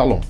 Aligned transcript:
Shalom. 0.00 0.29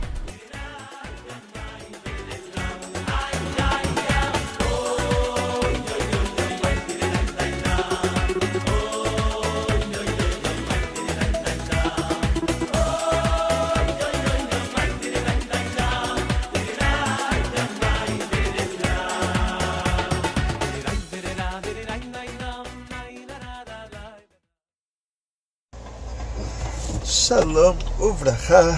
Shalom 27.31 27.75
Uvrahá. 27.97 28.77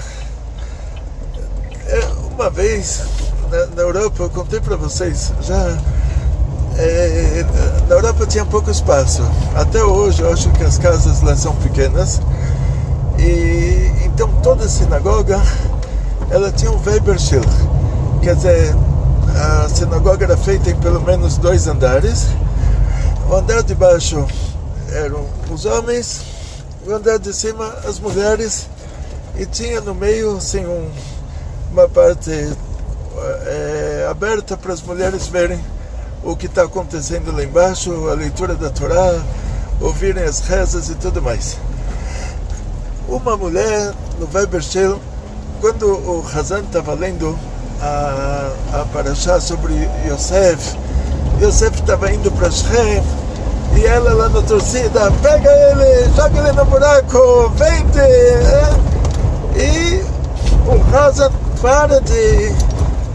Uma 2.32 2.52
vez 2.52 3.02
na, 3.50 3.66
na, 3.66 3.82
Europa, 3.82 4.22
eu 4.22 4.30
contei 4.30 4.60
para 4.60 4.76
vocês, 4.76 5.34
já 5.42 5.76
é, 6.78 7.44
na 7.90 7.96
Europa 7.96 8.28
tinha 8.28 8.46
pouco 8.46 8.70
espaço. 8.70 9.24
Até 9.56 9.84
hoje 9.84 10.22
eu 10.22 10.32
acho 10.32 10.52
que 10.52 10.64
as 10.64 10.78
casas 10.78 11.24
lá 11.24 11.36
são 11.36 11.56
pequenas. 11.56 12.22
E 13.18 13.92
então 14.06 14.30
toda 14.44 14.70
sinagoga 14.70 15.42
ela 16.30 16.52
tinha 16.52 16.70
um 16.70 16.80
Weberschil. 16.86 17.42
Quer 18.22 18.36
dizer, 18.36 18.76
a 19.36 19.68
sinagoga 19.68 20.26
era 20.26 20.38
feita 20.38 20.70
em 20.70 20.76
pelo 20.76 21.02
menos 21.02 21.40
dois 21.40 21.68
andares. 21.68 22.28
O 23.28 23.34
andar 23.34 23.64
de 23.64 23.74
baixo 23.74 24.24
eram 24.92 25.26
os 25.50 25.66
homens 25.66 26.33
andar 26.92 27.20
de 27.20 27.34
cima 27.34 27.68
as 27.88 28.00
mulheres 28.00 28.68
e 29.38 29.46
tinha 29.46 29.82
no 29.82 29.96
meio 29.96 30.38
assim 30.38 30.66
um, 30.66 30.90
uma 31.72 31.88
parte 31.88 32.32
é, 33.46 34.08
aberta 34.10 34.58
para 34.58 34.74
as 34.74 34.82
mulheres 34.82 35.28
verem 35.28 35.60
o 36.24 36.36
que 36.36 36.46
está 36.46 36.64
acontecendo 36.64 37.36
lá 37.36 37.44
embaixo, 37.44 38.10
a 38.10 38.14
leitura 38.14 38.56
da 38.56 38.70
Torá, 38.70 39.22
ouvirem 39.82 40.24
as 40.24 40.40
rezas 40.40 40.90
e 40.90 40.96
tudo 40.96 41.22
mais. 41.22 41.58
Uma 43.08 43.36
mulher 43.36 43.94
no 44.20 44.30
Webershel, 44.34 45.00
quando 45.60 45.86
o 45.86 46.26
Hazan 46.34 46.62
estava 46.62 46.94
lendo 46.94 47.38
a, 47.82 48.52
a 48.74 48.86
Parashá 48.94 49.42
sobre 49.42 49.74
Yosef, 50.08 50.78
Yosef 51.42 51.82
estava 51.82 52.12
indo 52.12 52.32
para 52.32 52.50
Shem, 52.50 53.04
e 53.78 53.86
ela 53.86 54.14
lá 54.14 54.30
na 54.30 54.42
torcida, 54.42 55.12
pega 55.22 55.50
ele, 55.52 56.12
joga 56.16 56.40
ele 56.40 56.52
no 56.52 56.66
buraco, 56.66 57.50
vende. 57.56 58.00
E 59.56 60.04
o 60.68 60.96
Hazan 60.96 61.32
para 61.62 62.00
de, 62.02 62.50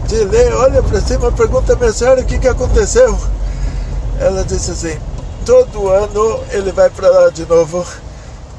de 0.07 0.23
ler, 0.25 0.53
olha 0.53 0.81
para 0.81 0.99
cima, 1.01 1.31
pergunta 1.31 1.73
a 1.73 1.75
minha 1.75 1.93
senhora 1.93 2.21
o 2.21 2.25
que, 2.25 2.39
que 2.39 2.47
aconteceu. 2.47 3.17
Ela 4.19 4.43
disse 4.43 4.71
assim, 4.71 4.99
todo 5.45 5.89
ano 5.89 6.43
ele 6.51 6.71
vai 6.71 6.89
para 6.89 7.09
lá 7.09 7.29
de 7.29 7.45
novo. 7.45 7.85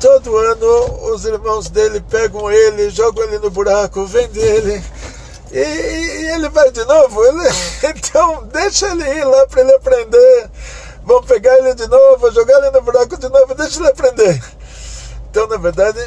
Todo 0.00 0.37
ano 0.37 1.12
os 1.12 1.25
irmãos 1.25 1.69
dele 1.69 2.00
pegam 2.00 2.50
ele, 2.50 2.89
jogam 2.91 3.25
ele 3.25 3.39
no 3.39 3.50
buraco, 3.50 4.06
vendem 4.06 4.43
ele. 4.43 4.83
E, 5.53 5.59
e, 5.59 6.34
ele 6.34 6.49
vai 6.49 6.71
de 6.71 6.84
novo. 6.84 7.22
Ele, 7.25 7.49
então 7.84 8.44
deixa 8.53 8.89
ele 8.89 9.05
ir 9.05 9.25
lá 9.25 9.47
para 9.47 9.60
ele 9.60 9.75
aprender 9.75 10.50
vão 11.10 11.22
pegar 11.25 11.59
ele 11.59 11.75
de 11.75 11.88
novo, 11.88 12.31
jogar 12.31 12.59
ele 12.59 12.71
no 12.71 12.82
buraco 12.82 13.19
de 13.19 13.28
novo, 13.28 13.53
deixa 13.56 13.81
ele 13.81 13.88
aprender. 13.88 14.41
Então, 15.28 15.48
na 15.48 15.56
verdade, 15.56 15.98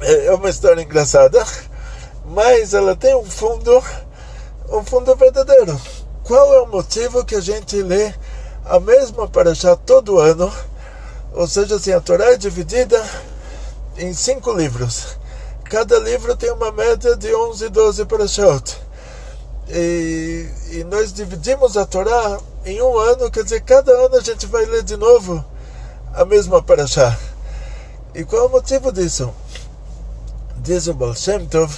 é 0.00 0.32
uma 0.32 0.50
história 0.50 0.82
engraçada, 0.82 1.44
mas 2.24 2.74
ela 2.74 2.96
tem 2.96 3.14
um 3.14 3.24
fundo, 3.24 3.80
um 4.70 4.84
fundo 4.84 5.14
verdadeiro. 5.14 5.80
Qual 6.24 6.52
é 6.52 6.60
o 6.62 6.66
motivo 6.66 7.24
que 7.24 7.36
a 7.36 7.40
gente 7.40 7.80
lê 7.80 8.12
a 8.64 8.80
mesma 8.80 9.28
paraxá 9.28 9.76
todo 9.76 10.18
ano? 10.18 10.52
Ou 11.32 11.46
seja, 11.46 11.76
assim, 11.76 11.92
a 11.92 12.00
Torá 12.00 12.32
é 12.32 12.36
dividida 12.36 13.00
em 13.96 14.12
cinco 14.12 14.52
livros. 14.52 15.16
Cada 15.70 15.96
livro 16.00 16.36
tem 16.36 16.50
uma 16.50 16.72
média 16.72 17.16
de 17.16 17.32
11, 17.32 17.68
12 17.68 18.04
parashot. 18.06 18.85
E, 19.68 20.48
e 20.70 20.84
nós 20.84 21.12
dividimos 21.12 21.76
a 21.76 21.84
Torá 21.84 22.38
em 22.64 22.80
um 22.80 22.98
ano, 22.98 23.30
quer 23.30 23.44
dizer, 23.44 23.60
cada 23.62 23.92
ano 23.92 24.16
a 24.16 24.20
gente 24.20 24.46
vai 24.46 24.64
ler 24.64 24.82
de 24.82 24.96
novo 24.96 25.44
a 26.14 26.24
mesma 26.24 26.62
paraxá. 26.62 27.16
E 28.14 28.24
qual 28.24 28.44
é 28.44 28.46
o 28.46 28.50
motivo 28.50 28.92
disso? 28.92 29.32
Diz 30.58 30.86
o 30.86 30.94
Baal 30.94 31.14
Shem 31.14 31.46
Tov 31.46 31.72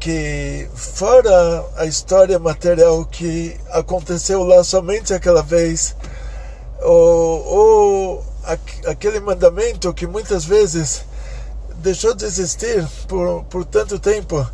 que 0.00 0.66
fora 0.74 1.62
a 1.76 1.84
história 1.84 2.38
material 2.38 3.04
que 3.04 3.54
aconteceu 3.70 4.42
lá 4.42 4.64
somente 4.64 5.12
aquela 5.12 5.42
vez, 5.42 5.94
ou, 6.80 7.44
ou 7.46 8.24
aquele 8.86 9.20
mandamento 9.20 9.92
que 9.92 10.06
muitas 10.06 10.46
vezes 10.46 11.04
deixou 11.76 12.14
de 12.14 12.24
existir 12.24 12.88
por, 13.06 13.44
por 13.44 13.64
tanto 13.66 13.98
tempo. 13.98 14.44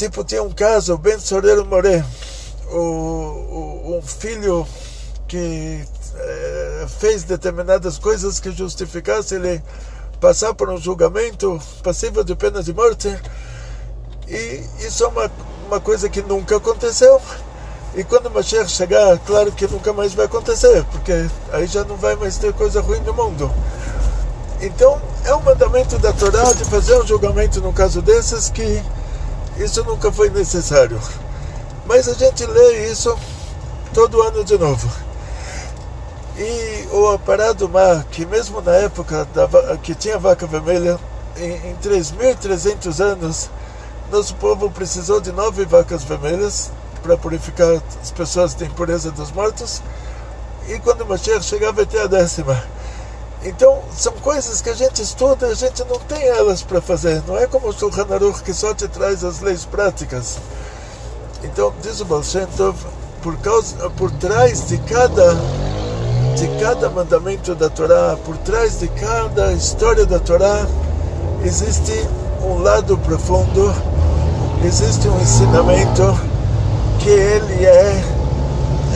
Tipo, 0.00 0.24
tinha 0.24 0.42
um 0.42 0.50
caso, 0.50 0.96
Ben 0.96 1.18
Sorero 1.18 1.62
Moré, 1.66 2.02
o, 2.72 2.78
o, 2.78 3.98
um 3.98 4.00
filho 4.00 4.66
que 5.28 5.84
é, 6.16 6.86
fez 6.98 7.24
determinadas 7.24 7.98
coisas 7.98 8.40
que 8.40 8.50
justificasse 8.50 9.34
ele 9.34 9.62
passar 10.18 10.54
por 10.54 10.70
um 10.70 10.78
julgamento 10.78 11.60
passível 11.82 12.24
de 12.24 12.34
pena 12.34 12.62
de 12.62 12.72
morte. 12.72 13.14
E 14.26 14.64
isso 14.80 15.04
é 15.04 15.08
uma, 15.08 15.30
uma 15.66 15.80
coisa 15.80 16.08
que 16.08 16.22
nunca 16.22 16.56
aconteceu. 16.56 17.20
E 17.94 18.02
quando 18.02 18.28
o 18.28 18.30
Mashiach 18.30 18.70
chegar, 18.70 19.18
claro 19.18 19.52
que 19.52 19.66
nunca 19.66 19.92
mais 19.92 20.14
vai 20.14 20.24
acontecer, 20.24 20.82
porque 20.84 21.12
aí 21.52 21.66
já 21.66 21.84
não 21.84 21.96
vai 21.96 22.16
mais 22.16 22.38
ter 22.38 22.54
coisa 22.54 22.80
ruim 22.80 23.00
no 23.00 23.12
mundo. 23.12 23.52
Então, 24.62 24.98
é 25.26 25.34
um 25.34 25.42
mandamento 25.42 25.98
da 25.98 26.10
Torá 26.10 26.54
de 26.54 26.64
fazer 26.64 26.94
um 26.94 27.06
julgamento 27.06 27.60
num 27.60 27.74
caso 27.74 28.00
desses 28.00 28.48
que 28.48 28.82
isso 29.64 29.84
nunca 29.84 30.10
foi 30.10 30.30
necessário. 30.30 30.98
Mas 31.86 32.08
a 32.08 32.14
gente 32.14 32.46
lê 32.46 32.90
isso 32.90 33.16
todo 33.92 34.22
ano 34.22 34.44
de 34.44 34.56
novo. 34.56 34.88
E 36.36 36.88
o 36.92 37.08
Aparado 37.08 37.68
Mar, 37.68 38.04
que 38.10 38.24
mesmo 38.24 38.60
na 38.60 38.72
época 38.72 39.26
da, 39.34 39.76
que 39.76 39.94
tinha 39.94 40.18
vaca 40.18 40.46
vermelha, 40.46 40.98
em, 41.36 41.70
em 41.70 41.76
3.300 41.76 43.00
anos, 43.00 43.50
nosso 44.10 44.34
povo 44.36 44.70
precisou 44.70 45.20
de 45.20 45.32
nove 45.32 45.64
vacas 45.64 46.02
vermelhas 46.02 46.70
para 47.02 47.16
purificar 47.16 47.82
as 48.00 48.10
pessoas 48.10 48.54
da 48.54 48.66
impureza 48.66 49.10
dos 49.10 49.30
mortos. 49.32 49.82
E 50.68 50.78
quando 50.78 51.06
Mashiach 51.06 51.44
chegar, 51.44 51.72
vai 51.72 51.86
ter 51.86 52.00
a 52.00 52.06
décima. 52.06 52.62
Então, 53.42 53.78
são 53.96 54.12
coisas 54.14 54.60
que 54.60 54.68
a 54.68 54.74
gente 54.74 55.00
estuda, 55.00 55.46
a 55.46 55.54
gente 55.54 55.82
não 55.84 55.98
tem 56.00 56.22
elas 56.28 56.62
para 56.62 56.80
fazer. 56.80 57.22
Não 57.26 57.38
é 57.38 57.46
como 57.46 57.68
o 57.68 57.72
Shulchan 57.72 58.06
Aruch 58.10 58.42
que 58.42 58.52
só 58.52 58.74
te 58.74 58.86
traz 58.86 59.24
as 59.24 59.40
leis 59.40 59.64
práticas. 59.64 60.38
Então, 61.42 61.72
diz 61.82 62.00
o 62.00 62.04
Baal 62.04 62.22
Shem 62.22 62.46
Tov, 62.54 62.76
por, 63.22 63.36
causa, 63.38 63.88
por 63.90 64.10
trás 64.10 64.68
de 64.68 64.76
cada, 64.78 65.34
de 66.36 66.48
cada 66.60 66.90
mandamento 66.90 67.54
da 67.54 67.70
Torá, 67.70 68.18
por 68.26 68.36
trás 68.38 68.78
de 68.78 68.88
cada 68.88 69.52
história 69.54 70.04
da 70.04 70.18
Torá, 70.18 70.66
existe 71.42 72.06
um 72.42 72.58
lado 72.58 72.98
profundo, 72.98 73.74
existe 74.62 75.08
um 75.08 75.18
ensinamento 75.18 76.02
que 76.98 77.08
ele 77.08 77.64
é, 77.64 78.19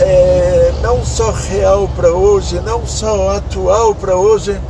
é 0.01 0.73
não 0.83 1.05
só 1.05 1.31
real 1.31 1.89
para 1.97 2.11
hoje, 2.11 2.61
não 2.61 2.87
só 2.87 3.37
atual 3.37 3.95
para 3.95 4.17
hoje, 4.17 4.61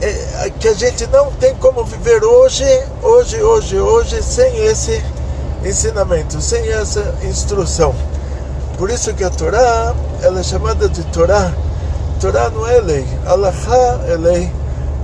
é, 0.00 0.50
que 0.58 0.68
a 0.68 0.74
gente 0.74 1.06
não 1.06 1.30
tem 1.32 1.54
como 1.56 1.84
viver 1.84 2.22
hoje, 2.24 2.64
hoje, 3.02 3.42
hoje, 3.42 3.78
hoje, 3.78 4.22
sem 4.22 4.64
esse 4.64 5.02
ensinamento, 5.64 6.40
sem 6.40 6.70
essa 6.70 7.14
instrução. 7.22 7.94
Por 8.76 8.90
isso 8.90 9.14
que 9.14 9.24
a 9.24 9.30
Torá, 9.30 9.94
ela 10.22 10.40
é 10.40 10.42
chamada 10.42 10.88
de 10.88 11.02
Torá. 11.04 11.52
Torá 12.20 12.50
não 12.50 12.66
é 12.66 12.80
lei, 12.80 13.06
Allahá 13.26 14.00
é 14.08 14.16
lei. 14.16 14.52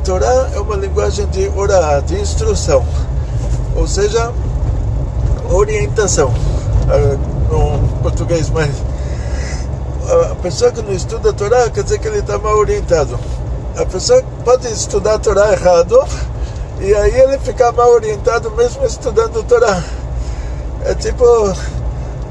Torá 0.04 0.50
é 0.54 0.60
uma 0.60 0.76
linguagem 0.76 1.26
de 1.26 1.48
orá, 1.54 2.00
de 2.00 2.18
instrução, 2.18 2.84
ou 3.76 3.86
seja, 3.86 4.32
orientação, 5.50 6.32
ah, 6.88 7.16
no 7.50 8.02
português 8.02 8.48
mais. 8.48 8.89
A 10.10 10.34
pessoa 10.42 10.72
que 10.72 10.82
não 10.82 10.92
estuda 10.92 11.30
a 11.30 11.32
Torá 11.32 11.70
quer 11.70 11.84
dizer 11.84 12.00
que 12.00 12.08
ele 12.08 12.18
está 12.18 12.36
mal 12.36 12.58
orientado. 12.58 13.16
A 13.76 13.86
pessoa 13.86 14.20
pode 14.44 14.66
estudar 14.66 15.14
a 15.14 15.18
Torá 15.20 15.52
errado 15.52 16.04
e 16.80 16.92
aí 16.92 17.20
ele 17.20 17.38
fica 17.38 17.70
mal 17.70 17.92
orientado 17.92 18.50
mesmo 18.50 18.84
estudando 18.84 19.38
a 19.38 19.42
Torá. 19.44 19.84
É 20.84 20.94
tipo, 20.94 21.24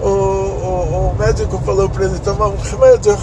o, 0.02 0.06
o, 0.06 1.12
o 1.12 1.16
médico 1.18 1.58
falou 1.66 1.88
para 1.88 2.04
ele 2.04 2.20
tomar 2.20 2.48
um 2.48 2.58
remédio, 2.58 3.18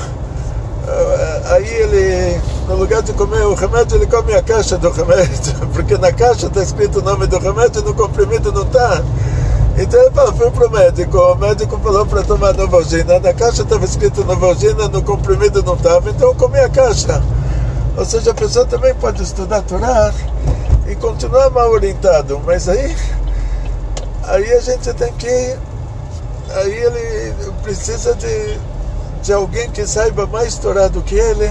eh, 0.88 1.42
aí 1.50 1.68
ele, 1.68 2.40
no 2.66 2.76
lugar 2.76 3.02
de 3.02 3.12
comer 3.12 3.44
o 3.44 3.54
remédio, 3.54 3.96
ele 3.98 4.06
come 4.06 4.32
a 4.34 4.42
caixa 4.42 4.78
do 4.78 4.88
remédio, 4.88 5.52
porque 5.74 5.98
na 5.98 6.12
caixa 6.12 6.46
está 6.46 6.62
escrito 6.62 7.00
o 7.00 7.02
nome 7.02 7.26
do 7.26 7.38
remédio 7.38 7.82
e 7.82 7.84
no 7.84 7.92
comprimido 7.92 8.52
não 8.52 8.62
está. 8.62 9.02
Então 9.78 10.10
falou, 10.12 10.32
fui 10.34 10.50
para 10.50 10.66
o 10.68 10.70
médico, 10.70 11.18
o 11.18 11.34
médico 11.34 11.78
falou 11.78 12.06
para 12.06 12.22
tomar 12.22 12.54
Novalgina, 12.54 13.18
na 13.18 13.34
caixa 13.34 13.62
estava 13.62 13.84
escrito 13.84 14.24
Novalgina, 14.24 14.88
no 14.88 15.02
comprimido 15.02 15.62
não 15.62 15.74
estava, 15.74 16.08
então 16.08 16.28
eu 16.28 16.34
comi 16.34 16.58
a 16.58 16.68
caixa. 16.68 17.22
Ou 17.94 18.04
seja, 18.04 18.30
a 18.30 18.34
pessoa 18.34 18.64
também 18.64 18.94
pode 18.94 19.22
estudar 19.22 19.60
Torá 19.62 20.14
e 20.88 20.94
continuar 20.96 21.50
mal 21.50 21.70
orientado, 21.70 22.40
mas 22.46 22.68
aí 22.70 22.96
aí 24.24 24.52
a 24.52 24.60
gente 24.60 24.92
tem 24.94 25.12
que. 25.14 25.56
Aí 26.54 26.72
ele 26.72 27.34
precisa 27.62 28.14
de, 28.14 28.58
de 29.22 29.32
alguém 29.32 29.70
que 29.70 29.86
saiba 29.86 30.26
mais 30.26 30.56
Torá 30.56 30.88
do 30.88 31.02
que 31.02 31.16
ele 31.16 31.50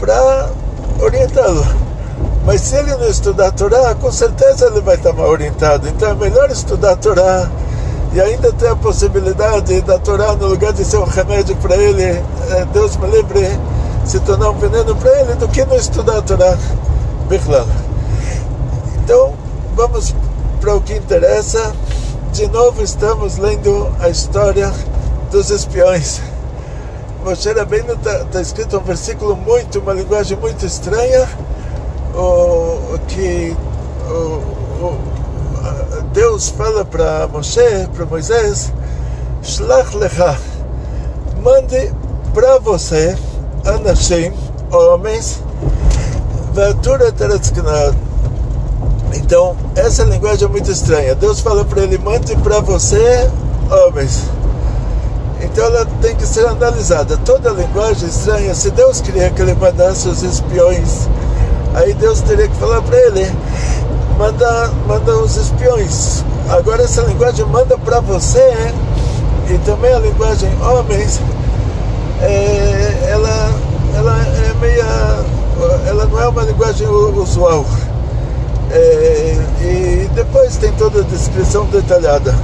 para 0.00 0.50
orientá-lo. 1.00 1.83
Mas 2.44 2.60
se 2.60 2.76
ele 2.76 2.94
não 2.96 3.08
estudar 3.08 3.50
Torá, 3.52 3.94
com 3.94 4.12
certeza 4.12 4.66
ele 4.66 4.80
vai 4.80 4.96
estar 4.96 5.12
mal 5.12 5.28
orientado. 5.28 5.88
Então 5.88 6.10
é 6.10 6.14
melhor 6.14 6.50
estudar 6.50 6.96
Torá 6.96 7.48
e 8.14 8.20
ainda 8.20 8.52
ter 8.52 8.68
a 8.68 8.76
possibilidade 8.76 9.80
da 9.80 9.98
Torá, 9.98 10.34
no 10.34 10.46
lugar 10.46 10.72
de 10.72 10.84
ser 10.84 10.98
um 10.98 11.04
remédio 11.04 11.56
para 11.56 11.74
ele, 11.74 12.02
é, 12.02 12.64
Deus 12.72 12.96
me 12.96 13.08
livre, 13.08 13.58
se 14.04 14.20
tornar 14.20 14.50
um 14.50 14.58
veneno 14.58 14.94
para 14.94 15.20
ele, 15.20 15.34
do 15.34 15.48
que 15.48 15.64
não 15.64 15.76
estudar 15.76 16.22
Torá. 16.22 16.56
Bichlal. 17.28 17.66
Então, 19.02 19.32
vamos 19.74 20.14
para 20.60 20.76
o 20.76 20.80
que 20.80 20.94
interessa, 20.94 21.74
de 22.32 22.46
novo 22.46 22.82
estamos 22.84 23.36
lendo 23.36 23.90
a 23.98 24.08
história 24.08 24.72
dos 25.32 25.50
espiões. 25.50 26.20
Moshe 27.24 27.52
Rabbeinu 27.52 27.94
está 27.94 28.24
tá 28.26 28.40
escrito 28.40 28.78
um 28.78 28.82
versículo 28.82 29.34
muito, 29.34 29.80
uma 29.80 29.92
linguagem 29.92 30.38
muito 30.38 30.64
estranha, 30.64 31.28
o, 32.14 32.98
que 33.08 33.56
Deus 36.12 36.48
fala 36.50 36.84
para 36.84 37.26
Moshe, 37.28 37.88
para 37.94 38.06
Moisés, 38.06 38.72
Shlach 39.42 39.96
lecha, 39.96 40.38
mande 41.42 41.92
para 42.32 42.58
você, 42.58 43.16
Anashim, 43.64 44.32
homens, 44.70 45.42
Vatura 46.52 47.10
Teretzknad, 47.12 47.94
então, 49.16 49.56
essa 49.76 50.04
linguagem 50.04 50.46
é 50.46 50.50
muito 50.50 50.70
estranha. 50.70 51.14
Deus 51.14 51.40
fala 51.40 51.64
para 51.64 51.82
ele: 51.82 51.98
mande 51.98 52.34
para 52.36 52.60
você 52.60 53.30
homens. 53.70 54.22
Então, 55.40 55.64
ela 55.64 55.86
tem 56.00 56.14
que 56.16 56.26
ser 56.26 56.46
analisada. 56.46 57.16
Toda 57.18 57.50
linguagem 57.50 58.08
estranha, 58.08 58.54
se 58.54 58.70
Deus 58.70 59.00
queria 59.00 59.30
que 59.30 59.40
ele 59.40 59.54
mandasse 59.54 60.08
os 60.08 60.22
espiões, 60.22 61.08
aí 61.74 61.92
Deus 61.94 62.20
teria 62.22 62.48
que 62.48 62.56
falar 62.56 62.80
para 62.82 62.96
ele: 62.96 63.30
manda, 64.18 64.70
manda 64.86 65.16
os 65.18 65.36
espiões. 65.36 66.24
Agora, 66.48 66.82
essa 66.82 67.02
linguagem 67.02 67.44
manda 67.46 67.76
para 67.78 68.00
você, 68.00 68.52
e 69.50 69.58
também 69.58 69.92
a 69.92 69.98
linguagem 69.98 70.50
homens, 70.62 71.20
é, 72.20 73.08
ela, 73.10 73.50
ela 73.96 74.16
é 74.18 74.54
meia. 74.60 75.34
Ela 75.86 76.06
não 76.06 76.20
é 76.20 76.28
uma 76.28 76.42
linguagem 76.42 76.86
usual. 76.88 77.64
É, 78.70 79.36
e 79.60 80.10
depois 80.14 80.56
tem 80.56 80.72
toda 80.72 81.00
a 81.00 81.04
descrição 81.04 81.66
detalhada. 81.66 82.34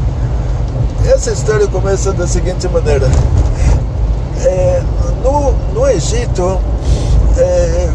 Essa 1.07 1.33
história 1.33 1.67
começa 1.67 2.13
da 2.13 2.27
seguinte 2.27 2.69
maneira: 2.69 3.09
é, 4.45 4.83
no, 5.23 5.53
no 5.75 5.89
Egito, 5.89 6.61
é, 7.39 7.91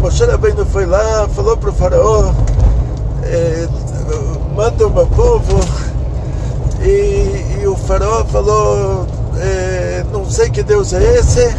Moshe 0.00 0.24
Rabbeinu 0.24 0.64
foi 0.66 0.86
lá, 0.86 1.28
falou 1.34 1.56
para 1.56 1.70
o 1.70 1.72
faraó, 1.72 2.32
é, 3.24 3.68
manda 4.54 4.86
o 4.86 4.90
meu 4.90 5.06
povo, 5.06 5.60
e, 6.82 7.60
e 7.60 7.66
o 7.66 7.76
faraó 7.76 8.24
falou, 8.24 9.06
é, 9.40 10.04
não 10.12 10.28
sei 10.30 10.50
que 10.50 10.62
Deus 10.62 10.92
é 10.92 11.18
esse, 11.18 11.54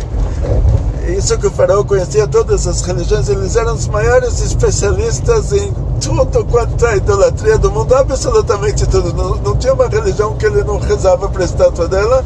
isso 1.18 1.38
que 1.38 1.48
o 1.48 1.52
faraó 1.52 1.84
conhecia 1.84 2.28
todas 2.28 2.68
as 2.68 2.82
religiões, 2.82 3.30
eles 3.30 3.56
eram 3.56 3.74
os 3.74 3.88
maiores 3.88 4.42
especialistas 4.42 5.52
em 5.52 5.74
tudo 6.00 6.46
quanto 6.46 6.86
é 6.86 6.98
idolatria 6.98 7.58
do 7.58 7.72
mundo, 7.72 7.94
absolutamente 7.94 8.88
tudo. 8.88 9.14
Não, 9.14 9.36
não 9.36 9.56
tinha 9.58 9.74
uma 9.74 9.88
religião 9.88 10.36
que 10.36 10.46
ele 10.46 10.64
não 10.64 10.80
rezava 10.80 11.28
para 11.28 11.42
a 11.42 11.46
estátua 11.46 11.88
dela. 11.88 12.24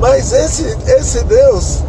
Mas 0.00 0.32
esse, 0.32 0.76
esse 0.86 1.24
Deus, 1.24 1.82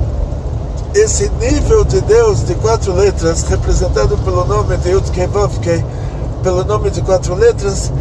esse 0.95 1.29
nível 1.39 1.83
de 1.83 2.01
Deus 2.01 2.45
de 2.45 2.55
quatro 2.55 2.93
letras, 2.93 3.43
representado 3.43 4.17
pelo 4.19 4.45
nome 4.45 4.77
de 4.77 4.89
Yudkei 4.89 5.27
Vavkei, 5.27 5.83
pelo 6.41 6.63
nome 6.63 6.89
de 6.89 7.01
quatro 7.01 7.35
letras, 7.35 7.91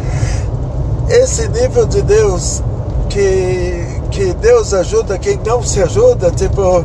esse 1.09 1.47
nível 1.49 1.85
de 1.85 2.01
Deus 2.01 2.63
que, 3.09 4.01
que 4.11 4.33
Deus 4.33 4.73
ajuda 4.73 5.19
quem 5.19 5.39
não 5.45 5.61
se 5.61 5.81
ajuda, 5.81 6.31
tipo, 6.31 6.83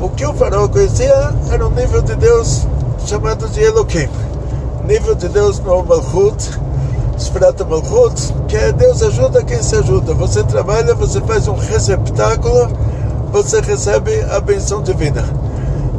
o 0.00 0.08
que 0.10 0.26
o 0.26 0.34
faraó 0.34 0.68
conhecia 0.68 1.32
era 1.50 1.66
um 1.66 1.70
nível 1.70 2.02
de 2.02 2.14
Deus 2.16 2.66
chamado 3.06 3.48
de 3.48 3.62
Elohim 3.62 4.08
nível 4.86 5.16
de 5.16 5.28
Deus 5.28 5.58
no 5.58 5.82
Malchut, 5.82 6.60
Sfrat 7.18 7.60
Malchut, 7.64 8.32
que 8.46 8.56
é 8.56 8.72
Deus 8.72 9.02
ajuda 9.02 9.42
quem 9.42 9.60
se 9.62 9.74
ajuda. 9.74 10.14
Você 10.14 10.44
trabalha, 10.44 10.94
você 10.94 11.20
faz 11.22 11.48
um 11.48 11.54
receptáculo, 11.54 12.68
você 13.30 13.60
recebe 13.60 14.20
a 14.30 14.40
benção 14.40 14.82
divina. 14.82 15.24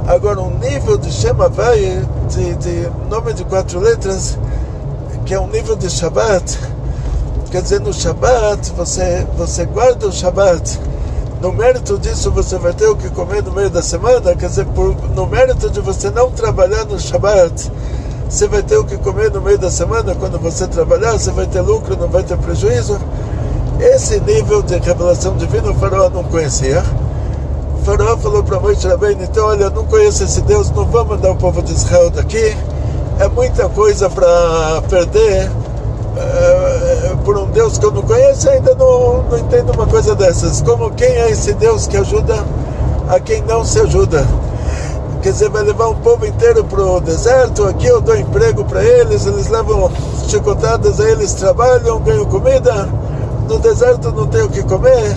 Agora, 0.08 0.40
um 0.40 0.58
nível 0.58 0.98
de 0.98 1.12
Shema 1.12 1.50
Vai, 1.50 2.02
de, 2.30 2.56
de 2.56 2.90
nome 3.10 3.34
de 3.34 3.44
quatro 3.44 3.80
letras, 3.80 4.38
que 5.26 5.34
é 5.34 5.40
um 5.40 5.48
nível 5.48 5.76
de 5.76 5.90
Shabbat, 5.90 6.58
quer 7.52 7.62
dizer, 7.62 7.82
no 7.82 7.94
Shabbat, 7.94 8.72
você, 8.72 9.28
você 9.38 9.66
guarda 9.66 10.08
o 10.08 10.12
Shabbat. 10.12 10.80
No 11.42 11.52
mérito 11.52 12.00
disso, 12.00 12.32
você 12.32 12.58
vai 12.58 12.74
ter 12.74 12.88
o 12.88 12.96
que 12.96 13.10
comer 13.10 13.44
no 13.44 13.52
meio 13.52 13.70
da 13.70 13.82
semana, 13.82 14.34
quer 14.36 14.48
dizer, 14.48 14.66
por, 14.68 14.96
no 15.14 15.28
mérito 15.28 15.70
de 15.70 15.82
você 15.82 16.10
não 16.10 16.32
trabalhar 16.32 16.86
no 16.86 16.98
Shabbat, 16.98 17.72
você 18.30 18.48
vai 18.48 18.64
ter 18.64 18.78
o 18.78 18.86
que 18.86 18.98
comer 18.98 19.32
no 19.32 19.42
meio 19.42 19.58
da 19.58 19.70
semana, 19.70 20.16
quando 20.16 20.40
você 20.40 20.66
trabalhar, 20.68 21.12
você 21.12 21.32
vai 21.32 21.46
ter 21.46 21.62
lucro, 21.62 21.98
não 21.98 22.08
vai 22.08 22.24
ter 22.24 22.38
prejuízo. 22.38 22.98
Esse 23.80 24.20
nível 24.22 24.62
de 24.64 24.78
revelação 24.78 25.38
divina 25.38 25.70
o 25.70 25.76
faraó 25.76 26.10
não 26.10 26.24
conhecia. 26.24 26.84
Faraó 27.88 28.18
falou 28.18 28.44
para 28.44 28.60
Moisés 28.60 28.84
Rabbeinu, 28.84 29.24
então 29.24 29.46
olha, 29.46 29.64
eu 29.64 29.72
não 29.72 29.86
conheço 29.86 30.22
esse 30.22 30.42
Deus, 30.42 30.70
não 30.72 30.84
vou 30.84 31.06
mandar 31.06 31.32
o 31.32 31.38
povo 31.38 31.62
de 31.62 31.72
Israel 31.72 32.10
daqui. 32.10 32.54
É 33.18 33.30
muita 33.30 33.70
coisa 33.70 34.10
para 34.10 34.82
perder 34.90 35.50
é, 36.18 37.16
por 37.24 37.38
um 37.38 37.46
Deus 37.46 37.78
que 37.78 37.86
eu 37.86 37.92
não 37.92 38.02
conheço, 38.02 38.50
ainda 38.50 38.76
não, 38.76 39.24
não 39.24 39.38
entendo 39.38 39.72
uma 39.72 39.88
coisa 39.88 40.14
dessas. 40.16 40.62
Como 40.62 40.92
quem 40.92 41.08
é 41.08 41.32
esse 41.32 41.54
Deus 41.54 41.88
que 41.88 41.96
ajuda 41.96 42.44
a 43.08 43.22
quem 43.22 43.42
não 43.44 43.64
se 43.64 43.80
ajuda? 43.80 44.28
quer 45.22 45.32
dizer, 45.32 45.50
vai 45.50 45.64
levar 45.64 45.88
um 45.88 45.96
povo 45.96 46.26
inteiro 46.26 46.66
para 46.66 46.84
o 46.84 47.00
deserto, 47.00 47.64
aqui 47.64 47.88
eu 47.88 48.02
dou 48.02 48.18
emprego 48.18 48.66
para 48.66 48.84
eles, 48.84 49.26
eles 49.26 49.48
levam 49.48 49.90
chicotadas, 50.28 51.00
aí 51.00 51.14
eles 51.14 51.34
trabalham, 51.36 52.02
ganham 52.02 52.26
comida, 52.26 52.90
no 53.48 53.58
deserto 53.60 54.12
não 54.12 54.28
tem 54.28 54.44
o 54.44 54.50
que 54.50 54.62
comer, 54.64 55.16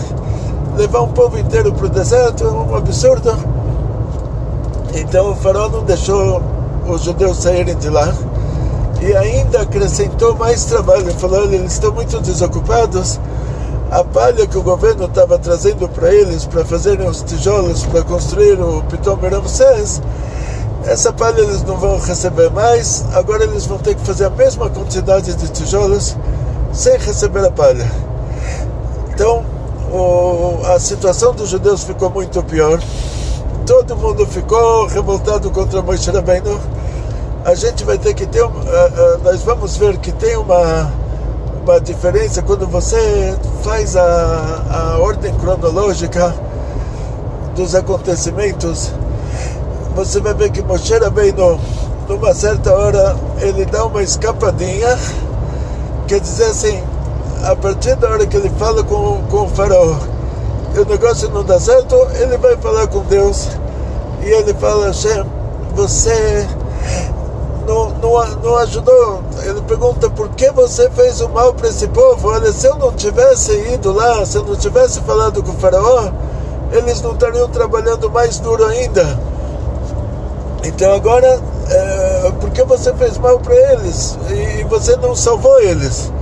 levar 0.81 1.03
um 1.03 1.09
povo 1.09 1.39
inteiro 1.39 1.73
para 1.75 1.87
o 1.87 1.89
deserto 1.91 2.45
é 2.45 2.51
um 2.51 2.75
absurdo. 2.75 3.37
Então 4.95 5.33
o 5.33 5.37
faraó 5.37 5.69
não 5.69 5.85
deixou 5.85 6.41
os 6.89 7.03
judeus 7.03 7.37
saírem 7.37 7.77
de 7.77 7.91
lá 7.91 8.15
e 9.03 9.15
ainda 9.15 9.61
acrescentou 9.61 10.35
mais 10.35 10.65
trabalho. 10.65 11.13
Falou: 11.13 11.45
eles 11.45 11.75
estão 11.75 11.93
muito 11.93 12.19
desocupados. 12.21 13.21
A 13.91 14.03
palha 14.05 14.47
que 14.47 14.57
o 14.57 14.63
governo 14.63 15.05
estava 15.05 15.39
trazendo 15.39 15.87
para 15.89 16.15
eles 16.15 16.47
para 16.47 16.65
fazerem 16.65 17.07
os 17.07 17.23
tijolos 17.23 17.85
para 17.87 18.03
construir 18.03 18.59
o 18.61 18.83
Pitom 18.85 19.17
Ramsés, 19.17 20.01
essa 20.87 21.13
palha 21.13 21.41
eles 21.41 21.63
não 21.65 21.77
vão 21.77 21.99
receber 21.99 22.51
mais. 22.51 23.05
Agora 23.13 23.45
eles 23.45 23.67
vão 23.67 23.79
ter 23.79 23.97
que 23.97 24.07
fazer 24.07 24.27
a 24.27 24.31
mesma 24.31 24.71
quantidade 24.71 25.35
de 25.35 25.49
tijolos 25.49 26.17
sem 26.73 26.97
receber 26.99 27.45
a 27.45 27.51
palha. 27.51 27.91
Então 29.13 29.45
o, 29.91 30.61
a 30.67 30.79
situação 30.79 31.35
dos 31.35 31.49
judeus 31.51 31.85
ficou 31.85 32.11
muito 32.11 32.43
pior. 32.43 32.81
Todo 33.67 33.97
mundo 33.97 34.27
ficou 34.27 34.87
revoltado 34.87 35.51
contra 35.51 35.83
Moisés 35.83 36.15
Rabbeinu 36.15 36.59
a 37.45 37.55
gente 37.55 37.85
vai 37.85 37.97
ter 37.97 38.15
que 38.15 38.27
ter, 38.27 38.43
uh, 38.43 38.49
uh, 38.49 39.21
nós 39.25 39.43
vamos 39.43 39.77
ver 39.77 39.97
que 39.99 40.13
tem 40.13 40.37
uma, 40.37 40.93
uma 41.65 41.81
diferença 41.81 42.43
quando 42.43 42.67
você 42.67 43.35
faz 43.63 43.97
a, 43.97 44.63
a 44.71 44.99
ordem 44.99 45.35
cronológica 45.37 46.35
dos 47.55 47.75
acontecimentos. 47.75 48.93
Você 49.95 50.21
vai 50.21 50.35
ver 50.35 50.51
que 50.51 50.63
Moshe 50.63 50.97
Rabbeinu, 50.97 51.59
numa 52.09 52.35
certa 52.35 52.73
hora, 52.73 53.17
ele 53.41 53.65
dá 53.65 53.87
uma 53.87 54.03
escapadinha, 54.03 54.99
quer 56.07 56.21
dizer 56.21 56.45
assim, 56.45 56.83
a 57.45 57.57
partir 57.57 57.97
da 57.97 58.11
hora 58.11 58.27
que 58.27 58.37
ele 58.37 58.51
fala 58.59 58.83
com, 58.83 59.23
com 59.31 59.45
o 59.45 59.49
faraó, 59.49 59.97
e 60.75 60.79
o 60.79 60.85
negócio 60.85 61.29
não 61.31 61.43
dá 61.43 61.59
certo, 61.59 61.97
ele 62.15 62.37
vai 62.37 62.57
falar 62.57 62.87
com 62.87 63.01
Deus 63.01 63.49
e 64.23 64.29
ele 64.29 64.55
fala, 64.55 64.87
Hashem, 64.87 65.25
você 65.75 66.47
não, 67.67 67.91
não, 67.91 68.27
não 68.43 68.57
ajudou. 68.59 69.23
Ele 69.43 69.61
pergunta 69.63 70.11
por 70.11 70.29
que 70.31 70.51
você 70.51 70.91
fez 70.91 71.21
o 71.21 71.29
mal 71.29 71.55
para 71.55 71.69
esse 71.69 71.89
povo. 71.89 72.29
Olha, 72.29 72.53
se 72.53 72.67
eu 72.67 72.77
não 72.77 72.93
tivesse 72.93 73.53
ido 73.73 73.93
lá, 73.93 74.25
se 74.27 74.37
eu 74.37 74.45
não 74.45 74.57
tivesse 74.57 75.01
falado 75.01 75.43
com 75.43 75.53
o 75.53 75.57
faraó, 75.57 76.11
eles 76.73 77.01
não 77.03 77.13
estariam 77.13 77.49
trabalhando 77.49 78.11
mais 78.11 78.39
duro 78.39 78.65
ainda. 78.65 79.19
Então 80.63 80.93
agora, 80.95 81.41
é, 81.69 82.33
por 82.41 82.51
que 82.51 82.63
você 82.63 82.93
fez 82.95 83.17
mal 83.19 83.39
para 83.41 83.55
eles 83.55 84.19
e, 84.29 84.61
e 84.61 84.65
você 84.65 84.97
não 84.97 85.17
salvou 85.17 85.59
eles? 85.61 86.13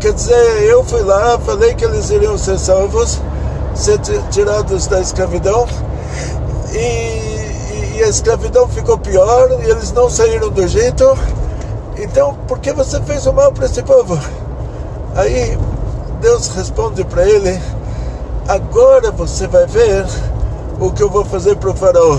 Quer 0.00 0.12
dizer, 0.12 0.62
eu 0.64 0.84
fui 0.84 1.02
lá, 1.02 1.38
falei 1.38 1.74
que 1.74 1.84
eles 1.84 2.10
iriam 2.10 2.36
ser 2.36 2.58
salvos, 2.58 3.20
ser 3.74 3.98
tirados 4.30 4.86
da 4.86 5.00
escravidão 5.00 5.66
e 6.72 7.26
e 7.96 8.04
a 8.04 8.08
escravidão 8.08 8.68
ficou 8.68 8.98
pior 8.98 9.48
e 9.52 9.70
eles 9.70 9.90
não 9.92 10.10
saíram 10.10 10.50
do 10.50 10.62
Egito. 10.62 11.16
Então, 11.96 12.34
por 12.46 12.58
que 12.58 12.70
você 12.70 13.00
fez 13.00 13.26
o 13.26 13.32
mal 13.32 13.50
para 13.52 13.64
esse 13.64 13.82
povo? 13.82 14.18
Aí 15.14 15.58
Deus 16.20 16.48
responde 16.48 17.02
para 17.04 17.26
ele: 17.26 17.58
Agora 18.46 19.10
você 19.10 19.46
vai 19.46 19.66
ver 19.66 20.04
o 20.78 20.92
que 20.92 21.02
eu 21.02 21.08
vou 21.08 21.24
fazer 21.24 21.56
para 21.56 21.70
o 21.70 21.74
faraó. 21.74 22.18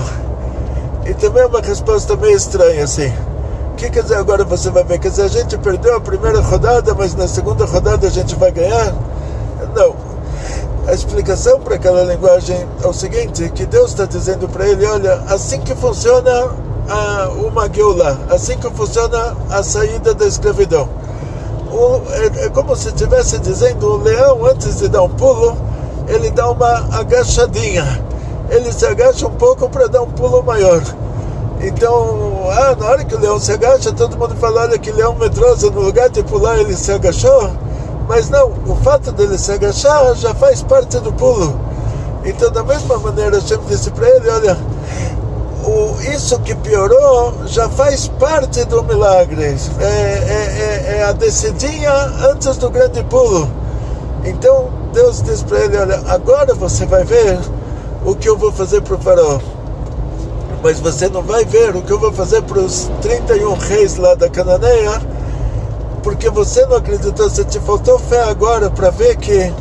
E 1.06 1.14
também 1.14 1.44
é 1.44 1.46
uma 1.46 1.60
resposta 1.60 2.16
meio 2.16 2.36
estranha 2.36 2.82
assim. 2.82 3.12
Que 3.78 3.88
quer 3.88 4.02
dizer 4.02 4.16
agora 4.16 4.44
você 4.44 4.70
vai 4.70 4.84
ver? 4.84 4.98
Quer 4.98 5.08
dizer, 5.08 5.22
a 5.22 5.28
gente 5.28 5.56
perdeu 5.56 5.96
a 5.96 6.00
primeira 6.00 6.40
rodada, 6.40 6.94
mas 6.94 7.14
na 7.14 7.26
segunda 7.26 7.64
rodada 7.64 8.06
a 8.06 8.10
gente 8.10 8.34
vai 8.34 8.52
ganhar? 8.52 8.92
Não 9.74 10.08
a 10.88 10.94
explicação 10.94 11.60
para 11.60 11.74
aquela 11.74 12.02
linguagem 12.02 12.66
é 12.82 12.86
o 12.86 12.94
seguinte, 12.94 13.50
que 13.50 13.66
Deus 13.66 13.90
está 13.90 14.06
dizendo 14.06 14.48
para 14.48 14.66
ele, 14.66 14.86
olha, 14.86 15.22
assim 15.28 15.60
que 15.60 15.74
funciona 15.74 16.50
a, 16.88 17.28
uma 17.28 17.68
gueula, 17.68 18.18
assim 18.30 18.56
que 18.56 18.70
funciona 18.70 19.36
a 19.50 19.62
saída 19.62 20.14
da 20.14 20.26
escravidão. 20.26 20.88
O, 21.70 22.00
é, 22.10 22.46
é, 22.46 22.48
como 22.48 22.74
se 22.74 22.88
estivesse 22.88 23.38
dizendo, 23.38 23.86
o 23.86 23.96
leão 23.98 24.46
antes 24.46 24.78
de 24.78 24.88
dar 24.88 25.02
um 25.02 25.10
pulo, 25.10 25.58
ele 26.08 26.30
dá 26.30 26.50
uma 26.50 26.88
agachadinha. 26.98 28.02
Ele 28.48 28.72
se 28.72 28.86
agacha 28.86 29.26
um 29.26 29.34
pouco 29.34 29.68
para 29.68 29.88
dar 29.88 30.00
um 30.00 30.10
pulo 30.10 30.42
maior. 30.42 30.80
Então, 31.60 32.48
ah, 32.50 32.76
na 32.78 32.86
hora 32.86 33.04
que 33.04 33.14
o 33.14 33.18
leão 33.18 33.40
se 33.40 33.52
agacha, 33.52 33.92
todo 33.92 34.16
mundo 34.16 34.34
fala, 34.36 34.62
olha 34.62 34.78
que 34.78 34.92
leão 34.92 35.14
medroso, 35.14 35.70
no 35.70 35.80
lugar 35.80 36.08
de 36.08 36.22
pular 36.22 36.58
ele 36.58 36.76
se 36.76 36.92
agachou 36.92 37.50
mas 38.08 38.30
não, 38.30 38.50
o 38.66 38.74
fato 38.76 39.12
dele 39.12 39.36
se 39.36 39.52
agachar 39.52 40.14
já 40.14 40.34
faz 40.34 40.62
parte 40.62 40.98
do 40.98 41.12
pulo. 41.12 41.60
Então, 42.24 42.50
da 42.50 42.64
mesma 42.64 42.98
maneira, 42.98 43.38
sempre 43.38 43.66
disse 43.66 43.90
para 43.90 44.08
ele: 44.08 44.30
olha, 44.30 44.56
o, 45.62 46.00
isso 46.10 46.38
que 46.40 46.54
piorou 46.54 47.34
já 47.46 47.68
faz 47.68 48.08
parte 48.08 48.64
do 48.64 48.82
milagre. 48.82 49.54
É, 49.78 49.84
é, 49.84 50.94
é, 50.94 50.98
é 50.98 51.04
a 51.04 51.12
descidinha 51.12 51.92
antes 52.30 52.56
do 52.56 52.70
grande 52.70 53.04
pulo. 53.04 53.48
Então, 54.24 54.70
Deus 54.94 55.22
diz 55.22 55.42
para 55.42 55.58
ele: 55.58 55.76
olha, 55.76 56.02
agora 56.08 56.54
você 56.54 56.86
vai 56.86 57.04
ver 57.04 57.38
o 58.06 58.14
que 58.14 58.26
eu 58.26 58.38
vou 58.38 58.50
fazer 58.50 58.80
para 58.80 58.94
o 58.94 58.98
faraó. 58.98 59.38
Mas 60.62 60.80
você 60.80 61.08
não 61.08 61.22
vai 61.22 61.44
ver 61.44 61.74
o 61.76 61.82
que 61.82 61.92
eu 61.92 61.98
vou 61.98 62.12
fazer 62.12 62.42
para 62.42 62.58
os 62.58 62.90
31 63.00 63.54
reis 63.54 63.96
lá 63.96 64.14
da 64.14 64.28
Cananeia 64.28 65.00
porque 66.02 66.30
você 66.30 66.64
não 66.66 66.76
acreditou, 66.76 67.28
você 67.28 67.44
te 67.44 67.60
faltou 67.60 67.98
fé 67.98 68.22
agora 68.22 68.70
para 68.70 68.88
ver 68.88 69.16
que 69.16 69.52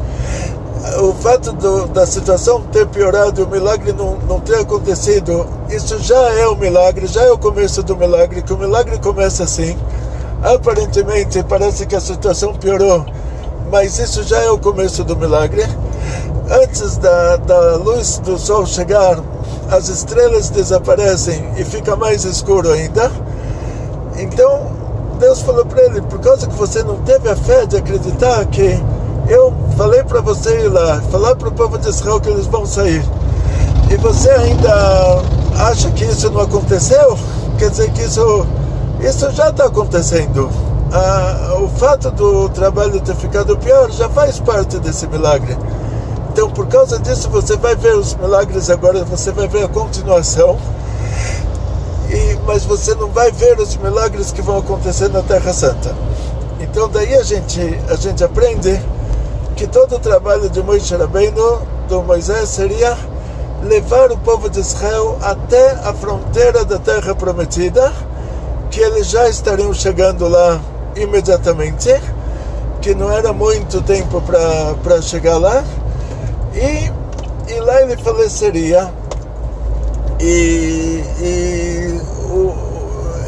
o 1.01 1.13
fato 1.13 1.51
do, 1.51 1.87
da 1.87 2.05
situação 2.05 2.61
ter 2.71 2.87
piorado 2.87 3.41
e 3.41 3.43
o 3.43 3.47
milagre 3.49 3.91
não, 3.91 4.17
não 4.27 4.39
ter 4.39 4.55
acontecido, 4.55 5.45
isso 5.69 5.99
já 5.99 6.31
é 6.35 6.47
o 6.47 6.53
um 6.53 6.55
milagre, 6.55 7.07
já 7.07 7.23
é 7.23 7.31
o 7.31 7.37
começo 7.37 7.83
do 7.83 7.97
milagre, 7.97 8.41
que 8.41 8.53
o 8.53 8.57
milagre 8.57 8.97
começa 8.99 9.43
assim. 9.43 9.77
Aparentemente 10.41 11.43
parece 11.43 11.85
que 11.85 11.95
a 11.95 11.99
situação 11.99 12.53
piorou, 12.53 13.05
mas 13.69 13.99
isso 13.99 14.23
já 14.23 14.39
é 14.39 14.49
o 14.49 14.57
começo 14.57 15.03
do 15.03 15.17
milagre. 15.17 15.65
Antes 16.49 16.95
da, 16.97 17.35
da 17.35 17.75
luz 17.75 18.19
do 18.19 18.37
sol 18.37 18.65
chegar, 18.65 19.19
as 19.69 19.89
estrelas 19.89 20.49
desaparecem 20.49 21.51
e 21.57 21.63
fica 21.63 21.95
mais 21.95 22.23
escuro 22.23 22.71
ainda. 22.71 23.11
Então, 24.17 24.67
Deus 25.19 25.41
falou 25.41 25.65
para 25.65 25.81
ele, 25.83 26.01
por 26.01 26.19
causa 26.19 26.47
que 26.47 26.55
você 26.55 26.83
não 26.83 26.97
teve 26.97 27.29
a 27.29 27.35
fé 27.35 27.65
de 27.65 27.77
acreditar 27.77 28.45
que 28.45 28.81
eu 29.27 29.53
falei 29.75 30.03
para 30.03 30.21
você 30.21 30.65
ir 30.65 30.69
lá, 30.69 31.01
falar 31.11 31.35
para 31.35 31.49
o 31.49 31.51
povo 31.51 31.77
de 31.77 31.89
Israel 31.89 32.19
que 32.19 32.29
eles 32.29 32.47
vão 32.47 32.65
sair, 32.65 33.03
e 33.91 33.95
você 33.97 34.29
ainda 34.29 35.21
acha 35.59 35.89
que 35.91 36.05
isso 36.05 36.29
não 36.29 36.41
aconteceu, 36.41 37.17
quer 37.57 37.69
dizer 37.69 37.91
que 37.91 38.03
isso, 38.03 38.45
isso 39.01 39.31
já 39.31 39.49
está 39.49 39.65
acontecendo. 39.65 40.49
Ah, 40.91 41.57
o 41.61 41.67
fato 41.67 42.09
do 42.11 42.47
trabalho 42.49 43.01
ter 43.01 43.15
ficado 43.15 43.57
pior 43.57 43.91
já 43.91 44.07
faz 44.07 44.39
parte 44.39 44.79
desse 44.79 45.05
milagre. 45.07 45.57
Então, 46.37 46.51
por 46.51 46.67
causa 46.67 46.99
disso, 46.99 47.31
você 47.31 47.57
vai 47.57 47.75
ver 47.75 47.95
os 47.95 48.13
milagres 48.13 48.69
agora, 48.69 49.03
você 49.03 49.31
vai 49.31 49.47
ver 49.47 49.63
a 49.63 49.67
continuação 49.67 50.55
e, 52.11 52.37
mas 52.45 52.63
você 52.63 52.93
não 52.93 53.09
vai 53.09 53.31
ver 53.31 53.59
os 53.59 53.75
milagres 53.75 54.31
que 54.31 54.43
vão 54.43 54.59
acontecer 54.59 55.09
na 55.09 55.23
Terra 55.23 55.51
Santa. 55.51 55.95
Então 56.59 56.87
daí 56.87 57.15
a 57.15 57.23
gente, 57.23 57.59
a 57.89 57.95
gente 57.95 58.23
aprende 58.23 58.79
que 59.55 59.65
todo 59.65 59.95
o 59.95 59.99
trabalho 59.99 60.47
de 60.47 60.61
Moisés 60.61 60.91
Rabbeinu, 60.91 61.59
do 61.89 62.03
Moisés, 62.03 62.49
seria 62.49 62.95
levar 63.63 64.11
o 64.11 64.17
povo 64.19 64.47
de 64.47 64.59
Israel 64.59 65.17
até 65.23 65.71
a 65.71 65.91
fronteira 65.91 66.63
da 66.63 66.77
Terra 66.77 67.15
Prometida, 67.15 67.91
que 68.69 68.79
eles 68.79 69.07
já 69.07 69.27
estariam 69.27 69.73
chegando 69.73 70.27
lá 70.27 70.61
imediatamente, 70.95 71.99
que 72.79 72.93
não 72.93 73.11
era 73.11 73.33
muito 73.33 73.81
tempo 73.81 74.21
para 74.21 75.01
chegar 75.01 75.39
lá, 75.39 75.63
e, 76.57 77.53
e 77.53 77.59
lá 77.59 77.81
ele 77.81 77.97
faleceria 77.97 78.91
e, 80.19 81.03
e 81.19 82.01
o, 82.31 82.53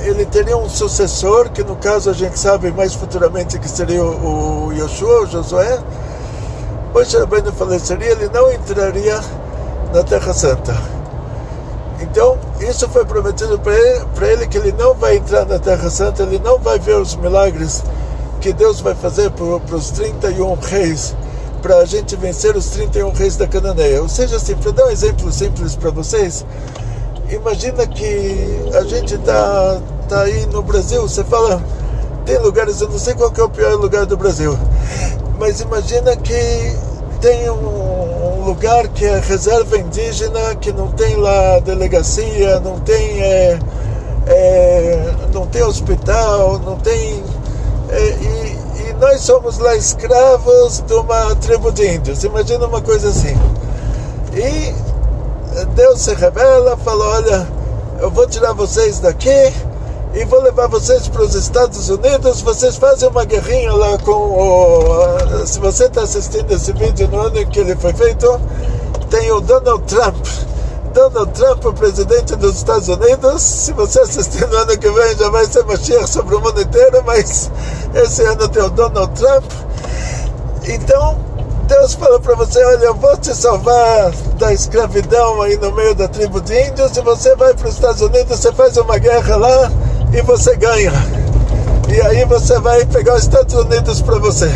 ele 0.03 0.25
teria 0.25 0.57
um 0.57 0.67
sucessor, 0.67 1.49
que 1.49 1.63
no 1.63 1.75
caso 1.75 2.09
a 2.09 2.13
gente 2.13 2.39
sabe 2.39 2.71
mais 2.71 2.95
futuramente 2.95 3.59
que 3.59 3.69
seria 3.69 4.03
o, 4.03 4.67
o 4.67 4.73
Yoshua, 4.73 5.21
o 5.21 5.27
Josué. 5.27 5.79
Moshe 6.93 7.15
Rabbeinu 7.17 7.51
faleceria, 7.51 8.11
ele 8.11 8.29
não 8.33 8.51
entraria 8.51 9.21
na 9.93 10.03
Terra 10.03 10.33
Santa. 10.33 10.75
Então, 12.01 12.37
isso 12.59 12.89
foi 12.89 13.05
prometido 13.05 13.59
para 13.59 13.75
ele, 13.75 14.03
ele, 14.21 14.47
que 14.47 14.57
ele 14.57 14.71
não 14.71 14.95
vai 14.95 15.17
entrar 15.17 15.45
na 15.45 15.59
Terra 15.59 15.89
Santa, 15.89 16.23
ele 16.23 16.39
não 16.39 16.57
vai 16.57 16.79
ver 16.79 16.95
os 16.95 17.15
milagres 17.15 17.83
que 18.41 18.53
Deus 18.53 18.79
vai 18.79 18.95
fazer 18.95 19.29
para 19.31 19.75
os 19.75 19.91
31 19.91 20.55
reis, 20.55 21.15
para 21.61 21.77
a 21.77 21.85
gente 21.85 22.15
vencer 22.15 22.55
os 22.55 22.67
31 22.67 23.11
reis 23.11 23.35
da 23.35 23.47
Cananeia. 23.47 24.01
Ou 24.01 24.09
seja, 24.09 24.37
assim, 24.37 24.55
para 24.55 24.71
dar 24.71 24.85
um 24.85 24.89
exemplo 24.89 25.31
simples 25.31 25.75
para 25.75 25.91
vocês, 25.91 26.45
imagina 27.29 27.85
que 27.85 28.69
a 28.73 28.83
gente 28.83 29.17
tá, 29.19 29.79
tá 30.07 30.21
aí 30.21 30.45
no 30.47 30.61
Brasil, 30.61 31.01
você 31.01 31.23
fala, 31.23 31.61
tem 32.25 32.37
lugares, 32.39 32.81
eu 32.81 32.89
não 32.89 32.99
sei 32.99 33.13
qual 33.13 33.31
é 33.35 33.43
o 33.43 33.49
pior 33.49 33.75
lugar 33.75 34.05
do 34.05 34.15
Brasil, 34.17 34.57
Mas 35.39 35.61
imagina 35.61 36.15
que 36.15 36.75
tem 37.21 37.49
um, 37.49 38.39
um, 38.39 38.45
lugar 38.45 38.87
que 38.89 39.05
é 39.05 39.19
reserva 39.19 39.77
indígena, 39.77 40.55
que 40.55 40.71
não 40.71 40.87
tem 40.89 41.15
lá 41.15 41.59
delegacia, 41.59 42.59
não 42.59 42.79
tem, 42.79 43.21
é, 43.21 43.59
é, 44.27 45.15
não 45.33 45.45
tem 45.47 45.63
hospital, 45.63 46.59
não 46.59 46.77
tem. 46.77 47.23
É, 47.89 48.38
nós 48.99 49.21
somos 49.21 49.57
lá 49.57 49.75
escravos 49.75 50.81
de 50.81 50.93
uma 50.93 51.33
tribo 51.35 51.71
de 51.71 51.95
índios. 51.95 52.23
Imagina 52.23 52.67
uma 52.67 52.81
coisa 52.81 53.09
assim. 53.09 53.35
E 54.33 54.75
Deus 55.73 56.01
se 56.01 56.13
revela, 56.13 56.75
fala: 56.77 57.05
Olha, 57.05 57.47
eu 58.01 58.11
vou 58.11 58.27
tirar 58.27 58.53
vocês 58.53 58.99
daqui 58.99 59.53
e 60.13 60.25
vou 60.25 60.41
levar 60.41 60.67
vocês 60.67 61.07
para 61.07 61.21
os 61.21 61.33
Estados 61.33 61.89
Unidos. 61.89 62.41
Vocês 62.41 62.75
fazem 62.75 63.07
uma 63.07 63.23
guerrinha 63.23 63.71
lá 63.73 63.97
com 63.99 64.11
o. 64.11 65.47
Se 65.47 65.59
você 65.59 65.85
está 65.85 66.01
assistindo 66.01 66.51
esse 66.51 66.73
vídeo 66.73 67.07
no 67.07 67.19
ano 67.19 67.39
em 67.39 67.47
que 67.47 67.59
ele 67.59 67.75
foi 67.77 67.93
feito, 67.93 68.39
tem 69.09 69.31
o 69.31 69.39
Donald 69.39 69.83
Trump. 69.83 70.25
Donald 70.93 71.31
Trump, 71.33 71.65
o 71.65 71.73
presidente 71.73 72.35
dos 72.35 72.57
Estados 72.57 72.87
Unidos. 72.87 73.41
Se 73.41 73.73
você 73.73 73.99
assistir 74.01 74.47
no 74.47 74.57
ano 74.57 74.77
que 74.77 74.89
vem, 74.89 75.17
já 75.17 75.29
vai 75.29 75.45
ser 75.45 75.63
Mashiach 75.65 76.09
sobre 76.09 76.35
o 76.35 76.41
mundo 76.41 76.61
inteiro, 76.61 77.03
mas 77.05 77.51
esse 77.93 78.23
ano 78.23 78.47
tem 78.47 78.63
o 78.63 78.69
Donald 78.69 79.13
Trump. 79.13 79.45
Então, 80.67 81.17
Deus 81.67 81.93
fala 81.93 82.19
para 82.19 82.35
você: 82.35 82.63
Olha, 82.63 82.85
eu 82.85 82.95
vou 82.95 83.15
te 83.17 83.33
salvar 83.33 84.11
da 84.37 84.51
escravidão 84.51 85.41
aí 85.41 85.57
no 85.57 85.71
meio 85.71 85.93
da 85.93 86.07
tribo 86.07 86.41
de 86.41 86.67
índios. 86.67 86.97
E 86.97 87.01
você 87.01 87.35
vai 87.35 87.53
para 87.53 87.67
os 87.67 87.75
Estados 87.75 88.01
Unidos, 88.01 88.39
você 88.39 88.51
faz 88.51 88.75
uma 88.77 88.97
guerra 88.97 89.35
lá 89.35 89.71
e 90.11 90.21
você 90.21 90.55
ganha. 90.55 90.91
E 91.87 92.01
aí 92.01 92.25
você 92.25 92.59
vai 92.59 92.85
pegar 92.85 93.15
os 93.15 93.23
Estados 93.23 93.53
Unidos 93.53 94.01
para 94.01 94.17
você. 94.17 94.49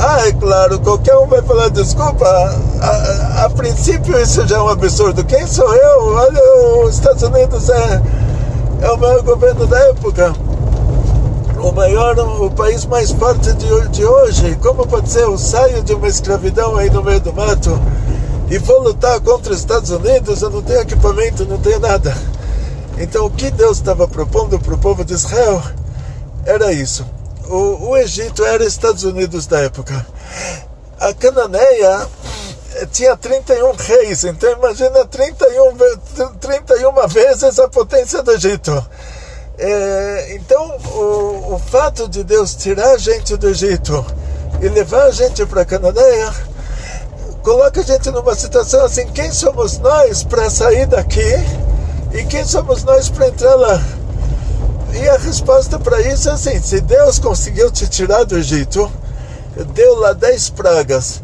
Ah, 0.00 0.28
é 0.28 0.32
claro, 0.32 0.78
qualquer 0.78 1.16
um 1.16 1.26
vai 1.26 1.42
falar 1.42 1.70
desculpa. 1.70 2.24
A, 2.24 3.46
a, 3.46 3.50
princípio 3.50 4.16
isso 4.20 4.46
já 4.46 4.58
é 4.58 4.62
um 4.62 4.68
absurdo. 4.68 5.24
Quem 5.24 5.44
sou 5.44 5.74
eu? 5.74 6.14
Olha, 6.14 6.84
os 6.84 6.94
Estados 6.94 7.24
Unidos 7.24 7.68
é, 7.68 8.00
é 8.82 8.90
o 8.92 8.96
maior 8.96 9.22
governo 9.22 9.66
da 9.66 9.76
época. 9.88 10.32
O 11.60 11.72
maior, 11.72 12.16
o 12.16 12.48
país 12.48 12.86
mais 12.86 13.10
forte 13.10 13.52
de, 13.54 13.88
de 13.88 14.04
hoje. 14.04 14.56
Como 14.62 14.86
pode 14.86 15.10
ser? 15.10 15.24
Eu 15.24 15.36
saio 15.36 15.82
de 15.82 15.92
uma 15.92 16.06
escravidão 16.06 16.76
aí 16.76 16.88
no 16.90 17.02
meio 17.02 17.18
do 17.18 17.32
mato 17.32 17.76
e 18.48 18.56
vou 18.56 18.80
lutar 18.80 19.18
contra 19.20 19.52
os 19.52 19.58
Estados 19.58 19.90
Unidos. 19.90 20.42
Eu 20.42 20.50
não 20.50 20.62
tenho 20.62 20.80
equipamento, 20.80 21.44
não 21.44 21.58
tenho 21.58 21.80
nada. 21.80 22.16
Então, 22.98 23.26
o 23.26 23.30
que 23.30 23.50
Deus 23.50 23.78
estava 23.78 24.06
propondo 24.06 24.60
para 24.60 24.74
o 24.74 24.78
povo 24.78 25.04
de 25.04 25.14
Israel 25.14 25.60
era 26.46 26.72
isso. 26.72 27.04
O, 27.48 27.90
o 27.90 27.96
Egito 27.96 28.44
era 28.44 28.64
Estados 28.64 29.04
Unidos 29.04 29.46
da 29.46 29.60
época. 29.60 30.06
A 31.00 31.14
Cananeia 31.14 32.06
eh, 32.74 32.86
tinha 32.92 33.16
31 33.16 33.72
reis, 33.72 34.24
então 34.24 34.52
imagina 34.52 35.04
31, 35.06 35.76
31 36.38 37.08
vezes 37.08 37.58
a 37.58 37.68
potência 37.68 38.22
do 38.22 38.32
Egito. 38.32 38.86
É, 39.56 40.36
então, 40.36 40.76
o, 40.94 41.54
o 41.54 41.58
fato 41.58 42.08
de 42.08 42.22
Deus 42.22 42.54
tirar 42.54 42.90
a 42.90 42.98
gente 42.98 43.36
do 43.36 43.48
Egito 43.48 44.04
e 44.60 44.68
levar 44.68 45.04
a 45.04 45.10
gente 45.10 45.44
para 45.46 45.62
a 45.62 45.64
Cananeia 45.64 46.32
coloca 47.42 47.80
a 47.80 47.84
gente 47.84 48.10
numa 48.10 48.34
situação 48.34 48.84
assim: 48.84 49.06
quem 49.08 49.32
somos 49.32 49.78
nós 49.78 50.22
para 50.22 50.50
sair 50.50 50.86
daqui? 50.86 51.34
E 52.12 52.24
quem 52.24 52.44
somos 52.44 52.84
nós 52.84 53.08
para 53.08 53.28
entrar 53.28 53.54
lá? 53.54 53.97
E 54.94 55.08
a 55.08 55.16
resposta 55.16 55.78
para 55.78 56.00
isso 56.00 56.28
é 56.28 56.32
assim: 56.32 56.60
se 56.60 56.80
Deus 56.80 57.18
conseguiu 57.18 57.70
te 57.70 57.88
tirar 57.88 58.24
do 58.24 58.36
Egito, 58.36 58.90
deu 59.74 59.98
lá 59.98 60.12
dez 60.12 60.50
pragas 60.50 61.22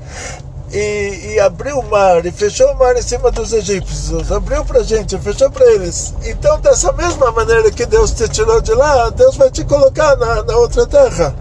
e, 0.73 1.35
e, 1.35 1.41
abriu 1.41 1.79
o 1.79 1.89
mar 1.89 2.27
e 2.27 2.33
fechou 2.33 2.73
o 2.73 2.79
mar 2.79 2.97
em 2.97 3.03
cima 3.03 3.31
dos 3.31 3.53
egípcios, 3.53 4.33
abriu 4.33 4.65
para 4.65 4.83
gente, 4.83 5.17
fechou 5.19 5.51
para 5.51 5.65
eles. 5.73 6.13
Então, 6.25 6.61
dessa 6.61 6.93
mesma 6.93 7.31
maneira 7.31 7.71
que 7.71 7.87
Deus 7.87 8.11
te 8.11 8.29
tirou 8.29 8.61
de 8.61 8.73
lá, 8.75 9.09
Deus 9.11 9.37
vai 9.37 9.51
te 9.51 9.65
colocar 9.65 10.17
na, 10.17 10.43
na 10.43 10.57
outra 10.57 10.85
terra. 10.87 11.35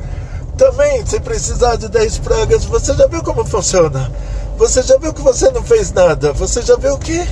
Também, 0.56 1.04
se 1.06 1.20
precisar 1.20 1.78
de 1.78 1.90
dez 1.90 2.20
pragas, 2.20 2.64
você 2.66 2.94
já 2.94 3.08
viu 3.08 3.24
como 3.24 3.44
funciona. 3.44 4.12
Você 4.56 4.84
já 4.84 4.98
viu 4.98 5.12
que 5.12 5.22
você 5.22 5.50
não 5.50 5.64
fez 5.64 5.92
nada. 5.92 6.32
Você 6.34 6.62
já 6.62 6.76
viu 6.76 6.96
que 7.00 7.28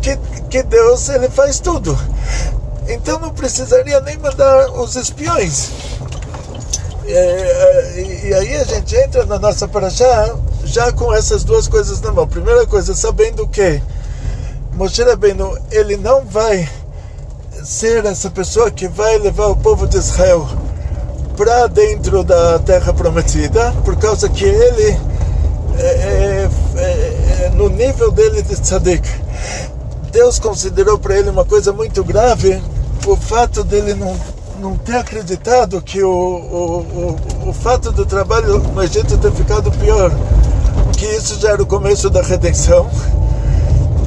que, 0.00 0.16
que 0.48 0.62
Deus 0.62 1.08
ele 1.08 1.28
faz 1.28 1.60
tudo. 1.60 1.96
Então 2.90 3.20
não 3.20 3.30
precisaria 3.30 4.00
nem 4.00 4.18
mandar 4.18 4.70
os 4.72 4.96
espiões. 4.96 5.70
É, 7.06 7.12
é, 7.12 8.00
e, 8.00 8.28
e, 8.28 8.34
aí 8.34 8.56
a 8.56 8.64
gente 8.64 8.96
entra 8.96 9.24
na 9.24 9.38
nossa 9.38 9.66
paraxá 9.66 10.34
já 10.64 10.92
com 10.92 11.12
essas 11.14 11.44
duas 11.44 11.68
coisas 11.68 12.00
na 12.00 12.10
mão. 12.10 12.26
Primeira 12.26 12.66
coisa, 12.66 12.94
sabendo 12.94 13.46
que 13.46 13.80
Moshe 14.74 15.02
Rabbeinu, 15.02 15.56
ele 15.70 15.96
não 15.96 16.24
vai 16.24 16.68
ser 17.62 18.04
essa 18.06 18.30
pessoa 18.30 18.70
que 18.70 18.88
vai 18.88 19.18
levar 19.18 19.46
o 19.46 19.56
povo 19.56 19.86
de 19.86 19.96
Israel 19.96 20.48
para 21.36 21.68
dentro 21.68 22.24
da 22.24 22.58
terra 22.58 22.92
prometida, 22.92 23.72
por 23.84 23.96
causa 23.96 24.28
que 24.28 24.44
ele, 24.44 24.98
é, 25.78 25.86
é, 25.86 26.50
é, 26.76 27.44
é 27.44 27.52
no 27.54 27.68
nível 27.68 28.10
dele 28.10 28.42
de 28.42 28.56
tzadik, 28.56 29.08
Deus 30.10 30.38
considerou 30.38 30.98
para 30.98 31.18
ele 31.18 31.30
uma 31.30 31.44
coisa 31.44 31.72
muito 31.72 32.02
grave 32.02 32.60
o 33.06 33.16
fato 33.16 33.64
dele 33.64 33.94
não, 33.94 34.14
não 34.60 34.76
ter 34.76 34.96
acreditado 34.96 35.80
que 35.82 36.02
o, 36.02 36.10
o, 36.10 37.16
o, 37.44 37.48
o 37.50 37.52
fato 37.52 37.90
do 37.92 38.04
trabalho 38.04 38.58
no 38.58 38.82
Egito 38.82 39.16
ter 39.18 39.32
ficado 39.32 39.70
pior, 39.72 40.10
que 40.96 41.06
isso 41.06 41.38
já 41.40 41.50
era 41.50 41.62
o 41.62 41.66
começo 41.66 42.10
da 42.10 42.22
redenção. 42.22 42.90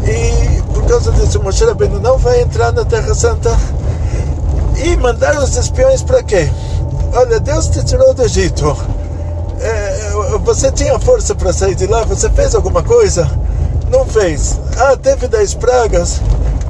E 0.05 0.61
por 0.73 0.85
causa 0.85 1.11
disso, 1.11 1.41
Moshe 1.41 1.63
Rabbeinu 1.63 1.99
não 1.99 2.17
vai 2.17 2.41
entrar 2.41 2.71
na 2.71 2.85
Terra 2.85 3.13
Santa. 3.13 3.57
E 4.83 4.97
mandaram 4.97 5.43
os 5.43 5.55
espiões 5.55 6.01
para 6.01 6.21
quê? 6.23 6.49
Olha, 7.13 7.39
Deus 7.39 7.67
te 7.67 7.83
tirou 7.83 8.13
do 8.13 8.23
Egito. 8.23 8.75
É, 9.59 10.11
você 10.43 10.71
tinha 10.71 10.99
força 10.99 11.33
para 11.33 11.53
sair 11.53 11.75
de 11.75 11.87
lá? 11.87 12.03
Você 12.03 12.29
fez 12.29 12.53
alguma 12.53 12.83
coisa? 12.83 13.29
não 13.93 14.05
fez. 14.05 14.59
Ah, 14.75 14.97
teve 14.97 15.27
10 15.27 15.53
pragas. 15.53 16.19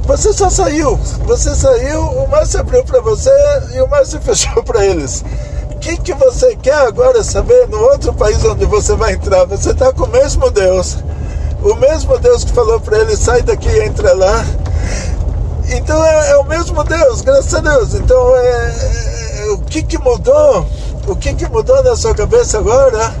Você 0.06 0.32
só 0.32 0.50
saiu. 0.50 0.96
Você 1.26 1.54
saiu, 1.54 2.02
o 2.02 2.28
mar 2.28 2.46
se 2.46 2.58
abriu 2.58 2.84
para 2.84 3.00
você 3.00 3.30
e 3.74 3.80
o 3.80 3.88
mar 3.88 4.04
se 4.04 4.18
fechou 4.20 4.62
para 4.62 4.84
eles. 4.84 5.24
O 5.72 5.78
que, 5.78 5.96
que 5.96 6.14
você 6.14 6.56
quer 6.56 6.86
agora 6.86 7.22
saber 7.22 7.68
no 7.68 7.78
outro 7.78 8.12
país 8.12 8.44
onde 8.44 8.64
você 8.66 8.94
vai 8.94 9.14
entrar? 9.14 9.44
Você 9.46 9.70
está 9.70 9.92
com 9.92 10.04
o 10.04 10.08
mesmo 10.08 10.50
Deus. 10.50 10.98
O 11.62 11.74
mesmo 11.76 12.18
Deus 12.18 12.44
que 12.44 12.52
falou 12.52 12.78
para 12.80 12.98
ele, 12.98 13.16
sai 13.16 13.42
daqui 13.42 13.68
e 13.68 13.84
entra 13.84 14.14
lá. 14.14 14.44
Então 15.70 16.04
é, 16.04 16.32
é, 16.32 16.36
o 16.36 16.44
mesmo 16.44 16.84
Deus, 16.84 17.22
graças 17.22 17.54
a 17.54 17.60
Deus. 17.60 17.94
Então 17.94 18.36
é, 18.36 18.74
é, 19.40 19.50
o 19.52 19.58
que, 19.58 19.82
que 19.82 19.98
mudou? 19.98 20.66
O 21.06 21.16
que, 21.16 21.34
que 21.34 21.48
mudou 21.48 21.82
na 21.82 21.96
sua 21.96 22.14
cabeça 22.14 22.58
agora? 22.58 23.14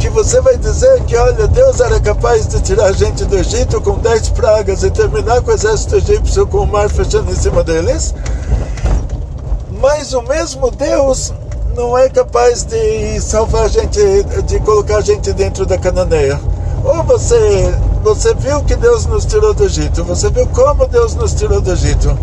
Que 0.00 0.08
você 0.08 0.40
vai 0.40 0.56
dizer 0.56 1.04
que, 1.04 1.14
olha, 1.14 1.46
Deus 1.46 1.78
era 1.78 2.00
capaz 2.00 2.48
de 2.48 2.58
tirar 2.62 2.86
a 2.86 2.92
gente 2.92 3.22
do 3.26 3.36
Egito 3.36 3.78
com 3.82 3.98
dez 3.98 4.30
pragas 4.30 4.82
e 4.82 4.90
terminar 4.90 5.42
com 5.42 5.50
o 5.50 5.54
exército 5.54 5.96
egípcio 5.96 6.46
com 6.46 6.60
o 6.60 6.66
mar 6.66 6.88
fechando 6.88 7.30
em 7.30 7.34
cima 7.34 7.62
deles. 7.62 8.14
Mas 9.78 10.14
o 10.14 10.22
mesmo 10.22 10.70
Deus 10.70 11.34
não 11.76 11.96
é 11.98 12.08
capaz 12.08 12.64
de 12.64 13.20
salvar 13.20 13.64
a 13.64 13.68
gente, 13.68 14.00
de 14.46 14.58
colocar 14.60 14.96
a 14.96 15.00
gente 15.02 15.34
dentro 15.34 15.66
da 15.66 15.76
cananeia. 15.76 16.40
Ou 16.82 17.02
você, 17.04 17.70
você 18.02 18.32
viu 18.34 18.64
que 18.64 18.76
Deus 18.76 19.04
nos 19.04 19.26
tirou 19.26 19.52
do 19.52 19.64
Egito, 19.64 20.02
você 20.02 20.30
viu 20.30 20.46
como 20.46 20.88
Deus 20.88 21.14
nos 21.14 21.34
tirou 21.34 21.60
do 21.60 21.72
Egito. 21.72 22.18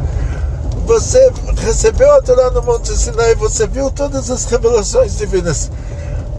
Você 0.88 1.32
recebeu 1.58 2.12
a 2.16 2.22
Torá 2.24 2.50
no 2.50 2.64
Monte 2.64 2.98
Sinai, 2.98 3.36
você 3.36 3.68
viu 3.68 3.92
todas 3.92 4.32
as 4.32 4.46
revelações 4.46 5.16
divinas. 5.16 5.70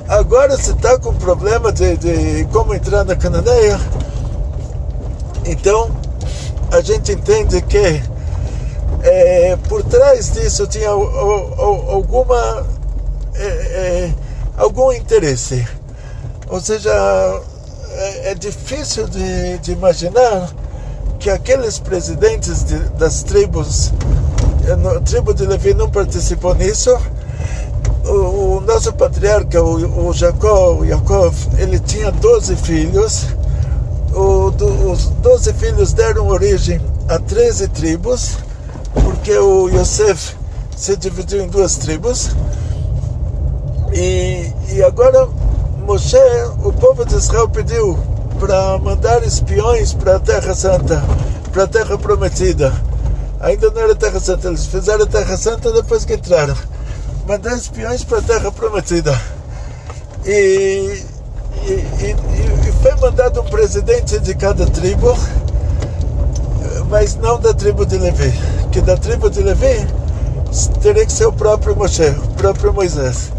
Agora 0.09 0.57
você 0.57 0.71
está 0.71 0.99
com 0.99 1.13
problema 1.13 1.71
de, 1.71 1.99
de 1.99 2.49
como 2.51 2.75
entrar 2.75 3.05
na 3.05 3.15
Cananeia. 3.15 3.79
Então 5.45 5.91
a 6.73 6.81
gente 6.81 7.13
entende 7.13 7.61
que 7.61 8.03
é, 9.03 9.55
por 9.69 9.83
trás 9.83 10.33
disso 10.33 10.67
tinha 10.67 10.89
alguma 10.89 12.67
é, 13.35 13.45
é, 13.45 14.15
algum 14.57 14.91
interesse. 14.93 15.69
Ou 16.49 16.59
seja, 16.59 16.91
é, 17.91 18.31
é 18.31 18.35
difícil 18.35 19.07
de, 19.07 19.59
de, 19.59 19.73
imaginar 19.73 20.51
que 21.19 21.29
aqueles 21.29 21.79
presidentes 21.79 22.65
de, 22.65 22.79
das 22.97 23.23
tribos, 23.23 23.93
a 24.97 25.01
tribo 25.01 25.35
de 25.35 25.45
Levi 25.45 25.75
não 25.75 25.91
participou 25.91 26.55
nisso 26.55 26.99
o, 28.09 28.61
nosso 28.61 28.93
patriarca, 28.93 29.63
o, 29.63 30.09
o 30.09 30.13
Jacó, 30.13 30.75
o 30.75 30.85
Yaakov, 30.85 31.35
ele 31.59 31.79
tinha 31.79 32.11
12 32.11 32.57
filhos. 32.57 33.27
O, 34.15 34.51
do, 34.51 34.91
os 34.91 35.07
12 35.07 35.53
filhos 35.55 35.93
deram 35.93 36.29
origem 36.29 36.81
a 37.09 37.19
13 37.19 37.69
tribos, 37.69 38.39
porque 38.93 39.37
o 39.37 39.69
Yosef 39.69 40.35
se 40.77 40.97
dividiu 40.97 41.43
em 41.43 41.49
duas 41.49 41.77
tribos. 41.77 42.31
E, 43.93 44.53
e 44.73 44.83
agora 44.83 45.29
Moshe, 45.85 46.19
o 46.65 46.73
povo 46.73 47.05
de 47.05 47.15
Israel 47.15 47.49
pediu 47.49 47.99
para 48.39 48.79
mandar 48.79 49.23
espiões 49.23 49.95
para 49.95 50.17
a 50.17 50.21
Terra 50.21 50.55
Santa, 50.55 51.03
para 51.51 51.65
a 51.65 51.67
Terra 51.67 51.97
Prometida. 51.97 52.73
Ainda 53.41 53.71
não 53.71 53.81
era 53.81 53.95
Terra 53.95 54.21
Santa, 54.21 54.49
eles 54.49 54.67
fizeram 54.67 55.05
a 55.05 55.07
Terra 55.07 55.37
Santa 55.37 55.73
depois 55.73 56.05
que 56.05 56.15
entraram. 56.15 56.55
Mandar 57.29 57.59
espiões 57.59 58.03
para 58.05 58.21
a 58.21 58.23
Terra 58.23 58.51
Prometida. 58.51 59.21
E, 60.25 61.05
e, 61.63 61.73
e, 61.73 62.17
e 62.67 62.73
foi 62.81 62.95
mandado 62.95 63.43
um 63.43 63.45
presidente 63.45 64.19
de 64.19 64.35
cada 64.35 64.65
tribo, 64.65 65.15
mas 66.89 67.17
não 67.17 67.39
da 67.39 67.53
tribo 67.53 67.85
de 67.85 67.99
Levi. 67.99 68.33
Que 68.73 68.81
da 68.81 68.97
tribo 68.97 69.29
de 69.29 69.43
Levi 69.43 69.87
teria 70.81 71.05
que 71.05 71.13
ser 71.13 71.27
o 71.27 71.33
próprio 71.35 71.77
Moshe, 71.77 72.09
o 72.09 72.35
próprio 72.39 72.73
Moisés. 72.73 73.31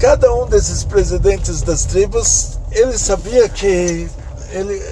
Cada 0.00 0.34
um 0.34 0.46
desses 0.46 0.84
presidentes 0.84 1.60
das 1.60 1.84
tribos, 1.84 2.58
ele 2.72 2.96
sabia 2.96 3.46
que 3.46 4.08
ele, 4.52 4.82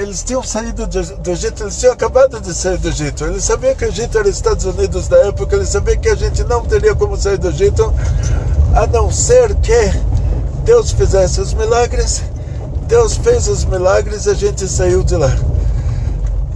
eles 0.00 0.22
tinham 0.22 0.42
saído 0.42 0.86
do, 0.86 1.16
do, 1.16 1.30
Egito, 1.30 1.62
eles 1.62 1.78
tinham 1.78 1.92
acabado 1.92 2.40
de 2.40 2.54
sair 2.54 2.78
do 2.78 2.88
Egito. 2.88 3.24
Ele 3.24 3.40
sabia 3.40 3.74
que 3.74 3.84
o 3.84 3.88
Egito 3.88 4.18
era 4.18 4.28
Estados 4.28 4.64
Unidos 4.64 5.08
da 5.08 5.18
época, 5.18 5.54
ele 5.54 5.66
sabia 5.66 5.96
que 5.96 6.08
a 6.08 6.14
gente 6.14 6.42
não 6.44 6.64
teria 6.64 6.94
como 6.94 7.16
sair 7.16 7.36
do 7.36 7.48
Egito, 7.48 7.92
a 8.74 8.86
não 8.86 9.10
ser 9.10 9.54
que 9.56 9.92
Deus 10.64 10.92
fizesse 10.92 11.40
os 11.40 11.52
milagres. 11.52 12.22
Deus 12.86 13.16
fez 13.16 13.46
os 13.46 13.64
milagres 13.64 14.26
a 14.26 14.34
gente 14.34 14.66
saiu 14.66 15.04
de 15.04 15.16
lá. 15.16 15.30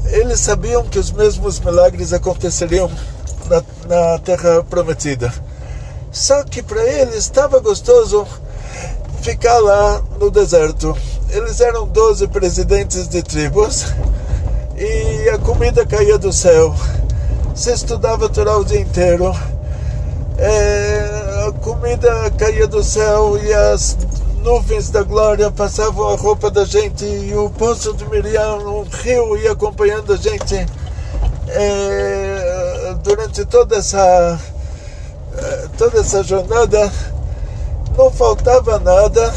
Eles 0.07 0.41
sabiam 0.41 0.83
que 0.85 0.99
os 0.99 1.13
mesmos 1.13 1.61
milagres 1.61 2.13
aconteceriam 2.13 2.91
na, 3.49 3.63
na 3.87 4.19
Terra 4.21 4.65
Prometida. 4.65 5.33
Só 6.11 6.43
que 6.45 6.63
para 6.63 6.83
eles 6.83 7.17
estava 7.17 7.59
gostoso 7.59 8.27
ficar 9.21 9.59
lá 9.59 10.03
no 10.19 10.31
deserto. 10.31 10.97
Eles 11.35 11.61
eram 11.61 11.85
12 11.89 12.29
presidentes 12.29 13.09
de 13.09 13.21
tribos 13.21 13.87
e 14.77 15.29
a 15.31 15.37
comida 15.37 15.85
caía 15.85 16.17
do 16.17 16.33
céu. 16.33 16.73
Se 17.57 17.73
estudava 17.73 18.29
Torá 18.29 18.57
o 18.57 18.65
dia 18.65 18.79
inteiro. 18.79 19.35
É, 20.39 21.49
a 21.49 21.53
comida 21.61 22.31
caía 22.39 22.69
do 22.69 22.85
céu 22.85 23.37
e 23.37 23.53
as 23.53 23.99
nuvens 24.45 24.91
da 24.91 25.03
glória 25.03 25.51
passavam 25.51 26.09
a 26.11 26.17
roupa 26.17 26.53
da 26.53 26.65
gente 26.65 27.05
e 27.05 27.35
o 27.35 27.51
poço 27.51 27.93
de 27.95 28.09
Miriam, 28.09 28.59
um 28.59 28.85
rio, 28.85 29.37
ia 29.37 29.51
acompanhando 29.51 30.13
a 30.13 30.17
gente 30.17 30.55
é, 31.49 32.95
durante 33.03 33.45
toda 33.45 33.79
essa 33.79 34.39
é, 35.37 35.69
toda 35.77 35.99
essa 35.99 36.23
jornada 36.23 36.93
não 37.99 38.09
faltava 38.13 38.79
nada. 38.79 39.35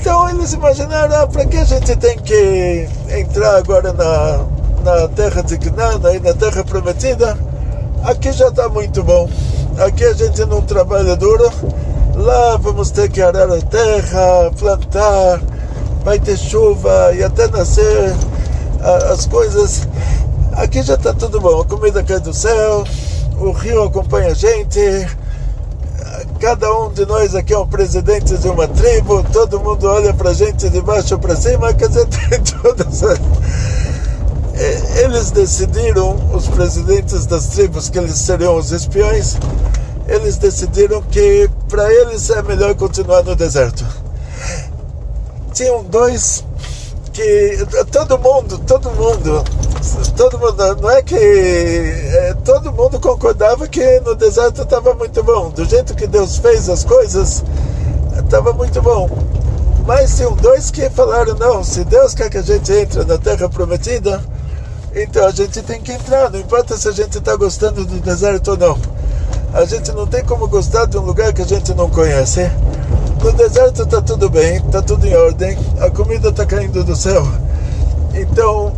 Então 0.00 0.30
eles 0.30 0.52
imaginaram, 0.52 1.22
ah, 1.22 1.26
para 1.26 1.44
que 1.44 1.56
a 1.56 1.64
gente 1.64 1.96
tem 1.96 2.16
que 2.18 2.88
entrar 3.10 3.56
agora 3.56 3.92
na, 3.92 4.46
na 4.84 5.08
terra 5.08 5.42
de 5.42 5.54
e 5.56 6.20
na 6.20 6.34
terra 6.34 6.64
prometida? 6.64 7.36
Aqui 8.04 8.30
já 8.30 8.48
está 8.48 8.68
muito 8.68 9.02
bom. 9.02 9.28
Aqui 9.76 10.04
a 10.04 10.12
gente 10.12 10.44
não 10.44 10.62
trabalha 10.62 11.16
duro. 11.16 11.50
Lá 12.14 12.56
vamos 12.56 12.90
ter 12.92 13.10
que 13.10 13.20
arar 13.20 13.50
a 13.50 13.60
terra, 13.60 14.50
plantar, 14.56 15.40
vai 16.04 16.18
ter 16.18 16.36
chuva 16.36 17.12
e 17.14 17.24
até 17.24 17.48
nascer 17.48 18.14
as 19.12 19.26
coisas. 19.26 19.86
Aqui 20.52 20.80
já 20.82 20.94
está 20.94 21.12
tudo 21.12 21.40
bom. 21.40 21.60
A 21.60 21.64
comida 21.64 22.04
cai 22.04 22.20
do 22.20 22.32
céu, 22.32 22.84
o 23.40 23.50
rio 23.50 23.82
acompanha 23.82 24.28
a 24.30 24.34
gente 24.34 25.06
Cada 26.40 26.72
um 26.78 26.92
de 26.92 27.04
nós 27.04 27.34
aqui 27.34 27.52
é 27.52 27.58
um 27.58 27.66
presidente 27.66 28.36
de 28.38 28.48
uma 28.48 28.68
tribo, 28.68 29.24
todo 29.32 29.60
mundo 29.60 29.86
olha 29.86 30.14
para 30.14 30.30
a 30.30 30.32
gente 30.34 30.68
de 30.68 30.80
baixo 30.80 31.18
para 31.18 31.34
cima, 31.34 31.72
quer 31.74 31.88
dizer, 31.88 32.06
tem 32.28 32.40
todas 32.40 33.02
as... 33.02 33.18
Eles 34.96 35.30
decidiram, 35.30 36.16
os 36.32 36.48
presidentes 36.48 37.26
das 37.26 37.48
tribos, 37.48 37.88
que 37.88 37.98
eles 37.98 38.18
seriam 38.18 38.56
os 38.56 38.72
espiões, 38.72 39.36
eles 40.06 40.36
decidiram 40.36 41.02
que 41.02 41.48
para 41.68 41.92
eles 41.92 42.30
é 42.30 42.42
melhor 42.42 42.74
continuar 42.74 43.22
no 43.22 43.36
deserto. 43.36 43.84
Tinham 45.52 45.84
dois 45.84 46.44
que 47.18 47.66
todo 47.90 48.16
mundo, 48.16 48.58
todo 48.58 48.90
mundo, 48.92 49.44
todo 50.16 50.38
mundo, 50.38 50.76
não 50.80 50.88
é 50.88 51.02
que 51.02 51.16
é, 51.16 52.36
todo 52.44 52.72
mundo 52.72 53.00
concordava 53.00 53.66
que 53.66 53.98
no 54.00 54.14
deserto 54.14 54.62
estava 54.62 54.94
muito 54.94 55.20
bom, 55.24 55.50
do 55.50 55.64
jeito 55.64 55.96
que 55.96 56.06
Deus 56.06 56.38
fez 56.38 56.68
as 56.68 56.84
coisas, 56.84 57.42
estava 58.16 58.52
muito 58.52 58.80
bom. 58.80 59.10
Mas 59.84 60.14
tinham 60.16 60.36
dois 60.36 60.70
que 60.70 60.88
falaram 60.90 61.34
não, 61.34 61.64
se 61.64 61.82
Deus 61.84 62.14
quer 62.14 62.30
que 62.30 62.38
a 62.38 62.42
gente 62.42 62.72
entre 62.72 63.04
na 63.04 63.18
Terra 63.18 63.48
Prometida, 63.48 64.22
então 64.94 65.26
a 65.26 65.32
gente 65.32 65.60
tem 65.62 65.80
que 65.80 65.90
entrar, 65.90 66.30
não 66.30 66.38
importa 66.38 66.76
se 66.76 66.86
a 66.86 66.92
gente 66.92 67.18
está 67.18 67.34
gostando 67.34 67.84
do 67.84 67.98
deserto 67.98 68.52
ou 68.52 68.56
não. 68.56 68.78
A 69.52 69.64
gente 69.64 69.90
não 69.90 70.06
tem 70.06 70.24
como 70.24 70.46
gostar 70.46 70.86
de 70.86 70.96
um 70.96 71.02
lugar 71.02 71.32
que 71.32 71.42
a 71.42 71.46
gente 71.46 71.74
não 71.74 71.90
conhece. 71.90 72.48
No 73.22 73.32
deserto 73.32 73.82
está 73.82 74.00
tudo 74.00 74.30
bem, 74.30 74.56
está 74.56 74.80
tudo 74.80 75.04
em 75.06 75.14
ordem, 75.14 75.58
a 75.80 75.90
comida 75.90 76.28
está 76.28 76.46
caindo 76.46 76.84
do 76.84 76.94
céu. 76.94 77.26
Então 78.14 78.72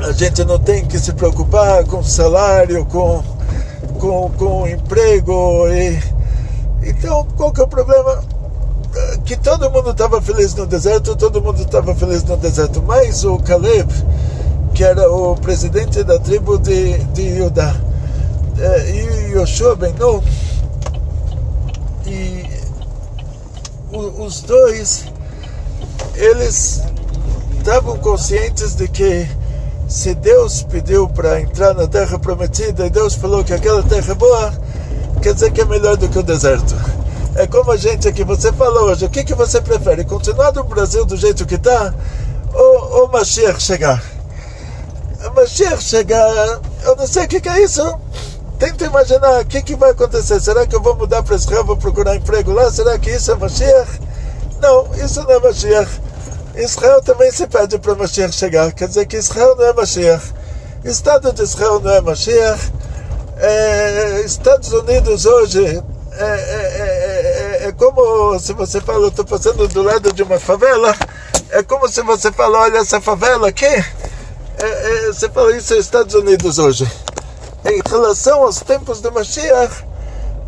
a 0.00 0.12
gente 0.12 0.44
não 0.44 0.58
tem 0.58 0.84
que 0.86 0.98
se 0.98 1.12
preocupar 1.12 1.84
com 1.84 2.02
salário, 2.02 2.84
com, 2.86 3.22
com, 3.98 4.30
com 4.30 4.68
emprego. 4.68 5.68
E, 5.68 6.02
então 6.82 7.26
qual 7.36 7.52
que 7.52 7.60
é 7.60 7.64
o 7.64 7.68
problema? 7.68 8.22
Que 9.24 9.36
todo 9.36 9.70
mundo 9.70 9.90
estava 9.90 10.20
feliz 10.22 10.54
no 10.54 10.66
deserto, 10.66 11.14
todo 11.14 11.42
mundo 11.42 11.60
estava 11.60 11.94
feliz 11.94 12.24
no 12.24 12.36
deserto, 12.38 12.82
mas 12.82 13.22
o 13.24 13.38
Caleb, 13.38 13.92
que 14.72 14.82
era 14.82 15.10
o 15.10 15.36
presidente 15.36 16.02
da 16.02 16.18
tribo 16.18 16.58
de, 16.58 16.96
de 17.12 17.36
Judá, 17.36 17.76
eh, 18.58 18.90
e 18.90 19.32
Yoshua 19.32 19.76
Ben 19.76 19.92
Nun, 19.98 20.22
e 22.06 22.46
os 23.98 24.40
dois, 24.42 25.06
eles 26.14 26.82
estavam 27.58 27.96
conscientes 27.98 28.74
de 28.74 28.88
que 28.88 29.28
se 29.88 30.14
Deus 30.14 30.62
pediu 30.62 31.08
para 31.08 31.40
entrar 31.40 31.74
na 31.74 31.86
terra 31.86 32.18
prometida 32.18 32.86
e 32.86 32.90
Deus 32.90 33.14
falou 33.14 33.44
que 33.44 33.54
aquela 33.54 33.82
terra 33.82 34.12
é 34.12 34.14
boa, 34.14 34.54
quer 35.22 35.34
dizer 35.34 35.52
que 35.52 35.60
é 35.60 35.64
melhor 35.64 35.96
do 35.96 36.08
que 36.08 36.18
o 36.18 36.22
deserto. 36.22 36.74
É 37.36 37.46
como 37.46 37.70
a 37.70 37.76
gente 37.76 38.08
aqui, 38.08 38.24
você 38.24 38.52
falou 38.52 38.84
hoje, 38.84 39.04
o 39.04 39.10
que, 39.10 39.22
que 39.22 39.34
você 39.34 39.60
prefere? 39.60 40.04
Continuar 40.04 40.52
no 40.52 40.64
Brasil 40.64 41.04
do 41.04 41.16
jeito 41.16 41.44
que 41.44 41.56
está 41.56 41.94
ou, 42.52 43.02
ou 43.02 43.08
Mashiach 43.08 43.62
chegar? 43.62 44.02
Mashiach 45.34 45.82
chegar, 45.82 46.60
eu 46.84 46.96
não 46.96 47.06
sei 47.06 47.24
o 47.24 47.28
que, 47.28 47.40
que 47.40 47.48
é 47.48 47.62
isso. 47.62 47.82
Tenta 48.58 48.86
imaginar 48.86 49.42
o 49.42 49.44
que, 49.44 49.60
que 49.60 49.76
vai 49.76 49.90
acontecer. 49.90 50.40
Será 50.40 50.66
que 50.66 50.74
eu 50.74 50.80
vou 50.80 50.96
mudar 50.96 51.22
para 51.22 51.36
Israel, 51.36 51.64
vou 51.64 51.76
procurar 51.76 52.16
emprego 52.16 52.52
lá? 52.52 52.70
Será 52.70 52.98
que 52.98 53.10
isso 53.10 53.30
é 53.30 53.34
Mashiach? 53.34 54.00
Não, 54.60 54.88
isso 54.94 55.22
não 55.22 55.30
é 55.30 55.40
Mashiach. 55.40 56.00
Israel 56.56 57.02
também 57.02 57.30
se 57.30 57.46
pede 57.46 57.78
para 57.78 57.94
Mashiach 57.94 58.32
chegar. 58.32 58.72
Quer 58.72 58.88
dizer 58.88 59.06
que 59.06 59.18
Israel 59.18 59.54
não 59.56 59.64
é 59.66 59.72
Mashiach. 59.74 60.32
Estado 60.84 61.32
de 61.32 61.42
Israel 61.42 61.80
não 61.80 61.90
é 61.90 62.00
Mashiach. 62.00 62.72
É, 63.36 64.22
Estados 64.24 64.72
Unidos 64.72 65.26
hoje 65.26 65.82
é, 66.12 66.24
é, 66.24 67.66
é, 67.66 67.72
como 67.72 68.38
se 68.38 68.54
você 68.54 68.80
fala, 68.80 69.04
eu 69.04 69.08
estou 69.08 69.26
passando 69.26 69.68
do 69.68 69.82
lado 69.82 70.14
de 70.14 70.22
uma 70.22 70.40
favela. 70.40 70.96
É 71.50 71.62
como 71.62 71.86
se 71.88 72.00
você 72.00 72.32
fala, 72.32 72.60
olha 72.60 72.78
essa 72.78 73.02
favela 73.02 73.48
aqui. 73.48 73.84
você 75.08 75.28
fala 75.28 75.54
isso 75.54 75.74
é 75.74 75.76
Estados 75.76 76.14
Unidos 76.14 76.58
hoje 76.58 76.90
em 77.66 77.82
relação 77.88 78.42
aos 78.42 78.60
tempos 78.60 79.00
do 79.00 79.10
Mashiach, 79.10 79.84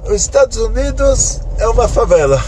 os 0.04 0.14
Estados 0.14 0.56
Unidos 0.56 1.40
é 1.58 1.68
uma 1.68 1.88
favela. 1.88 2.42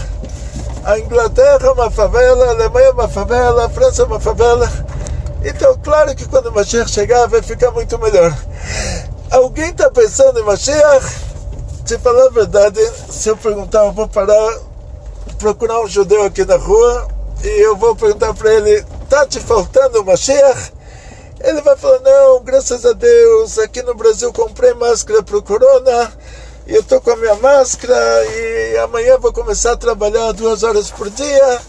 A 0.83 0.97
Inglaterra 0.97 1.67
é 1.67 1.71
uma 1.71 1.91
favela, 1.91 2.45
a 2.45 2.49
Alemanha 2.51 2.87
é 2.87 2.91
uma 2.91 3.07
favela, 3.07 3.65
a 3.65 3.69
França 3.69 4.03
é 4.03 4.05
uma 4.05 4.19
favela. 4.19 4.71
Então, 5.43 5.77
claro 5.83 6.15
que 6.15 6.27
quando 6.27 6.47
o 6.47 6.53
Mashiach 6.53 6.89
chegar 6.89 7.27
vai 7.27 7.41
ficar 7.41 7.71
muito 7.71 7.99
melhor. 7.99 8.35
Alguém 9.29 9.69
está 9.69 9.89
pensando 9.91 10.39
em 10.39 10.43
Mashiach? 10.43 11.05
Se 11.85 11.97
falar 11.99 12.27
a 12.27 12.29
verdade, 12.29 12.79
se 13.09 13.27
eu 13.27 13.35
perguntar, 13.35 13.85
eu 13.85 13.91
vou 13.91 14.07
parar, 14.07 14.57
procurar 15.37 15.81
um 15.81 15.87
judeu 15.87 16.23
aqui 16.23 16.45
na 16.45 16.55
rua 16.55 17.07
e 17.43 17.65
eu 17.65 17.75
vou 17.75 17.95
perguntar 17.95 18.33
para 18.33 18.53
ele: 18.53 18.85
está 19.03 19.25
te 19.25 19.39
faltando 19.39 20.01
o 20.01 20.05
Mashiach? 20.05 20.71
Ele 21.43 21.61
vai 21.61 21.75
falar: 21.75 21.99
Não, 21.99 22.43
graças 22.43 22.85
a 22.85 22.93
Deus, 22.93 23.57
aqui 23.57 23.81
no 23.81 23.95
Brasil 23.95 24.31
comprei 24.31 24.73
máscara 24.73 25.23
para 25.23 25.37
o 25.37 25.41
corona 25.41 26.11
e 26.67 26.75
eu 26.75 26.81
estou 26.81 27.01
com 27.01 27.11
a 27.11 27.15
minha 27.15 27.35
máscara 27.35 28.25
e 28.25 28.77
amanhã 28.77 29.17
vou 29.17 29.33
começar 29.33 29.71
a 29.71 29.77
trabalhar 29.77 30.31
duas 30.31 30.63
horas 30.63 30.91
por 30.91 31.09
dia. 31.09 31.61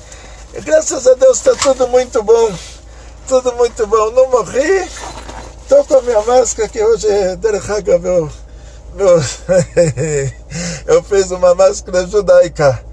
E 0.55 0.61
graças 0.61 1.07
a 1.07 1.15
Deus 1.15 1.39
está 1.39 1.55
tudo 1.55 1.89
muito 1.89 2.23
bom, 2.23 2.53
tudo 3.27 3.53
muito 3.55 3.87
bom. 3.87 4.11
Não 4.11 4.31
morri, 4.31 4.89
estou 5.63 5.85
com 5.85 5.97
a 5.97 6.03
minha 6.03 6.21
máscara 6.23 6.69
que 6.69 6.83
hoje 6.83 7.09
é 7.09 7.37
Derhaga, 7.37 7.99
meu, 7.99 8.31
meu 8.95 9.17
eu 10.87 11.03
fiz 11.03 11.31
uma 11.31 11.55
máscara 11.55 12.07
judaica. 12.07 12.85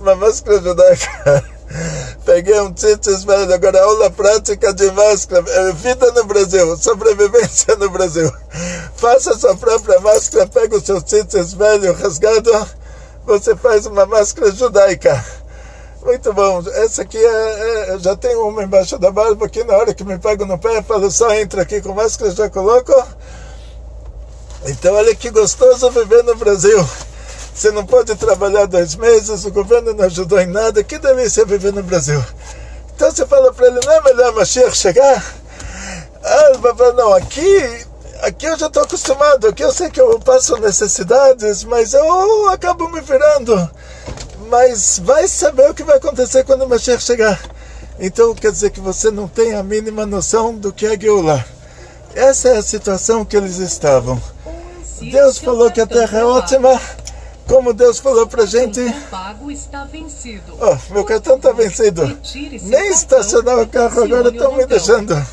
uma 0.00 0.16
máscara 0.16 0.60
judaica. 0.60 1.44
Peguei 2.24 2.58
um 2.60 2.72
tzitz 2.72 3.24
velho, 3.24 3.52
agora 3.52 3.82
aula 3.82 4.10
prática 4.10 4.72
de 4.72 4.90
máscara, 4.92 5.44
é, 5.50 5.72
vida 5.72 6.10
no 6.12 6.24
Brasil, 6.24 6.76
sobrevivência 6.76 7.76
no 7.76 7.90
Brasil. 7.90 8.30
Faça 8.96 9.38
sua 9.38 9.56
própria 9.56 10.00
máscara, 10.00 10.46
pega 10.46 10.76
o 10.76 10.80
seu 10.80 11.02
tzitz 11.02 11.52
velho 11.52 11.92
rasgado, 11.92 12.50
você 13.26 13.54
faz 13.56 13.86
uma 13.86 14.06
máscara 14.06 14.50
judaica. 14.52 15.24
Muito 16.04 16.32
bom. 16.34 16.62
Essa 16.74 17.02
aqui 17.02 17.16
é, 17.16 17.94
é, 17.94 17.98
já 17.98 18.14
tem 18.14 18.36
uma 18.36 18.62
embaixo 18.62 18.98
da 18.98 19.10
barba 19.10 19.46
aqui 19.46 19.64
na 19.64 19.74
hora 19.74 19.94
que 19.94 20.04
me 20.04 20.18
pego 20.18 20.44
no 20.44 20.58
pé, 20.58 20.82
falo 20.82 21.10
só 21.10 21.32
entra 21.34 21.62
aqui 21.62 21.80
com 21.80 21.94
máscara, 21.94 22.30
já 22.30 22.50
coloco. 22.50 22.92
Então 24.66 24.94
olha 24.94 25.14
que 25.14 25.30
gostoso 25.30 25.90
viver 25.90 26.22
no 26.24 26.36
Brasil. 26.36 26.78
Você 27.54 27.70
não 27.70 27.86
pode 27.86 28.16
trabalhar 28.16 28.66
dois 28.66 28.96
meses, 28.96 29.44
o 29.44 29.50
governo 29.52 29.94
não 29.94 30.04
ajudou 30.06 30.40
em 30.40 30.46
nada. 30.46 30.82
Que 30.82 30.98
delícia 30.98 31.44
viver 31.44 31.72
no 31.72 31.84
Brasil. 31.84 32.22
Então 32.94 33.10
você 33.10 33.24
fala 33.24 33.52
para 33.52 33.68
ele, 33.68 33.78
não 33.84 33.92
é 33.92 34.00
melhor 34.02 34.34
Mashiach 34.34 34.76
chegar? 34.76 35.24
Ah, 36.22 36.92
não, 36.96 37.12
aqui, 37.12 37.86
aqui 38.22 38.46
eu 38.46 38.58
já 38.58 38.66
estou 38.66 38.82
acostumado, 38.82 39.46
aqui 39.46 39.62
eu 39.62 39.72
sei 39.72 39.90
que 39.90 40.00
eu 40.00 40.18
passo 40.18 40.56
necessidades, 40.56 41.62
mas 41.64 41.92
eu 41.92 42.48
acabo 42.48 42.88
me 42.88 43.00
virando. 43.00 43.70
Mas 44.48 44.98
vai 44.98 45.28
saber 45.28 45.70
o 45.70 45.74
que 45.74 45.84
vai 45.84 45.96
acontecer 45.96 46.44
quando 46.44 46.62
o 46.62 46.68
Mashiach 46.68 47.02
chegar. 47.02 47.40
Então 48.00 48.34
quer 48.34 48.50
dizer 48.50 48.70
que 48.70 48.80
você 48.80 49.10
não 49.10 49.28
tem 49.28 49.54
a 49.54 49.62
mínima 49.62 50.04
noção 50.04 50.54
do 50.54 50.72
que 50.72 50.86
é 50.86 50.98
Geulah. 50.98 51.44
Essa 52.14 52.48
é 52.48 52.56
a 52.56 52.62
situação 52.62 53.24
que 53.24 53.36
eles 53.36 53.58
estavam. 53.58 54.20
Deus 55.00 55.38
falou 55.38 55.70
que 55.70 55.80
a 55.80 55.86
terra 55.86 56.18
é 56.20 56.24
ótima 56.24 56.80
como 57.46 57.72
Deus 57.72 57.98
falou 57.98 58.26
pra 58.26 58.46
gente. 58.46 58.80
Oh, 60.60 60.92
meu 60.92 61.04
cartão 61.04 61.36
está 61.36 61.52
vencido. 61.52 62.18
Nem 62.62 62.90
estacionar 62.90 63.60
o 63.60 63.66
carro 63.66 64.04
agora 64.04 64.28
estão 64.28 64.56
me 64.56 64.66
deixando. 64.66 65.26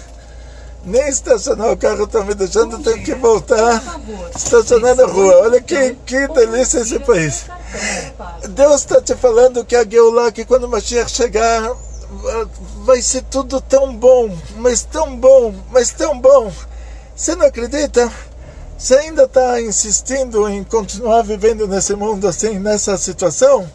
Nem 0.84 1.08
estacionar 1.08 1.72
o 1.72 1.78
carro 1.78 2.06
estão 2.06 2.26
me 2.26 2.34
deixando, 2.34 2.80
tenho 2.80 3.04
que 3.04 3.14
voltar 3.14 3.82
estacionar 4.36 4.96
na 4.96 5.06
rua. 5.06 5.42
Olha 5.44 5.62
que, 5.62 5.96
que 6.06 6.28
delícia 6.30 6.80
esse 6.80 7.00
país. 7.00 7.46
Deus 8.50 8.82
está 8.82 9.02
te 9.02 9.16
falando 9.16 9.64
que 9.64 9.76
a 9.76 9.84
Geulah, 9.88 10.32
que 10.32 10.46
quando 10.46 10.66
o 10.66 10.70
Mashiach 10.70 11.12
chegar, 11.12 11.72
vai 12.84 13.02
ser 13.02 13.24
tudo 13.24 13.62
tão 13.62 13.96
bom, 13.96 14.36
mas 14.58 14.84
tão 14.84 15.16
bom, 15.16 15.54
mas 15.72 15.92
tão 15.92 16.20
bom. 16.20 16.52
Você 17.16 17.36
não 17.36 17.46
acredita? 17.46 18.12
Você 18.82 18.96
ainda 18.96 19.26
está 19.26 19.62
insistindo 19.62 20.50
em 20.50 20.64
continuar 20.64 21.22
vivendo 21.22 21.68
nesse 21.68 21.96
mundo 21.96 22.28
assim, 22.28 22.58
nessa 22.58 22.98
situação? 22.98 23.70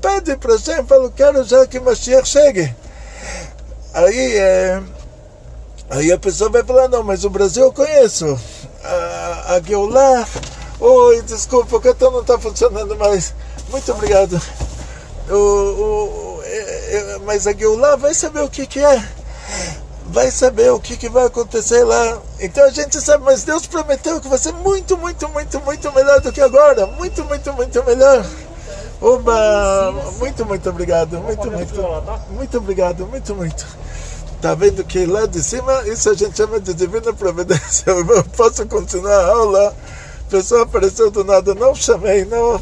Pede 0.00 0.36
para 0.36 0.52
Hashem, 0.52 0.86
fala, 0.86 1.10
quero 1.10 1.42
já 1.42 1.66
que 1.66 1.80
Mashiach 1.80 2.28
chegue. 2.28 2.72
Aí, 3.92 4.36
é, 4.36 4.80
aí 5.90 6.12
a 6.12 6.18
pessoa 6.20 6.50
vai 6.50 6.62
falar, 6.62 6.86
não, 6.86 7.02
mas 7.02 7.24
o 7.24 7.30
Brasil 7.30 7.64
eu 7.64 7.72
conheço. 7.72 8.38
A, 8.84 9.56
a 9.56 10.84
oi, 10.84 11.22
desculpa, 11.22 11.76
o 11.76 11.80
cartão 11.80 12.12
não 12.12 12.20
está 12.20 12.38
funcionando 12.38 12.94
mais. 12.94 13.34
Muito 13.70 13.90
obrigado. 13.90 14.40
O, 15.28 15.34
o, 15.34 16.40
é, 16.44 16.96
é, 16.96 17.18
mas 17.26 17.48
a 17.48 17.52
Geulah 17.52 17.96
vai 17.96 18.14
saber 18.14 18.42
o 18.42 18.48
que, 18.48 18.68
que 18.68 18.78
é 18.78 19.04
vai 20.06 20.30
saber 20.30 20.70
o 20.70 20.80
que, 20.80 20.96
que 20.96 21.08
vai 21.08 21.26
acontecer 21.26 21.82
lá. 21.84 22.18
Então 22.40 22.64
a 22.64 22.70
gente 22.70 23.00
sabe, 23.00 23.24
mas 23.24 23.44
Deus 23.44 23.66
prometeu 23.66 24.20
que 24.20 24.28
vai 24.28 24.38
ser 24.38 24.52
muito, 24.52 24.96
muito, 24.96 25.28
muito, 25.28 25.60
muito 25.60 25.92
melhor 25.92 26.20
do 26.20 26.32
que 26.32 26.40
agora. 26.40 26.86
Muito, 26.86 27.24
muito, 27.24 27.52
muito 27.52 27.84
melhor. 27.84 28.24
Oba! 29.00 29.92
Muito, 30.18 30.44
muito 30.46 30.70
obrigado. 30.70 31.18
Muito, 31.18 31.50
muito. 31.50 31.74
Muito 32.30 32.58
obrigado, 32.58 33.06
muito, 33.06 33.34
muito. 33.34 33.66
Tá 34.40 34.54
vendo 34.54 34.84
que 34.84 35.06
lá 35.06 35.26
de 35.26 35.42
cima, 35.42 35.82
isso 35.88 36.10
a 36.10 36.14
gente 36.14 36.36
chama 36.36 36.60
de 36.60 36.74
divina 36.74 37.12
providência. 37.12 37.84
Eu 37.90 38.24
posso 38.36 38.66
continuar 38.66 39.16
a 39.16 39.26
aula. 39.28 39.74
A 40.26 40.30
pessoa 40.30 40.62
apareceu 40.62 41.10
do 41.10 41.24
nada, 41.24 41.54
não 41.54 41.74
chamei, 41.74 42.24
não. 42.24 42.60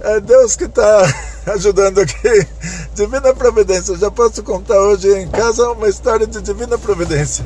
É 0.00 0.20
Deus 0.20 0.54
que 0.54 0.64
está 0.64 1.02
ajudando 1.46 2.00
aqui. 2.00 2.46
Divina 2.94 3.34
Providência. 3.34 3.96
Já 3.96 4.10
posso 4.10 4.42
contar 4.42 4.78
hoje 4.80 5.08
em 5.10 5.28
casa 5.28 5.70
uma 5.70 5.88
história 5.88 6.26
de 6.26 6.40
Divina 6.40 6.78
Providência. 6.78 7.44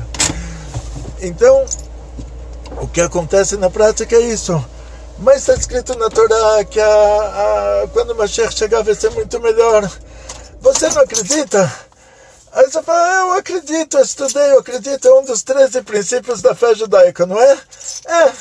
Então, 1.21 1.65
o 2.81 2.87
que 2.87 3.01
acontece 3.01 3.57
na 3.57 3.69
prática 3.69 4.15
é 4.15 4.21
isso. 4.21 4.63
Mas 5.19 5.37
está 5.37 5.53
escrito 5.53 5.97
na 5.97 6.09
Torá 6.09 6.63
que 6.63 6.79
a, 6.79 6.85
a, 6.85 7.87
quando 7.91 8.11
o 8.11 8.15
Mashiach 8.15 8.55
chegar 8.55 8.83
vai 8.83 8.95
ser 8.95 9.09
muito 9.11 9.39
melhor. 9.39 9.89
Você 10.61 10.89
não 10.89 11.01
acredita? 11.01 11.71
Aí 12.51 12.65
você 12.65 12.81
fala, 12.81 13.19
eu 13.19 13.33
acredito, 13.33 13.97
eu 13.97 14.03
estudei, 14.03 14.51
eu 14.51 14.59
acredito, 14.59 15.07
é 15.07 15.13
um 15.13 15.23
dos 15.23 15.43
13 15.43 15.81
princípios 15.83 16.41
da 16.41 16.55
fé 16.55 16.73
judaica, 16.73 17.25
não 17.25 17.39
é? 17.39 17.51
É 18.07 18.33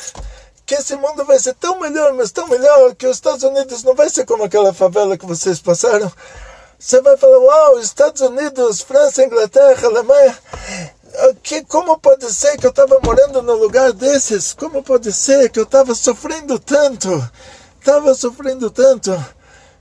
que 0.68 0.74
esse 0.74 0.94
mundo 0.96 1.24
vai 1.24 1.38
ser 1.38 1.54
tão 1.54 1.80
melhor, 1.80 2.12
mas 2.12 2.30
tão 2.30 2.46
melhor, 2.46 2.94
que 2.94 3.06
os 3.06 3.16
Estados 3.16 3.42
Unidos 3.42 3.82
não 3.82 3.94
vai 3.94 4.10
ser 4.10 4.26
como 4.26 4.44
aquela 4.44 4.74
favela 4.74 5.16
que 5.16 5.24
vocês 5.24 5.58
passaram. 5.58 6.12
Você 6.78 7.00
vai 7.00 7.16
falar, 7.16 7.38
uau, 7.38 7.80
Estados 7.80 8.20
Unidos, 8.20 8.82
França, 8.82 9.24
Inglaterra, 9.24 9.88
Alemanha. 9.88 10.38
Que, 11.42 11.64
como 11.64 11.98
pode 11.98 12.30
ser 12.34 12.58
que 12.58 12.66
eu 12.66 12.70
estava 12.70 13.00
morando 13.02 13.40
num 13.40 13.54
lugar 13.54 13.94
desses? 13.94 14.52
Como 14.52 14.82
pode 14.82 15.10
ser 15.10 15.48
que 15.48 15.58
eu 15.58 15.64
estava 15.64 15.94
sofrendo 15.94 16.58
tanto? 16.58 17.08
Estava 17.80 18.14
sofrendo 18.14 18.70
tanto. 18.70 19.10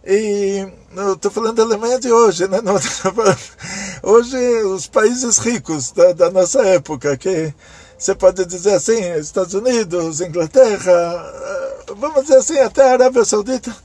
E 0.06 0.66
eu 0.96 1.14
estou 1.16 1.30
falando 1.30 1.58
da 1.58 1.64
Alemanha 1.64 2.00
de 2.00 2.10
hoje, 2.10 2.48
né? 2.48 2.62
Não, 2.62 2.76
hoje, 4.10 4.38
os 4.64 4.88
países 4.88 5.38
ricos 5.38 5.92
da, 5.92 6.14
da 6.14 6.32
nossa 6.32 6.62
época, 6.66 7.18
que 7.18 7.54
você 7.98 8.14
pode 8.14 8.46
dizer 8.46 8.76
assim, 8.76 9.14
Estados 9.18 9.54
Unidos, 9.54 10.22
Inglaterra, 10.22 10.92
eh, 10.92 11.94
vamos 11.98 12.24
dizer 12.24 12.38
assim, 12.38 12.60
até 12.60 12.84
a 12.84 12.94
Arábia 12.94 13.26
Saudita, 13.26 13.76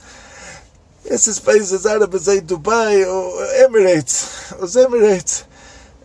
esses 1.05 1.38
países 1.38 1.87
árabes 1.87 2.29
aí, 2.29 2.40
Dubai, 2.40 3.05
o 3.05 3.44
Emirates, 3.64 4.27
os 4.61 4.77
Emirates, 4.77 5.44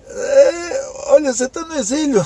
é, 0.10 0.89
olha, 1.08 1.34
você 1.34 1.46
está 1.46 1.62
no 1.65 1.76
exílio, 1.76 2.26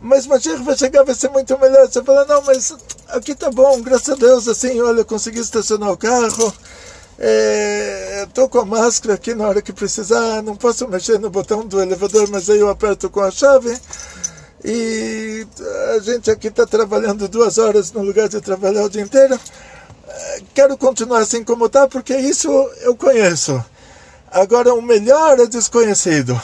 mas 0.00 0.26
Mashiach 0.26 0.62
vai 0.62 0.76
chegar, 0.76 1.04
vai 1.04 1.14
ser 1.14 1.30
muito 1.30 1.58
melhor. 1.58 1.86
Você 1.86 2.02
fala, 2.02 2.24
não, 2.24 2.42
mas 2.42 2.74
aqui 3.08 3.34
tá 3.34 3.50
bom, 3.50 3.80
graças 3.82 4.08
a 4.08 4.14
Deus, 4.14 4.48
assim, 4.48 4.80
olha, 4.80 5.04
consegui 5.04 5.40
estacionar 5.40 5.90
o 5.92 5.96
carro, 5.96 6.52
estou 8.22 8.44
é, 8.44 8.48
com 8.48 8.58
a 8.58 8.64
máscara 8.64 9.14
aqui 9.14 9.34
na 9.34 9.48
hora 9.48 9.62
que 9.62 9.72
precisar, 9.72 10.42
não 10.42 10.56
posso 10.56 10.88
mexer 10.88 11.18
no 11.18 11.30
botão 11.30 11.64
do 11.64 11.80
elevador, 11.80 12.28
mas 12.30 12.50
aí 12.50 12.58
eu 12.58 12.68
aperto 12.68 13.08
com 13.08 13.20
a 13.20 13.30
chave. 13.30 13.78
E 14.64 15.46
a 15.94 15.98
gente 15.98 16.30
aqui 16.30 16.48
está 16.48 16.66
trabalhando 16.66 17.28
duas 17.28 17.58
horas 17.58 17.92
no 17.92 18.00
lugar 18.00 18.30
de 18.30 18.40
trabalhar 18.40 18.84
o 18.84 18.88
dia 18.88 19.02
inteiro. 19.02 19.38
Quero 20.54 20.78
continuar 20.78 21.18
assim 21.18 21.44
como 21.44 21.66
está, 21.66 21.86
porque 21.86 22.16
isso 22.16 22.48
eu 22.80 22.96
conheço. 22.96 23.62
Agora, 24.30 24.72
o 24.72 24.80
melhor 24.80 25.38
é 25.38 25.46
desconhecido. 25.46 26.40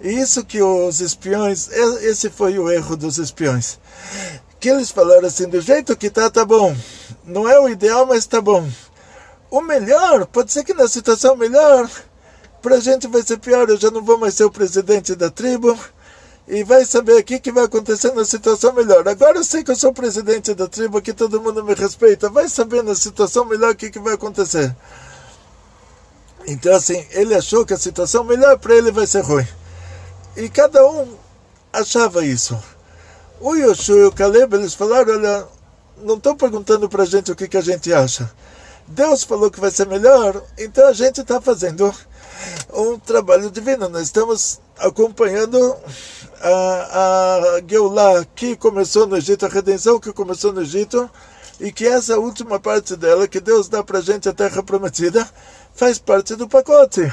Isso 0.00 0.44
que 0.44 0.62
os 0.62 1.00
espiões, 1.00 1.68
esse 2.02 2.30
foi 2.30 2.58
o 2.60 2.70
erro 2.70 2.96
dos 2.96 3.18
espiões. 3.18 3.78
Que 4.60 4.68
eles 4.68 4.92
falaram 4.92 5.26
assim, 5.26 5.48
do 5.48 5.60
jeito 5.60 5.96
que 5.96 6.06
está, 6.06 6.30
tá 6.30 6.44
bom. 6.44 6.76
Não 7.24 7.48
é 7.48 7.58
o 7.58 7.68
ideal, 7.68 8.06
mas 8.06 8.24
tá 8.24 8.40
bom. 8.40 8.68
O 9.50 9.60
melhor, 9.60 10.26
pode 10.26 10.52
ser 10.52 10.62
que 10.62 10.74
na 10.74 10.86
situação 10.86 11.36
melhor, 11.36 11.90
para 12.62 12.76
a 12.76 12.80
gente 12.80 13.08
vai 13.08 13.22
ser 13.22 13.38
pior, 13.38 13.68
eu 13.68 13.76
já 13.76 13.90
não 13.90 14.04
vou 14.04 14.16
mais 14.16 14.34
ser 14.34 14.44
o 14.44 14.50
presidente 14.50 15.16
da 15.16 15.28
tribo 15.28 15.76
e 16.46 16.64
vai 16.64 16.84
saber 16.84 17.18
aqui 17.18 17.38
que 17.38 17.52
vai 17.52 17.64
acontecer 17.64 18.12
na 18.12 18.24
situação 18.24 18.72
melhor. 18.72 19.06
Agora 19.06 19.38
eu 19.38 19.44
sei 19.44 19.62
que 19.62 19.70
eu 19.70 19.76
sou 19.76 19.92
presidente 19.92 20.54
da 20.54 20.66
tribo, 20.66 21.00
que 21.00 21.12
todo 21.12 21.40
mundo 21.40 21.64
me 21.64 21.74
respeita. 21.74 22.28
Vai 22.28 22.48
saber 22.48 22.82
na 22.82 22.94
situação 22.94 23.44
melhor 23.44 23.72
o 23.72 23.76
que, 23.76 23.90
que 23.90 24.00
vai 24.00 24.14
acontecer. 24.14 24.74
Então, 26.46 26.74
assim, 26.74 27.06
ele 27.10 27.34
achou 27.34 27.64
que 27.64 27.72
a 27.72 27.78
situação 27.78 28.24
melhor 28.24 28.58
para 28.58 28.74
ele 28.74 28.90
vai 28.90 29.06
ser 29.06 29.22
ruim. 29.22 29.46
E 30.36 30.48
cada 30.48 30.84
um 30.84 31.16
achava 31.72 32.24
isso. 32.24 32.58
O 33.40 33.54
Yoshua 33.54 33.98
e 33.98 34.04
o 34.04 34.12
Caleb, 34.12 34.54
eles 34.54 34.74
falaram, 34.74 35.14
olha, 35.14 35.46
não 35.98 36.16
estão 36.16 36.36
perguntando 36.36 36.88
para 36.88 37.04
a 37.04 37.06
gente 37.06 37.30
o 37.30 37.36
que, 37.36 37.48
que 37.48 37.56
a 37.56 37.62
gente 37.62 37.92
acha. 37.92 38.30
Deus 38.86 39.22
falou 39.22 39.50
que 39.50 39.60
vai 39.60 39.70
ser 39.70 39.86
melhor, 39.86 40.42
então 40.58 40.88
a 40.88 40.92
gente 40.92 41.20
está 41.20 41.40
fazendo 41.40 41.94
um 42.72 42.98
trabalho 42.98 43.50
divino. 43.50 43.88
Nós 43.88 44.02
estamos 44.02 44.60
acompanhando 44.78 45.76
a, 46.42 47.56
a 47.56 47.62
Geulah 47.66 48.24
que 48.34 48.56
começou 48.56 49.06
no 49.06 49.16
Egito, 49.16 49.46
a 49.46 49.48
redenção 49.48 50.00
que 50.00 50.12
começou 50.12 50.52
no 50.52 50.62
Egito, 50.62 51.08
e 51.60 51.70
que 51.70 51.86
essa 51.86 52.18
última 52.18 52.58
parte 52.58 52.96
dela, 52.96 53.28
que 53.28 53.40
Deus 53.40 53.68
dá 53.68 53.82
para 53.84 53.98
a 53.98 54.02
gente 54.02 54.28
a 54.28 54.32
terra 54.32 54.62
prometida, 54.62 55.28
faz 55.74 55.98
parte 55.98 56.34
do 56.34 56.48
pacote. 56.48 57.12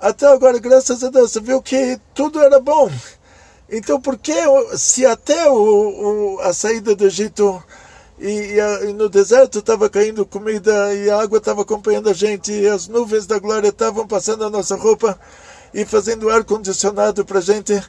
Até 0.00 0.26
agora, 0.26 0.58
graças 0.58 1.04
a 1.04 1.10
Deus, 1.10 1.32
você 1.32 1.40
viu 1.40 1.60
que 1.60 2.00
tudo 2.14 2.40
era 2.40 2.58
bom. 2.58 2.90
Então, 3.70 4.00
por 4.00 4.18
que, 4.18 4.34
se 4.76 5.04
até 5.06 5.48
o, 5.48 5.54
o, 6.36 6.40
a 6.40 6.52
saída 6.52 6.94
do 6.94 7.06
Egito 7.06 7.62
e, 8.18 8.28
e, 8.28 8.88
e 8.88 8.92
no 8.92 9.08
deserto 9.08 9.58
estava 9.58 9.88
caindo 9.88 10.26
comida 10.26 10.94
e 10.94 11.10
a 11.10 11.20
água 11.20 11.38
estava 11.38 11.62
acompanhando 11.62 12.08
a 12.08 12.12
gente 12.12 12.52
e 12.52 12.66
as 12.66 12.88
nuvens 12.88 13.26
da 13.26 13.38
glória 13.38 13.68
estavam 13.68 14.06
passando 14.06 14.44
a 14.44 14.50
nossa 14.50 14.76
roupa 14.76 15.18
e 15.72 15.84
fazendo 15.84 16.30
ar 16.30 16.44
condicionado 16.44 17.24
para 17.24 17.38
a 17.38 17.42
gente. 17.42 17.82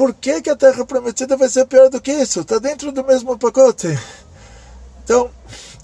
Por 0.00 0.14
que, 0.14 0.40
que 0.40 0.48
a 0.48 0.56
terra 0.56 0.82
prometida 0.86 1.36
vai 1.36 1.46
ser 1.50 1.66
pior 1.66 1.90
do 1.90 2.00
que 2.00 2.10
isso? 2.10 2.40
Está 2.40 2.58
dentro 2.58 2.90
do 2.90 3.04
mesmo 3.04 3.38
pacote. 3.38 3.86
Então, 5.04 5.30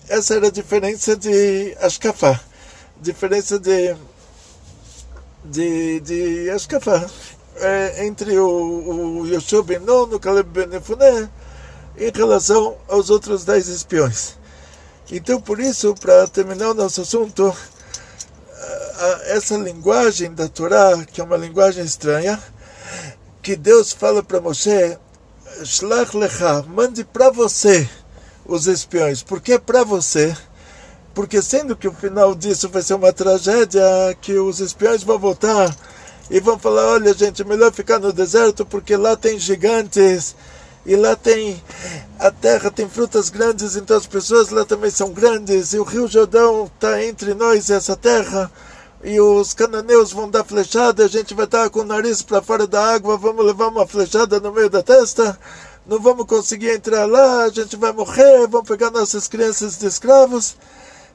essa 0.09 0.37
era 0.37 0.47
a 0.47 0.51
diferença 0.51 1.15
de 1.15 1.77
Ashkafá, 1.83 2.41
diferença 2.99 3.59
de 3.59 3.95
de, 5.45 6.01
de 6.01 6.51
Ashkafá 6.51 7.05
é, 7.57 8.07
entre 8.07 8.39
o, 8.39 9.21
o 9.21 9.27
Yoshua 9.27 9.63
ben 9.63 9.81
Nun, 9.81 10.05
o 10.05 10.19
Caleb 10.19 10.49
ben 10.49 10.67
Nefuné, 10.67 11.29
em 11.99 12.11
relação 12.11 12.75
aos 12.89 13.11
outros 13.11 13.45
dez 13.45 13.69
espiões. 13.69 14.39
Então, 15.11 15.43
por 15.43 15.61
isso, 15.61 15.95
para 15.95 16.27
terminar 16.27 16.71
o 16.71 16.75
nosso 16.75 17.03
assunto, 17.03 17.55
essa 19.27 19.59
linguagem 19.59 20.33
da 20.33 20.49
Torá, 20.49 21.05
que 21.05 21.21
é 21.21 21.25
uma 21.25 21.37
linguagem 21.37 21.85
estranha, 21.85 22.43
que 23.47 23.55
Deus 23.55 23.93
fala 23.93 24.25
para 24.25 24.41
Moshe, 24.41 24.99
Shlach 25.63 26.17
lecha, 26.17 26.65
mande 26.67 27.05
para 27.05 27.31
você 27.31 27.89
os 28.45 28.67
espiões. 28.67 29.23
Por 29.23 29.41
que 29.41 29.57
para 29.57 29.85
você? 29.85 30.37
Porque 31.15 31.41
sendo 31.41 31.77
que 31.77 31.87
o 31.87 31.93
final 31.93 32.35
disso 32.35 32.69
vai 32.69 32.83
ser 32.83 32.95
uma 32.95 33.13
tragédia, 33.13 33.85
que 34.21 34.33
os 34.33 34.59
espiões 34.59 35.05
vão 35.05 35.17
voltar 35.17 35.73
e 36.29 36.41
vão 36.41 36.59
falar, 36.59 36.87
olha 36.89 37.15
gente, 37.15 37.43
é 37.43 37.45
melhor 37.45 37.73
ficar 37.73 38.01
no 38.01 38.13
deserto 38.13 38.67
porque 38.67 38.97
lá 38.97 39.17
tem 39.17 39.39
gigantes, 39.39 40.35
e 40.85 40.97
lá 40.97 41.15
tem 41.15 41.63
a 42.19 42.33
terra 42.33 42.69
tem 42.69 42.89
frutas 42.89 43.31
grandes, 43.31 43.77
então 43.77 43.97
as 43.97 44.09
pessoas 44.09 44.51
lá 44.51 44.65
também 44.65 44.91
são 44.91 45.13
grandes, 45.13 45.73
e 45.73 45.79
o 45.79 45.85
Rio 45.85 46.09
Jordão 46.09 46.65
está 46.65 47.01
entre 47.05 47.33
nós 47.33 47.69
e 47.69 47.75
essa 47.75 47.95
terra, 47.95 48.51
e 49.05 49.21
os 49.21 49.55
cananeus 49.55 50.13
vão 50.13 50.31
dar 50.31 50.45
flechada, 50.45 51.05
a 51.05 51.09
gente 51.09 51.35
vai 51.35 51.45
estar 51.45 51.69
com 51.71 51.81
o 51.81 51.85
nariz 51.85 52.23
para 52.23 52.43
fora 52.43 52.67
da 52.67 52.95
água, 52.95 53.17
vamos 53.17 53.45
levar 53.45 53.69
uma 53.69 53.87
flechada 53.87 54.41
no 54.41 54.53
meio 54.53 54.71
da 54.71 54.83
testa, 54.83 55.39
não 55.87 56.01
vamos 56.01 56.27
conseguir 56.27 56.71
entrar 56.71 57.07
lá, 57.07 57.45
a 57.45 57.51
gente 57.51 57.77
vai 57.77 57.93
morrer, 57.93 58.47
vão 58.49 58.65
pegar 58.65 58.91
nossas 58.91 59.29
crianças 59.29 59.79
de 59.79 59.87
escravos. 59.87 60.57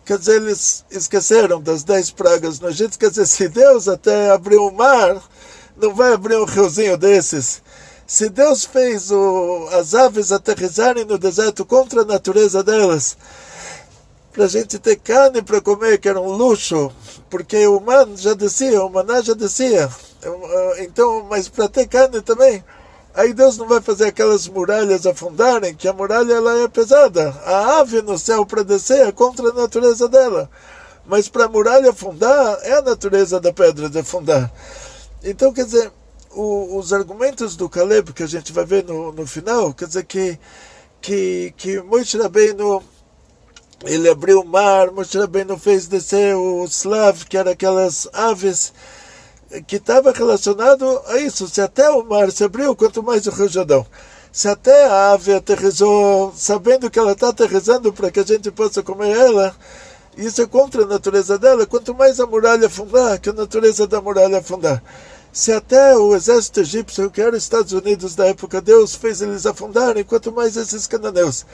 Quer 0.05 0.17
dizer, 0.17 0.41
eles 0.41 0.83
esqueceram 0.89 1.61
das 1.61 1.83
dez 1.83 2.09
pragas 2.09 2.59
no 2.59 2.69
Egito, 2.69 2.97
quer 2.97 3.09
dizer, 3.09 3.27
se 3.27 3.47
Deus 3.49 3.87
até 3.87 4.31
abriu 4.31 4.65
o 4.65 4.71
mar, 4.71 5.21
não 5.77 5.93
vai 5.93 6.13
abrir 6.13 6.37
um 6.37 6.45
riozinho 6.45 6.97
desses. 6.97 7.61
Se 8.07 8.29
Deus 8.29 8.65
fez 8.65 9.11
o, 9.11 9.69
as 9.71 9.93
aves 9.93 10.31
aterrizarem 10.31 11.05
no 11.05 11.17
deserto 11.17 11.65
contra 11.65 12.01
a 12.01 12.05
natureza 12.05 12.63
delas, 12.63 13.15
para 14.31 14.45
a 14.45 14.47
gente 14.47 14.79
ter 14.79 14.95
carne 14.95 15.41
para 15.41 15.61
comer, 15.61 15.99
que 15.99 16.07
era 16.07 16.19
um 16.19 16.31
luxo, 16.31 16.91
porque 17.29 17.67
o 17.67 17.79
man 17.79 18.15
já 18.15 18.33
descia, 18.33 18.83
o 18.83 18.89
maná 18.89 19.21
já 19.21 19.33
descia. 19.33 19.89
Então, 20.79 21.25
mas 21.29 21.49
para 21.49 21.67
ter 21.67 21.87
carne 21.87 22.21
também, 22.21 22.63
aí 23.13 23.33
Deus 23.33 23.57
não 23.57 23.67
vai 23.67 23.81
fazer 23.81 24.05
aquelas 24.05 24.47
muralhas 24.47 25.05
afundarem, 25.05 25.75
que 25.75 25.87
a 25.87 25.93
muralha 25.93 26.33
ela 26.33 26.59
é 26.59 26.67
pesada. 26.67 27.29
A 27.45 27.79
ave 27.79 28.01
no 28.01 28.17
céu 28.17 28.45
para 28.45 28.63
descer 28.63 29.07
é 29.07 29.11
contra 29.11 29.49
a 29.49 29.53
natureza 29.53 30.07
dela. 30.07 30.49
Mas 31.05 31.27
para 31.27 31.45
a 31.45 31.49
muralha 31.49 31.89
afundar, 31.89 32.59
é 32.61 32.73
a 32.73 32.81
natureza 32.81 33.39
da 33.39 33.51
pedra 33.51 33.89
de 33.89 33.99
afundar. 33.99 34.51
Então, 35.23 35.51
quer 35.51 35.65
dizer, 35.65 35.91
o, 36.33 36.77
os 36.77 36.93
argumentos 36.93 37.55
do 37.55 37.67
Caleb 37.67 38.13
que 38.13 38.23
a 38.23 38.27
gente 38.27 38.53
vai 38.53 38.65
ver 38.65 38.85
no, 38.85 39.11
no 39.11 39.27
final, 39.27 39.73
quer 39.73 39.87
dizer 39.87 40.05
que 40.05 40.39
que 41.01 41.53
que 41.57 41.81
Moshe 41.81 42.17
Rabbeinu 42.17 42.81
ele 43.83 44.09
abriu 44.09 44.41
o 44.41 44.45
mar, 44.45 44.91
Moshe 44.91 45.17
Rabbeinu 45.17 45.57
fez 45.57 45.87
descer 45.87 46.35
o 46.35 46.63
Slav, 46.65 47.25
que 47.25 47.37
era 47.37 47.51
aquelas 47.51 48.07
aves 48.13 48.73
que 49.67 49.77
estava 49.77 50.11
relacionado 50.11 51.01
a 51.07 51.17
isso. 51.17 51.47
Se 51.47 51.61
até 51.61 51.89
o 51.89 52.03
mar 52.03 52.31
se 52.31 52.43
abriu, 52.43 52.75
quanto 52.75 53.01
mais 53.01 53.25
o 53.27 53.31
Rio 53.31 53.49
Jordão. 53.49 53.85
Se 54.31 54.47
até 54.47 54.85
a 54.85 55.11
ave 55.11 55.33
aterrizou, 55.33 56.33
sabendo 56.35 56.89
que 56.89 56.99
ela 56.99 57.11
está 57.11 57.29
aterrizando 57.29 57.91
para 57.91 58.11
que 58.11 58.19
a 58.19 58.23
gente 58.23 58.49
possa 58.51 58.81
comer 58.81 59.17
ela, 59.17 59.53
isso 60.15 60.41
é 60.41 60.45
contra 60.45 60.83
a 60.83 60.87
natureza 60.87 61.37
dela. 61.37 61.65
Quanto 61.65 61.93
mais 61.93 62.19
a 62.19 62.27
muralha 62.27 62.67
afundar, 62.67 63.19
que 63.19 63.29
a 63.29 63.33
natureza 63.33 63.87
da 63.87 63.99
muralha 63.99 64.39
afundar. 64.39 64.81
Se 65.33 65.51
até 65.51 65.97
o 65.97 66.15
exército 66.15 66.59
egípcio, 66.59 67.09
que 67.09 67.21
era 67.21 67.35
os 67.35 67.43
Estados 67.43 67.71
Unidos 67.71 68.15
da 68.15 68.27
época, 68.27 68.61
Deus 68.61 68.95
fez 68.95 69.21
eles 69.21 69.45
afundarem, 69.45 70.03
quanto 70.03 70.31
mais 70.31 70.55
esses 70.55 70.87
cananeus. 70.87 71.45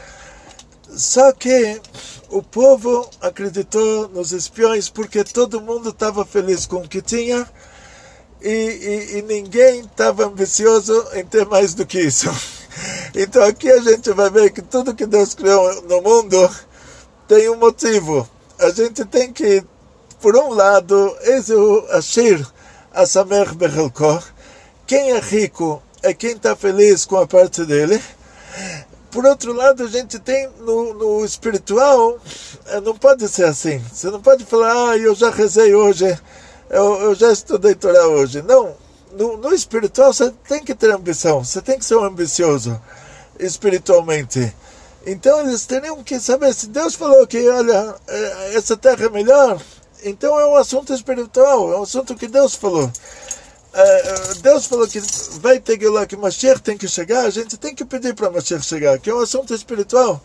Só 0.97 1.31
que 1.31 1.79
o 2.27 2.41
povo 2.41 3.07
acreditou 3.21 4.09
nos 4.09 4.31
espiões 4.31 4.89
porque 4.89 5.23
todo 5.23 5.61
mundo 5.61 5.89
estava 5.89 6.25
feliz 6.25 6.65
com 6.65 6.77
o 6.77 6.89
que 6.89 7.03
tinha 7.03 7.47
e, 8.41 8.49
e, 8.49 9.17
e 9.17 9.21
ninguém 9.21 9.81
estava 9.81 10.25
ambicioso 10.25 11.07
em 11.13 11.23
ter 11.23 11.45
mais 11.45 11.73
do 11.73 11.85
que 11.85 11.99
isso. 11.99 12.29
Então 13.15 13.41
aqui 13.41 13.71
a 13.71 13.79
gente 13.79 14.11
vai 14.11 14.29
ver 14.29 14.51
que 14.51 14.61
tudo 14.61 14.93
que 14.93 15.07
Deus 15.07 15.33
criou 15.33 15.81
no 15.83 15.99
mundo 16.03 16.47
tem 17.27 17.49
um 17.49 17.57
motivo. 17.57 18.29
A 18.59 18.69
gente 18.69 19.03
tem 19.05 19.33
que, 19.33 19.63
por 20.21 20.35
um 20.35 20.49
lado, 20.49 21.17
esse 21.21 21.51
o 21.51 21.83
Ashir, 21.89 22.45
Asamer 22.93 23.55
Bechelko. 23.55 24.21
Quem 24.85 25.13
é 25.13 25.19
rico 25.19 25.81
é 26.03 26.13
quem 26.13 26.33
está 26.33 26.55
feliz 26.55 27.05
com 27.05 27.17
a 27.17 27.25
parte 27.25 27.65
dele. 27.65 27.99
Por 29.11 29.25
outro 29.25 29.53
lado, 29.53 29.83
a 29.83 29.87
gente 29.87 30.19
tem 30.19 30.49
no, 30.59 30.93
no 30.93 31.25
espiritual, 31.25 32.17
eh, 32.67 32.81
não 32.81 32.95
pode 32.95 33.27
ser 33.29 33.45
assim. 33.45 33.79
Você 33.91 34.09
não 34.09 34.21
pode 34.21 34.45
falar, 34.45 34.91
ah, 34.91 34.97
eu 34.97 35.15
já 35.15 35.29
rezei 35.29 35.73
hoje, 35.73 36.05
eu, 36.69 37.01
eu 37.01 37.15
já 37.15 37.31
estudei 37.31 37.73
Torá 37.73 38.07
hoje. 38.07 38.41
Não, 38.41 38.75
no, 39.13 39.37
no 39.37 39.53
espiritual 39.53 40.13
você 40.13 40.31
tem 40.47 40.63
que 40.63 40.75
ter 40.75 40.91
ambição, 40.91 41.43
você 41.43 41.61
tem 41.61 41.79
que 41.79 41.85
ser 41.85 41.95
um 41.95 42.03
ambicioso 42.03 42.79
espiritualmente. 43.39 44.53
Então 45.05 45.39
eles 45.39 45.65
teriam 45.65 46.03
que 46.03 46.19
saber, 46.19 46.53
se 46.53 46.67
Deus 46.67 46.93
falou 46.93 47.25
que, 47.25 47.47
olha, 47.49 47.95
eh, 48.07 48.51
essa 48.55 48.75
terra 48.75 49.05
é 49.05 49.09
melhor, 49.09 49.61
então 50.03 50.37
é 50.37 50.45
um 50.45 50.55
assunto 50.55 50.93
espiritual, 50.93 51.71
é 51.71 51.79
um 51.79 51.83
assunto 51.83 52.13
que 52.13 52.27
Deus 52.27 52.55
falou. 52.55 52.91
É, 53.79 54.33
Deus 54.41 54.65
falou 54.65 54.87
que 54.87 54.99
vai 55.39 55.59
ter 55.59 55.77
que 55.77 55.87
lá 55.87 56.07
que 56.07 56.17
Mashiach 56.17 56.61
tem 56.61 56.75
que 56.75 56.87
chegar, 56.87 57.25
a 57.25 57.29
gente 57.29 57.57
tem 57.57 57.75
que 57.75 57.85
pedir 57.85 58.15
para 58.15 58.31
Mashiach 58.31 58.65
chegar, 58.65 58.97
que 58.97 59.07
é 59.07 59.13
um 59.13 59.19
assunto 59.19 59.53
espiritual. 59.53 60.19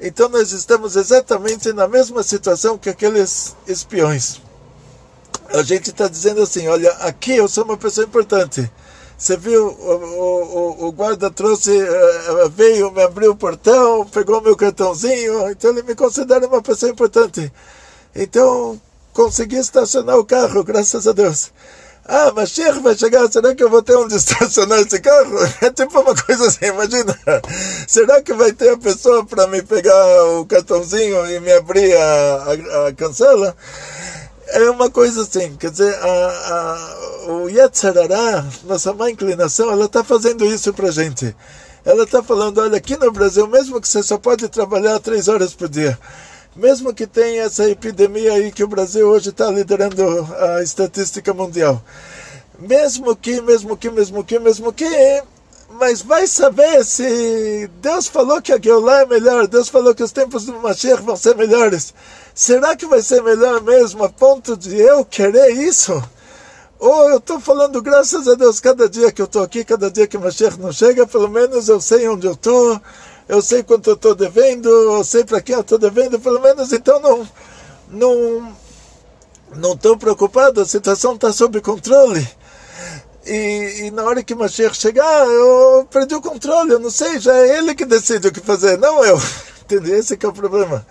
Então 0.00 0.28
nós 0.28 0.50
estamos 0.50 0.96
exatamente 0.96 1.72
na 1.72 1.86
mesma 1.86 2.20
situação 2.24 2.76
que 2.76 2.90
aqueles 2.90 3.54
espiões. 3.64 4.40
A 5.50 5.62
gente 5.62 5.90
está 5.90 6.08
dizendo 6.08 6.42
assim, 6.42 6.66
olha, 6.66 6.90
aqui 6.94 7.36
eu 7.36 7.46
sou 7.46 7.62
uma 7.62 7.76
pessoa 7.76 8.04
importante. 8.04 8.68
Você 9.16 9.36
viu, 9.36 9.68
o, 9.68 9.92
o, 9.92 10.86
o, 10.86 10.92
guarda 10.92 11.30
trouxe, 11.30 11.70
eh, 11.76 12.48
veio, 12.50 12.90
me 12.90 13.02
abriu 13.02 13.32
o 13.32 13.36
portão, 13.36 14.04
pegou 14.06 14.40
meu 14.40 14.56
cartãozinho, 14.56 15.48
então 15.50 15.70
ele 15.70 15.82
me 15.82 15.94
considera 15.94 16.46
uma 16.46 16.62
pessoa 16.62 16.90
importante. 16.90 17.52
Então, 18.14 18.80
consegui 19.12 19.56
estacionar 19.56 20.18
o 20.18 20.24
carro, 20.24 20.64
graças 20.64 21.06
a 21.06 21.12
Deus. 21.12 21.52
Ah, 22.10 22.32
mas 22.34 22.48
Sheikh 22.48 22.80
vai 22.80 22.96
chegar, 22.96 23.30
será 23.30 23.54
que 23.54 23.62
eu 23.62 23.68
vou 23.68 23.82
ter 23.82 23.94
onde 23.94 24.16
estacionar 24.16 24.80
esse 24.80 24.98
carro? 24.98 25.36
É 25.60 25.70
tipo 25.70 26.00
uma 26.00 26.14
coisa 26.14 26.46
assim, 26.46 26.64
imagina. 26.64 27.14
Será 27.86 28.22
que 28.22 28.32
vai 28.32 28.50
ter 28.50 28.70
a 28.70 28.78
pessoa 28.78 29.26
para 29.26 29.46
me 29.46 29.60
pegar 29.60 30.24
o 30.24 30.46
cartãozinho 30.46 31.30
e 31.30 31.38
me 31.38 31.52
abrir 31.52 31.94
a, 31.94 32.44
a, 32.80 32.88
a 32.88 32.92
cancela? 32.94 33.54
É 34.46 34.70
uma 34.70 34.90
coisa 34.90 35.20
assim, 35.20 35.54
quer 35.56 35.70
dizer, 35.70 35.94
a, 35.96 37.26
a, 37.26 37.32
o 37.32 37.50
Yetzirará, 37.50 38.46
nossa 38.64 38.94
má 38.94 39.10
inclinação, 39.10 39.70
ela 39.70 39.84
está 39.84 40.02
fazendo 40.02 40.46
isso 40.46 40.72
para 40.72 40.90
gente. 40.90 41.36
Ela 41.84 42.04
está 42.04 42.22
falando, 42.22 42.58
olha, 42.58 42.78
aqui 42.78 42.96
no 42.96 43.12
Brasil, 43.12 43.46
mesmo 43.46 43.78
que 43.82 43.86
você 43.86 44.02
só 44.02 44.16
pode 44.16 44.48
trabalhar 44.48 44.98
três 45.00 45.28
horas 45.28 45.52
por 45.52 45.68
dia, 45.68 45.98
mesmo 46.58 46.92
que 46.92 47.06
tenha 47.06 47.44
essa 47.44 47.70
epidemia 47.70 48.32
aí 48.32 48.50
que 48.50 48.64
o 48.64 48.68
Brasil 48.68 49.08
hoje 49.08 49.30
está 49.30 49.48
liderando 49.48 50.02
a 50.34 50.60
estatística 50.60 51.32
mundial. 51.32 51.80
Mesmo 52.58 53.14
que, 53.14 53.40
mesmo 53.40 53.76
que, 53.76 53.88
mesmo 53.88 54.24
que, 54.24 54.38
mesmo 54.40 54.72
que, 54.72 55.22
mas 55.70 56.02
vai 56.02 56.26
saber 56.26 56.84
se 56.84 57.70
Deus 57.80 58.08
falou 58.08 58.42
que 58.42 58.52
a 58.52 58.60
Geulah 58.60 59.02
é 59.02 59.06
melhor, 59.06 59.46
Deus 59.46 59.68
falou 59.68 59.94
que 59.94 60.02
os 60.02 60.10
tempos 60.10 60.46
do 60.46 60.54
Mashiach 60.54 61.00
vão 61.00 61.14
ser 61.14 61.36
melhores. 61.36 61.94
Será 62.34 62.74
que 62.74 62.86
vai 62.86 63.02
ser 63.02 63.22
melhor 63.22 63.62
mesmo 63.62 64.02
a 64.02 64.08
ponto 64.08 64.56
de 64.56 64.76
eu 64.76 65.04
querer 65.04 65.50
isso? 65.52 66.02
Ou 66.80 67.08
eu 67.08 67.18
estou 67.18 67.38
falando, 67.38 67.80
graças 67.80 68.26
a 68.26 68.34
Deus, 68.34 68.58
cada 68.58 68.88
dia 68.88 69.12
que 69.12 69.22
eu 69.22 69.26
estou 69.26 69.44
aqui, 69.44 69.64
cada 69.64 69.88
dia 69.88 70.08
que 70.08 70.16
o 70.16 70.20
Mashiach 70.20 70.58
não 70.58 70.72
chega, 70.72 71.06
pelo 71.06 71.28
menos 71.28 71.68
eu 71.68 71.80
sei 71.80 72.08
onde 72.08 72.26
eu 72.26 72.32
estou, 72.32 72.80
eu 73.28 73.42
sei 73.42 73.62
quanto 73.62 73.90
eu 73.90 73.94
estou 73.94 74.14
devendo, 74.14 74.68
eu 74.68 75.04
sei 75.04 75.24
para 75.24 75.40
quem 75.40 75.54
eu 75.54 75.60
estou 75.60 75.78
devendo, 75.78 76.18
pelo 76.18 76.40
menos 76.40 76.72
então 76.72 76.98
não 77.00 77.28
não 77.90 78.56
não 79.54 79.76
preocupado, 79.98 80.60
a 80.60 80.66
situação 80.66 81.14
está 81.14 81.32
sob 81.32 81.60
controle. 81.60 82.26
E, 83.26 83.82
e, 83.82 83.90
na 83.90 84.04
hora 84.04 84.22
que 84.22 84.34
Mashiach 84.34 84.74
chegar, 84.74 85.26
eu 85.26 85.86
perdi 85.90 86.14
o 86.14 86.22
controle, 86.22 86.72
eu 86.72 86.78
não 86.78 86.90
sei, 86.90 87.20
já 87.20 87.34
é 87.36 87.58
ele 87.58 87.74
que 87.74 87.84
decide 87.84 88.28
o 88.28 88.32
que 88.32 88.40
fazer, 88.40 88.78
não 88.78 89.04
eu. 89.04 89.20
Entendeu? 89.62 89.98
Esse 89.98 90.18
é 90.20 90.28
o 90.28 90.32
problema. 90.32 90.86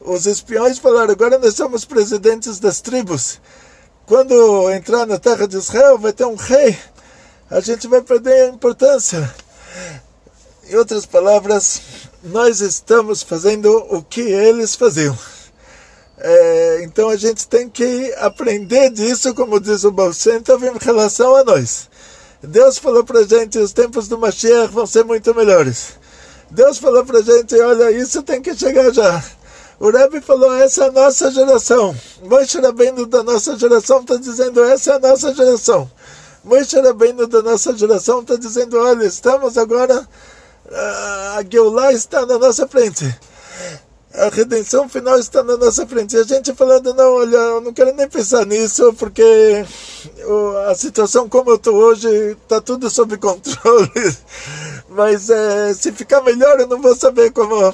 Os 0.00 0.26
espiões 0.26 0.78
falaram, 0.78 1.12
agora 1.12 1.38
nós 1.38 1.54
somos 1.54 1.84
presidentes 1.84 2.58
das 2.58 2.80
tribos. 2.80 3.40
Quando 4.04 4.70
entrar 4.72 5.06
na 5.06 5.18
terra 5.18 5.46
de 5.46 5.56
Israel, 5.56 5.98
vai 5.98 6.12
ter 6.12 6.24
um 6.24 6.34
rei. 6.34 6.76
A 7.48 7.60
gente 7.60 7.86
vai 7.86 8.02
perder 8.02 8.46
a 8.46 8.48
importância. 8.48 9.32
Em 10.68 10.74
outras 10.74 11.06
palavras, 11.06 11.80
nós 12.24 12.60
estamos 12.60 13.22
fazendo 13.22 13.70
o 13.88 14.02
que 14.02 14.20
eles 14.20 14.74
faziam. 14.74 15.16
É, 16.18 16.80
então 16.82 17.08
a 17.08 17.16
gente 17.16 17.46
tem 17.46 17.68
que 17.68 18.12
aprender 18.18 18.90
disso, 18.90 19.34
como 19.34 19.60
diz 19.60 19.84
o 19.84 19.92
Baal 19.92 20.10
em 20.10 20.84
relação 20.84 21.36
a 21.36 21.44
nós. 21.44 21.88
Deus 22.42 22.78
falou 22.78 23.04
para 23.04 23.22
gente, 23.22 23.58
os 23.58 23.72
tempos 23.72 24.08
do 24.08 24.18
Mashiach 24.18 24.72
vão 24.72 24.86
ser 24.86 25.04
muito 25.04 25.34
melhores. 25.34 25.90
Deus 26.50 26.78
falou 26.78 27.04
para 27.04 27.22
gente, 27.22 27.54
olha, 27.60 27.90
isso 27.90 28.22
tem 28.22 28.42
que 28.42 28.54
chegar 28.56 28.92
já. 28.92 29.22
O 29.78 29.90
Rebbe 29.90 30.20
falou, 30.20 30.54
essa 30.54 30.84
é 30.84 30.88
a 30.88 30.92
nossa 30.92 31.30
geração. 31.30 31.94
Moshe 32.22 32.58
Rabbeinu 32.58 33.06
da 33.06 33.22
nossa 33.22 33.58
geração 33.58 34.00
está 34.00 34.16
dizendo, 34.16 34.64
essa 34.64 34.92
é 34.92 34.94
a 34.94 34.98
nossa 34.98 35.34
geração. 35.34 35.90
Moshe 36.42 36.80
Rabbeinu 36.80 37.26
da 37.26 37.42
nossa 37.42 37.76
geração 37.76 38.20
está 38.22 38.36
dizendo, 38.36 38.78
olha, 38.78 39.04
estamos 39.04 39.58
agora, 39.58 40.08
a 40.70 41.44
Geulah 41.48 41.92
está 41.92 42.26
na 42.26 42.38
nossa 42.38 42.66
frente 42.66 43.04
a 44.16 44.30
redenção 44.30 44.88
final 44.88 45.18
está 45.18 45.42
na 45.42 45.56
nossa 45.56 45.86
frente. 45.86 46.16
E 46.16 46.18
a 46.18 46.24
gente 46.24 46.54
falando, 46.54 46.94
não, 46.94 47.14
olha, 47.14 47.36
eu 47.36 47.60
não 47.60 47.72
quero 47.72 47.94
nem 47.94 48.08
pensar 48.08 48.46
nisso, 48.46 48.92
porque 48.94 49.64
a 50.68 50.74
situação 50.74 51.28
como 51.28 51.50
eu 51.50 51.56
estou 51.56 51.74
hoje 51.74 52.08
está 52.32 52.60
tudo 52.60 52.88
sob 52.88 53.16
controle. 53.18 54.16
Mas 54.88 55.28
é, 55.28 55.74
se 55.74 55.92
ficar 55.92 56.22
melhor, 56.22 56.58
eu 56.60 56.66
não 56.66 56.80
vou 56.80 56.96
saber 56.96 57.30
como. 57.30 57.72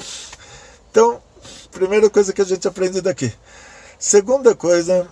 Então, 0.91 1.23
primeira 1.71 2.11
coisa 2.11 2.33
que 2.33 2.43
a 2.43 2.47
gente 2.47 2.67
aprende 2.67 3.01
daqui. 3.01 3.33
Segunda 3.99 4.55
coisa, 4.55 5.07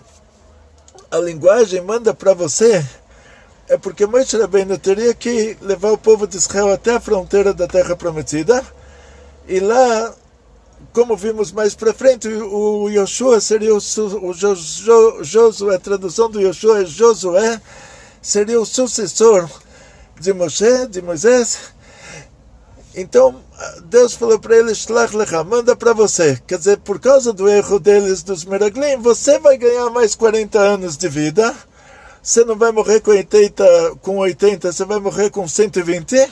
a 1.09 1.17
linguagem 1.17 1.81
manda 1.81 2.13
para 2.13 2.33
você 2.33 2.85
é 3.71 3.77
porque 3.77 4.05
Moshe 4.05 4.37
Rabbeinu 4.37 4.77
teria 4.77 5.13
que 5.13 5.57
levar 5.61 5.91
o 5.91 5.97
povo 5.97 6.27
de 6.27 6.35
Israel 6.35 6.73
até 6.73 6.93
a 6.93 6.99
fronteira 6.99 7.53
da 7.53 7.67
Terra 7.67 7.95
Prometida 7.95 8.61
e 9.47 9.61
lá 9.61 10.13
como 10.91 11.15
vimos 11.15 11.53
mais 11.53 11.73
para 11.73 11.93
frente, 11.93 12.27
o 12.27 12.89
Yoshua 12.89 13.39
seria 13.39 13.73
o, 13.73 13.77
o 13.77 15.23
Josué, 15.23 15.75
a 15.75 15.79
tradução 15.79 16.29
do 16.29 16.41
Yoshua 16.41 16.81
é 16.81 16.85
Josué, 16.85 17.61
seria 18.21 18.59
o 18.59 18.65
sucessor 18.65 19.49
de 20.19 20.33
de 20.89 21.01
Moisés. 21.01 21.59
Então, 22.93 23.41
Deus 23.85 24.15
falou 24.15 24.37
para 24.37 24.57
ele, 24.57 24.73
Shlach 24.73 25.15
lecha, 25.15 25.43
manda 25.45 25.77
para 25.77 25.93
você. 25.93 26.37
Quer 26.45 26.57
dizer, 26.57 26.77
por 26.79 26.99
causa 26.99 27.31
do 27.31 27.47
erro 27.47 27.79
deles, 27.79 28.21
dos 28.21 28.43
Meraglim, 28.43 28.97
você 28.97 29.39
vai 29.39 29.57
ganhar 29.57 29.89
mais 29.91 30.13
40 30.13 30.59
anos 30.59 30.97
de 30.97 31.07
vida. 31.07 31.55
Você 32.21 32.45
não 32.45 32.55
vai 32.55 32.71
morrer 32.71 33.01
com 33.01 33.11
80, 33.11 33.95
com 34.01 34.17
80 34.17 34.71
você 34.71 34.85
vai 34.85 34.99
morrer 34.99 35.29
com 35.29 35.47
120 35.47 36.29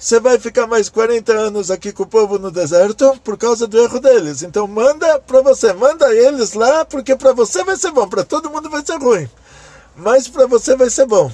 você 0.00 0.18
vai 0.18 0.38
ficar 0.38 0.66
mais 0.66 0.88
40 0.88 1.30
anos 1.30 1.70
aqui 1.70 1.92
com 1.92 2.04
o 2.04 2.06
povo 2.06 2.38
no 2.38 2.50
deserto 2.50 3.20
por 3.22 3.36
causa 3.36 3.66
do 3.66 3.78
erro 3.78 4.00
deles. 4.00 4.42
Então 4.42 4.66
manda 4.66 5.20
para 5.20 5.42
você, 5.42 5.74
manda 5.74 6.10
eles 6.14 6.54
lá, 6.54 6.86
porque 6.86 7.14
para 7.14 7.34
você 7.34 7.62
vai 7.62 7.76
ser 7.76 7.90
bom, 7.90 8.08
para 8.08 8.24
todo 8.24 8.48
mundo 8.48 8.70
vai 8.70 8.82
ser 8.82 8.96
ruim. 8.96 9.28
Mas 9.94 10.26
para 10.26 10.46
você 10.46 10.74
vai 10.74 10.88
ser 10.88 11.04
bom. 11.04 11.30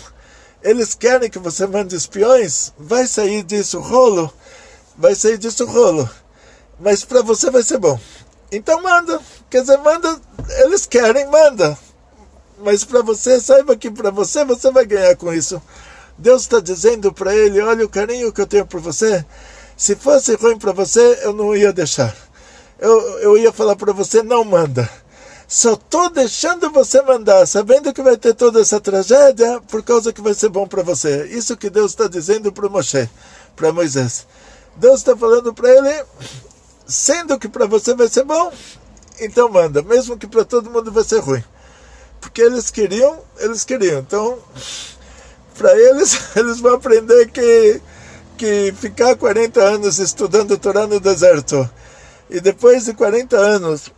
Eles 0.64 0.97
querem 0.97 1.30
que 1.30 1.39
você 1.39 1.64
mande 1.64 1.95
espiões, 1.95 2.72
vai 2.76 3.07
sair 3.07 3.45
disso 3.45 3.78
rolo, 3.78 4.34
vai 4.99 5.14
sair 5.14 5.39
disso 5.39 5.64
rolo. 5.64 6.11
Mas 6.80 7.05
para 7.05 7.22
você 7.22 7.49
vai 7.53 7.62
ser 7.62 7.78
bom. 7.78 8.01
Então 8.51 8.82
manda, 8.82 9.20
quer 9.49 9.61
dizer, 9.61 9.78
manda, 9.78 10.20
eles 10.64 10.87
querem, 10.87 11.24
manda. 11.30 11.78
Mas 12.59 12.84
para 12.84 13.02
você, 13.02 13.40
saiba 13.40 13.76
que 13.76 13.90
para 13.90 14.11
você 14.11 14.44
você 14.44 14.70
vai 14.70 14.86
ganhar 14.86 15.16
com 15.16 15.32
isso. 15.32 15.61
Deus 16.18 16.42
está 16.42 16.61
dizendo 16.61 17.12
para 17.12 17.34
ele: 17.34 17.61
Olha 17.61 17.84
o 17.84 17.88
carinho 17.88 18.32
que 18.32 18.40
eu 18.40 18.46
tenho 18.46 18.66
por 18.66 18.80
você. 18.80 19.24
Se 19.76 19.94
fosse 19.94 20.34
ruim 20.36 20.59
para 20.59 20.72
você, 20.72 21.20
eu 21.22 21.32
não 21.32 21.54
ia 21.54 21.72
deixar. 21.72 22.16
Eu, 22.78 23.18
eu 23.18 23.38
ia 23.38 23.52
falar 23.52 23.76
para 23.76 23.92
você: 23.92 24.22
Não 24.22 24.44
manda. 24.44 24.88
Só 25.48 25.74
estou 25.74 26.11
deixando 26.11 26.70
você 26.70 27.00
mandar, 27.02 27.46
sabendo 27.46 27.92
que 27.92 28.02
vai 28.02 28.16
ter 28.16 28.34
toda 28.34 28.61
essa 28.61 28.80
tragédia, 28.80 29.61
por 29.68 29.80
causa 29.80 30.12
que 30.12 30.20
vai 30.20 30.34
ser 30.34 30.48
bom 30.48 30.66
para 30.66 30.82
você. 30.82 31.26
Isso 31.26 31.57
que 31.57 31.70
Deus 31.70 31.92
está 31.92 32.09
dizendo 32.09 32.50
para 32.50 32.68
Moshe, 32.68 33.09
para 33.54 33.72
Moisés. 33.72 34.26
Deus 34.74 34.96
está 34.96 35.16
falando 35.16 35.54
para 35.54 35.70
ele, 35.70 36.04
sendo 36.84 37.38
que 37.38 37.48
para 37.48 37.64
você 37.66 37.94
vai 37.94 38.09
ser 38.09 38.24
bom, 38.24 38.52
então 39.20 39.48
manda, 39.48 39.82
mesmo 39.82 40.18
que 40.18 40.26
para 40.26 40.44
todo 40.44 40.70
mundo 40.70 40.90
vai 40.90 41.04
ser 41.04 41.20
ruim. 41.20 41.44
Porque 42.20 42.42
eles 42.42 42.70
queriam, 42.70 43.18
eles 43.38 43.64
queriam. 43.64 44.00
Então, 44.00 44.38
para 45.56 45.78
eles, 45.78 46.18
eles 46.36 46.60
vão 46.60 46.74
aprender 46.74 47.28
que, 47.28 47.80
que 48.36 48.74
ficar 48.78 49.16
40 49.16 49.62
anos 49.62 49.98
estudando 49.98 50.58
Torá 50.58 50.86
no 50.86 51.00
deserto 51.00 51.68
e 52.28 52.40
depois 52.40 52.84
de 52.84 52.94
40 52.94 53.36
anos, 53.36 53.92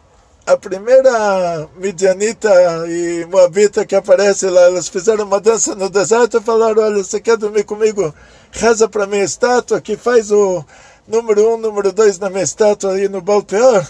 a 0.46 0.56
primeira 0.56 1.66
Midianita 1.76 2.50
e 2.86 3.26
Moabita 3.26 3.86
que 3.86 3.94
aparece 3.94 4.48
lá, 4.50 4.62
elas 4.62 4.88
fizeram 4.88 5.24
uma 5.24 5.40
dança 5.40 5.74
no 5.74 5.88
deserto 5.88 6.38
e 6.38 6.42
falaram: 6.42 6.82
Olha, 6.82 7.02
você 7.02 7.20
quer 7.20 7.38
dormir 7.38 7.64
comigo? 7.64 8.14
Reza 8.50 8.88
para 8.88 9.06
minha 9.06 9.24
estátua, 9.24 9.80
que 9.80 9.96
faz 9.96 10.30
o 10.30 10.64
número 11.06 11.54
um, 11.54 11.56
número 11.56 11.90
dois 11.90 12.18
na 12.18 12.28
minha 12.28 12.44
estátua 12.44 12.92
aí 12.92 13.08
no 13.08 13.22
Balpeor. 13.22 13.86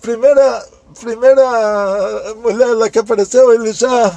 Primeira, 0.00 0.66
primeira 1.00 2.34
mulher 2.36 2.74
lá 2.74 2.90
que 2.90 2.98
apareceu, 2.98 3.52
ele 3.52 3.72
já 3.72 4.14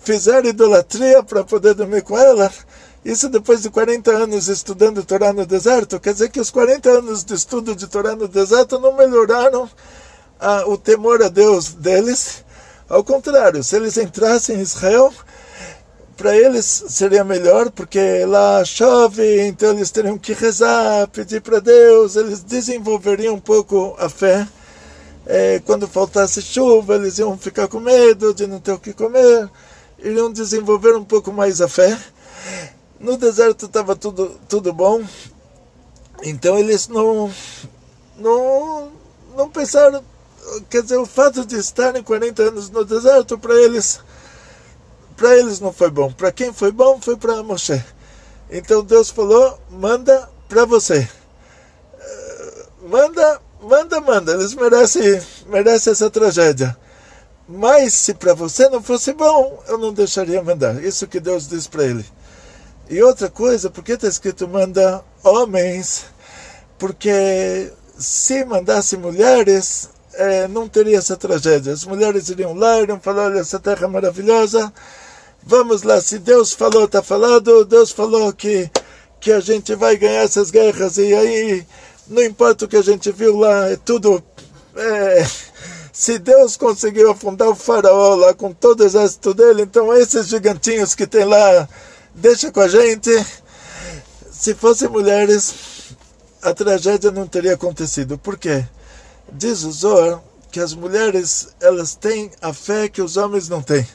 fizeram 0.00 0.48
idolatria 0.48 1.22
para 1.22 1.44
poder 1.44 1.74
dormir 1.74 2.02
com 2.02 2.18
ela, 2.18 2.50
isso 3.04 3.28
depois 3.28 3.62
de 3.62 3.70
40 3.70 4.10
anos 4.10 4.48
estudando 4.48 5.04
Torá 5.04 5.32
no 5.32 5.44
deserto, 5.44 5.98
quer 5.98 6.12
dizer 6.12 6.30
que 6.30 6.40
os 6.40 6.50
40 6.50 6.88
anos 6.88 7.24
de 7.24 7.34
estudo 7.34 7.74
de 7.74 7.88
Torá 7.88 8.14
no 8.14 8.28
deserto 8.28 8.78
não 8.78 8.96
melhoraram 8.96 9.68
a, 10.38 10.66
o 10.68 10.78
temor 10.78 11.22
a 11.22 11.28
Deus 11.28 11.72
deles. 11.72 12.44
Ao 12.88 13.02
contrário, 13.02 13.62
se 13.64 13.74
eles 13.74 13.96
entrassem 13.96 14.56
em 14.56 14.60
Israel, 14.60 15.12
para 16.16 16.36
eles 16.36 16.84
seria 16.88 17.24
melhor, 17.24 17.70
porque 17.70 18.24
lá 18.24 18.64
chove, 18.64 19.42
então 19.46 19.70
eles 19.70 19.90
teriam 19.90 20.16
que 20.16 20.32
rezar, 20.32 21.08
pedir 21.08 21.40
para 21.40 21.58
Deus, 21.58 22.14
eles 22.14 22.42
desenvolveriam 22.44 23.34
um 23.34 23.40
pouco 23.40 23.96
a 23.98 24.08
fé. 24.08 24.46
É, 25.26 25.60
quando 25.60 25.86
faltasse 25.86 26.42
chuva, 26.42 26.96
eles 26.96 27.18
iam 27.18 27.38
ficar 27.38 27.68
com 27.68 27.80
medo 27.80 28.34
de 28.34 28.46
não 28.46 28.60
ter 28.60 28.72
o 28.72 28.78
que 28.78 28.92
comer 28.92 29.48
iriam 30.02 30.32
desenvolver 30.32 30.96
um 30.96 31.04
pouco 31.04 31.32
mais 31.32 31.60
a 31.60 31.68
fé. 31.68 31.98
No 32.98 33.16
deserto 33.16 33.66
estava 33.66 33.96
tudo, 33.96 34.38
tudo 34.48 34.72
bom, 34.72 35.02
então 36.22 36.58
eles 36.58 36.88
não, 36.88 37.32
não, 38.16 38.92
não 39.36 39.50
pensaram. 39.50 40.04
Quer 40.68 40.82
dizer, 40.82 40.98
o 40.98 41.06
fato 41.06 41.44
de 41.44 41.56
estarem 41.56 42.02
40 42.02 42.42
anos 42.42 42.70
no 42.70 42.84
deserto, 42.84 43.38
para 43.38 43.54
eles, 43.54 44.00
para 45.16 45.36
eles 45.36 45.60
não 45.60 45.72
foi 45.72 45.90
bom. 45.90 46.12
Para 46.12 46.32
quem 46.32 46.52
foi 46.52 46.70
bom, 46.70 47.00
foi 47.00 47.16
para 47.16 47.42
Moshe. 47.42 47.82
Então 48.50 48.84
Deus 48.84 49.10
falou: 49.10 49.58
manda 49.70 50.28
para 50.48 50.64
você. 50.64 51.08
Eh, 51.98 52.66
manda, 52.88 53.40
manda, 53.62 54.00
manda. 54.00 54.32
Eles 54.32 54.54
merecem, 54.54 55.20
merecem 55.46 55.92
essa 55.92 56.10
tragédia. 56.10 56.76
Mas 57.48 57.94
se 57.94 58.14
para 58.14 58.34
você 58.34 58.68
não 58.68 58.82
fosse 58.82 59.12
bom, 59.12 59.62
eu 59.68 59.78
não 59.78 59.92
deixaria 59.92 60.42
mandar. 60.42 60.82
Isso 60.82 61.06
que 61.06 61.20
Deus 61.20 61.48
diz 61.48 61.66
para 61.66 61.84
ele. 61.84 62.04
E 62.88 63.02
outra 63.02 63.28
coisa, 63.28 63.70
por 63.70 63.82
que 63.82 63.92
está 63.92 64.08
escrito 64.08 64.46
manda 64.46 65.02
homens? 65.22 66.04
Porque 66.78 67.72
se 67.98 68.44
mandasse 68.44 68.96
mulheres, 68.96 69.88
é, 70.14 70.48
não 70.48 70.68
teria 70.68 70.98
essa 70.98 71.16
tragédia. 71.16 71.72
As 71.72 71.84
mulheres 71.84 72.28
iriam 72.28 72.54
lá, 72.54 72.80
iriam 72.80 73.00
falar, 73.00 73.26
olha, 73.26 73.40
essa 73.40 73.58
terra 73.58 73.86
é 73.86 73.88
maravilhosa. 73.88 74.72
Vamos 75.44 75.82
lá, 75.82 76.00
se 76.00 76.18
Deus 76.18 76.52
falou, 76.52 76.84
está 76.84 77.02
falado. 77.02 77.64
Deus 77.64 77.90
falou 77.90 78.32
que, 78.32 78.70
que 79.20 79.32
a 79.32 79.40
gente 79.40 79.74
vai 79.74 79.96
ganhar 79.96 80.22
essas 80.22 80.50
guerras. 80.50 80.98
E 80.98 81.14
aí, 81.14 81.66
não 82.06 82.22
importa 82.22 82.64
o 82.64 82.68
que 82.68 82.76
a 82.76 82.82
gente 82.82 83.10
viu 83.12 83.36
lá, 83.36 83.70
é 83.70 83.76
tudo... 83.76 84.22
É, 84.74 85.26
se 85.92 86.18
Deus 86.18 86.56
conseguiu 86.56 87.10
afundar 87.10 87.48
o 87.48 87.54
faraó 87.54 88.14
lá 88.14 88.32
com 88.32 88.52
todo 88.52 88.80
o 88.80 88.84
exército 88.84 89.34
dele, 89.34 89.62
então 89.62 89.94
esses 89.94 90.26
gigantinhos 90.26 90.94
que 90.94 91.06
tem 91.06 91.24
lá, 91.24 91.68
deixa 92.14 92.50
com 92.50 92.60
a 92.60 92.68
gente. 92.68 93.10
Se 94.30 94.54
fossem 94.54 94.88
mulheres, 94.88 95.54
a 96.40 96.54
tragédia 96.54 97.10
não 97.10 97.26
teria 97.26 97.54
acontecido. 97.54 98.18
Por 98.18 98.38
quê? 98.38 98.64
Diz 99.30 99.62
o 99.64 99.70
Zohar 99.70 100.22
que 100.50 100.60
as 100.60 100.74
mulheres 100.74 101.48
elas 101.60 101.94
têm 101.94 102.30
a 102.40 102.52
fé 102.52 102.88
que 102.88 103.00
os 103.00 103.16
homens 103.16 103.48
não 103.48 103.62
têm. 103.62 103.86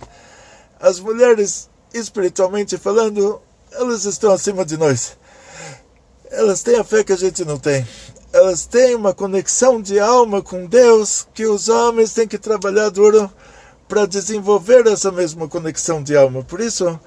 As 0.79 0.99
mulheres, 0.99 1.69
espiritualmente 1.93 2.77
falando, 2.77 3.41
elas 3.71 4.05
estão 4.05 4.31
acima 4.31 4.63
de 4.63 4.77
nós. 4.77 5.17
Elas 6.32 6.61
têm 6.61 6.78
a 6.78 6.84
fé 6.84 7.03
que 7.03 7.13
a 7.13 7.17
gente 7.17 7.43
não 7.45 7.57
tem. 7.57 7.86
elas 8.34 8.65
têm 8.65 8.93
uma 8.95 9.13
conexão 9.13 9.82
de 9.82 9.99
alma 9.99 10.41
com 10.41 10.65
Deus 10.65 11.28
que 11.34 11.45
os 11.45 11.69
homens 11.69 12.13
têm 12.13 12.28
que 12.28 12.38
trabalhar 12.38 12.89
duro 12.89 13.32
para 13.88 14.05
desenvolver 14.05 14.86
essa 14.88 15.11
mesma 15.11 15.47
conexão 15.47 16.03
de 16.03 16.15
alma. 16.15 16.43
Por 16.43 16.59
isso, 16.59 16.99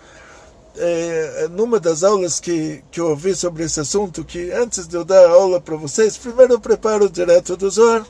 é, 0.77 1.49
numa 1.51 1.79
das 1.79 2.03
aulas 2.03 2.41
que, 2.41 2.83
que 2.91 3.01
eu 3.01 3.11
ouvi 3.11 3.35
sobre 3.35 3.65
esse 3.65 3.79
assunto, 3.79 4.25
que 4.25 4.51
antes 4.51 4.89
de 4.89 4.97
eu 4.97 5.05
dar 5.05 5.27
a 5.27 5.31
aula 5.31 5.61
para 5.61 5.77
vocês, 5.77 6.17
primeiro 6.17 6.55
eu 6.55 6.61
preparo 6.61 7.09
direto 7.09 7.57
do 7.57 7.71
Zohar, 7.71 8.05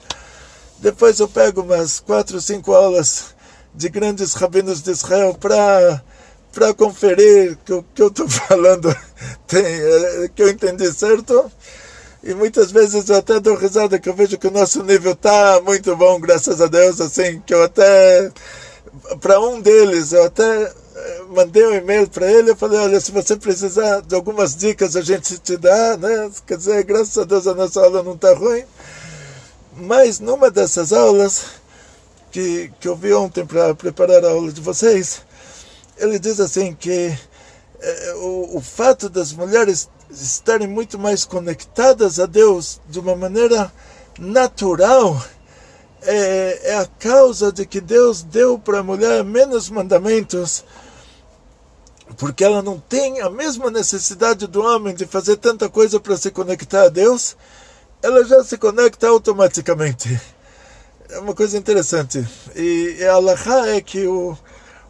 depois 0.79 1.19
eu 1.19 1.29
pego 1.29 1.63
umas 1.63 2.01
quatro, 2.01 2.41
cinco 2.41 2.73
aulas 2.73 3.35
de 3.75 3.89
grandes 3.89 4.35
rabinos 4.35 4.81
de 4.83 4.91
Israel 4.93 5.35
para 5.35 6.03
para 6.53 6.75
conferir 6.75 7.57
que 7.65 7.73
o 7.73 7.85
que 7.95 8.03
eu 8.03 8.09
estou 8.09 8.29
falando 8.29 8.95
tem, 9.47 9.65
é, 9.65 10.31
que 10.35 10.43
eu 10.43 10.49
entendi 10.49 10.93
certo. 10.93 11.51
E 12.23 12.35
muitas 12.35 12.71
vezes 12.71 13.09
eu 13.09 13.17
até 13.17 13.41
dou 13.41 13.57
risada 13.57 13.99
que 13.99 14.09
eu 14.09 14.15
vejo 14.15 14.37
que 14.37 14.47
o 14.47 14.51
nosso 14.51 14.83
nível 14.83 15.17
tá 15.17 15.61
muito 15.65 15.97
bom, 15.97 16.21
graças 16.21 16.61
a 16.61 16.67
Deus, 16.67 17.01
assim, 17.01 17.41
que 17.47 17.55
eu 17.55 17.63
até 17.63 18.31
para 19.21 19.41
um 19.41 19.61
deles, 19.61 20.13
eu 20.13 20.25
até 20.25 20.65
eh, 20.65 21.23
mandei 21.31 21.67
um 21.67 21.75
e-mail 21.75 22.09
para 22.09 22.31
ele, 22.31 22.51
eu 22.51 22.57
falei, 22.57 22.79
olha, 22.79 23.01
se 23.01 23.13
você 23.13 23.37
precisar 23.37 24.01
de 24.03 24.15
algumas 24.15 24.57
dicas 24.57 24.97
a 24.97 25.01
gente 25.01 25.39
te 25.39 25.57
dá, 25.57 25.97
né? 25.97 26.31
Quer 26.47 26.57
dizer, 26.57 26.83
graças 26.85 27.17
a 27.17 27.25
Deus 27.25 27.47
a 27.47 27.55
nossa 27.55 27.81
aula 27.81 28.03
não 28.03 28.15
está 28.15 28.35
ruim. 28.35 28.65
Mas 29.77 30.21
numa 30.21 30.51
dessas 30.51 30.93
aulas 30.93 31.45
que, 32.31 32.71
que 32.81 32.89
eu 32.89 32.97
vi 32.97 33.13
ontem 33.15 33.47
para 33.47 33.75
preparar 33.75 34.25
a 34.25 34.31
aula 34.31 34.53
de 34.53 34.61
vocês, 34.61 35.23
ele 36.01 36.19
diz 36.19 36.41
assim 36.41 36.75
que 36.75 37.17
é, 37.81 38.15
o, 38.17 38.57
o 38.57 38.61
fato 38.61 39.09
das 39.09 39.33
mulheres 39.33 39.89
estarem 40.11 40.67
muito 40.67 40.99
mais 40.99 41.25
conectadas 41.25 42.19
a 42.19 42.27
Deus 42.27 42.81
de 42.89 42.99
uma 42.99 43.15
maneira 43.15 43.73
natural 44.19 45.23
é, 46.03 46.73
é 46.73 46.77
a 46.79 46.87
causa 46.87 47.53
de 47.53 47.67
que 47.67 47.81
Deus 47.81 48.23
deu 48.23 48.59
para 48.59 48.81
a 48.81 48.83
mulher 48.83 49.23
menos 49.25 49.69
mandamentos, 49.69 50.65
porque 52.17 52.43
ela 52.45 52.63
não 52.63 52.79
tem 52.79 53.21
a 53.21 53.31
mesma 53.31 53.71
necessidade 53.71 54.47
do 54.47 54.63
homem 54.63 54.95
de 54.95 55.07
fazer 55.07 55.37
tanta 55.37 55.69
coisa 55.69 56.01
para 56.01 56.17
se 56.17 56.31
conectar 56.31 56.85
a 56.85 56.89
Deus, 56.89 57.37
ela 58.03 58.25
já 58.25 58.43
se 58.43 58.57
conecta 58.57 59.09
automaticamente. 59.09 60.21
É 61.09 61.19
uma 61.19 61.35
coisa 61.35 61.59
interessante. 61.59 62.27
E, 62.55 62.97
e 62.99 63.05
a 63.05 63.15
Allahá 63.15 63.69
é 63.69 63.81
que 63.81 64.07
o, 64.07 64.37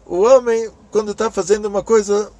o 0.05 0.21
homem, 0.21 0.71
quando 0.91 1.11
está 1.13 1.31
fazendo 1.31 1.65
uma 1.65 1.81
coisa 1.81 2.31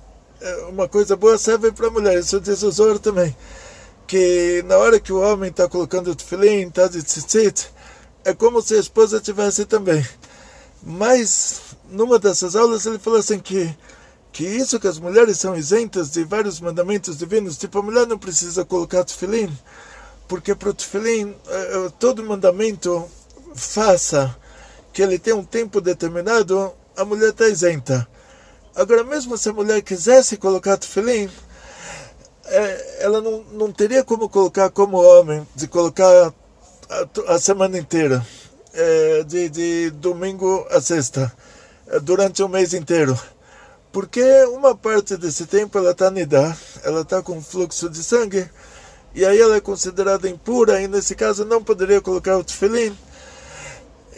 é, 0.42 0.66
uma 0.66 0.88
coisa 0.88 1.16
boa 1.16 1.38
serve 1.38 1.72
para 1.72 1.88
a 1.88 1.92
mulher. 1.92 2.20
Isso 2.20 2.40
diz 2.40 2.64
o 2.64 2.72
Zohar 2.72 3.00
também. 3.00 3.36
Que 4.08 4.64
na 4.68 4.78
hora 4.78 5.00
que 5.00 5.14
o 5.14 5.22
homem 5.22 5.50
está 5.50 5.70
colocando 5.70 6.12
o 6.12 6.16
tefilim, 6.16 6.68
está 6.68 6.88
de 6.88 7.02
tzitzit, 7.02 7.70
é 8.26 8.34
como 8.34 8.62
se 8.62 8.76
a 8.76 8.80
esposa 8.80 9.22
tivesse 9.22 9.66
também. 9.66 10.06
Mas, 10.84 11.62
numa 11.90 12.18
dessas 12.18 12.56
aulas, 12.56 12.86
ele 12.86 13.00
falou 13.00 13.20
assim 13.20 13.40
que 13.40 13.74
que 14.32 14.46
isso 14.46 14.80
que 14.80 14.88
as 14.88 14.98
mulheres 14.98 15.38
são 15.40 15.58
isentas 15.58 16.10
de 16.12 16.24
vários 16.24 16.62
mandamentos 16.62 17.18
divinos, 17.18 17.58
tipo, 17.58 17.80
a 17.80 17.82
mulher 17.82 18.08
não 18.08 18.18
precisa 18.18 18.64
colocar 18.64 19.04
tefilim, 19.04 19.52
porque 20.26 20.56
para 20.56 20.70
o 20.70 20.74
tefilim, 20.74 21.36
é, 21.50 21.86
é, 21.86 21.90
todo 22.00 22.24
mandamento 22.24 23.10
faça 23.54 24.34
que 24.94 25.02
ele 25.02 25.20
tenha 25.20 25.36
um 25.36 25.44
tempo 25.44 25.82
determinado, 25.82 26.72
a 26.96 27.04
mulher 27.04 27.32
está 27.32 27.50
isenta. 27.50 28.08
Agora, 28.76 29.04
mesmo 29.04 29.38
se 29.38 29.50
a 29.50 29.54
mulher 29.54 29.82
quisesse 29.82 30.38
colocar 30.38 30.78
tefilim, 30.78 31.30
é, 32.46 33.04
ela 33.04 33.22
não, 33.22 33.44
não 33.52 33.72
teria 33.72 34.04
como 34.04 34.30
colocar 34.30 34.70
como 34.70 34.98
homem, 34.98 35.46
de 35.56 35.68
colocar 35.68 36.34
a, 36.90 37.34
a 37.34 37.40
semana 37.40 37.78
inteira, 37.78 38.26
é, 38.74 39.24
de, 39.24 39.50
de 39.50 39.90
domingo 39.92 40.66
a 40.70 40.80
sexta, 40.80 41.32
é, 41.88 42.00
durante 42.00 42.42
o 42.42 42.48
mês 42.48 42.74
inteiro. 42.74 43.20
Porque 43.92 44.24
uma 44.46 44.74
parte 44.74 45.18
desse 45.18 45.46
tempo 45.46 45.78
ela 45.78 45.92
está 45.92 46.10
nidá, 46.10 46.56
ela 46.84 47.02
está 47.02 47.22
com 47.22 47.42
fluxo 47.42 47.90
de 47.90 48.02
sangue, 48.02 48.50
e 49.14 49.26
aí 49.26 49.40
ela 49.40 49.58
é 49.58 49.62
considerada 49.62 50.30
impura, 50.30 50.82
e 50.82 50.88
nesse 50.88 51.14
caso 51.14 51.44
não 51.44 51.62
poderia 51.62 52.00
colocar 52.00 52.38
o 52.38 52.44
tefilim. 52.44 52.96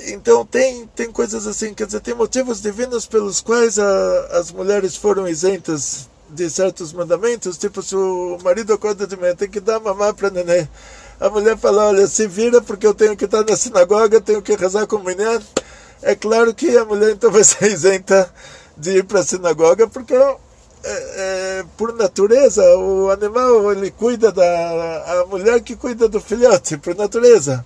Então 0.07 0.45
tem, 0.45 0.85
tem 0.87 1.11
coisas 1.11 1.47
assim, 1.47 1.73
quer 1.73 1.85
dizer, 1.85 2.01
tem 2.01 2.13
motivos 2.13 2.61
divinos 2.61 3.05
pelos 3.05 3.39
quais 3.39 3.79
a, 3.79 4.27
as 4.33 4.51
mulheres 4.51 4.95
foram 4.95 5.27
isentas 5.27 6.09
de 6.29 6.49
certos 6.49 6.91
mandamentos, 6.91 7.57
tipo 7.57 7.81
se 7.81 7.95
o 7.95 8.37
marido 8.43 8.73
acorda 8.73 9.05
de 9.07 9.15
manhã, 9.15 9.35
tem 9.35 9.49
que 9.49 9.59
dar 9.59 9.79
mamar 9.79 10.13
para 10.13 10.29
neném. 10.29 10.67
A 11.19 11.29
mulher 11.29 11.57
fala, 11.57 11.87
olha, 11.87 12.07
se 12.07 12.27
vira 12.27 12.61
porque 12.61 12.85
eu 12.85 12.93
tenho 12.93 13.15
que 13.15 13.25
estar 13.25 13.45
na 13.45 13.55
sinagoga, 13.55 14.19
tenho 14.19 14.41
que 14.41 14.55
rezar 14.55 14.87
com 14.87 14.97
menino. 14.99 15.41
É 16.01 16.15
claro 16.15 16.53
que 16.53 16.75
a 16.75 16.83
mulher 16.83 17.11
então 17.11 17.31
vai 17.31 17.43
ser 17.43 17.71
isenta 17.71 18.29
de 18.75 18.97
ir 18.97 19.03
para 19.05 19.19
a 19.19 19.23
sinagoga, 19.23 19.87
porque 19.87 20.13
é, 20.15 20.35
é, 20.83 21.65
por 21.77 21.93
natureza 21.93 22.61
o 22.77 23.09
animal 23.09 23.71
ele 23.71 23.89
cuida 23.91 24.31
da 24.31 24.43
a 24.43 25.25
mulher 25.27 25.61
que 25.61 25.77
cuida 25.77 26.09
do 26.09 26.19
filhote 26.19 26.77
por 26.77 26.93
natureza 26.93 27.63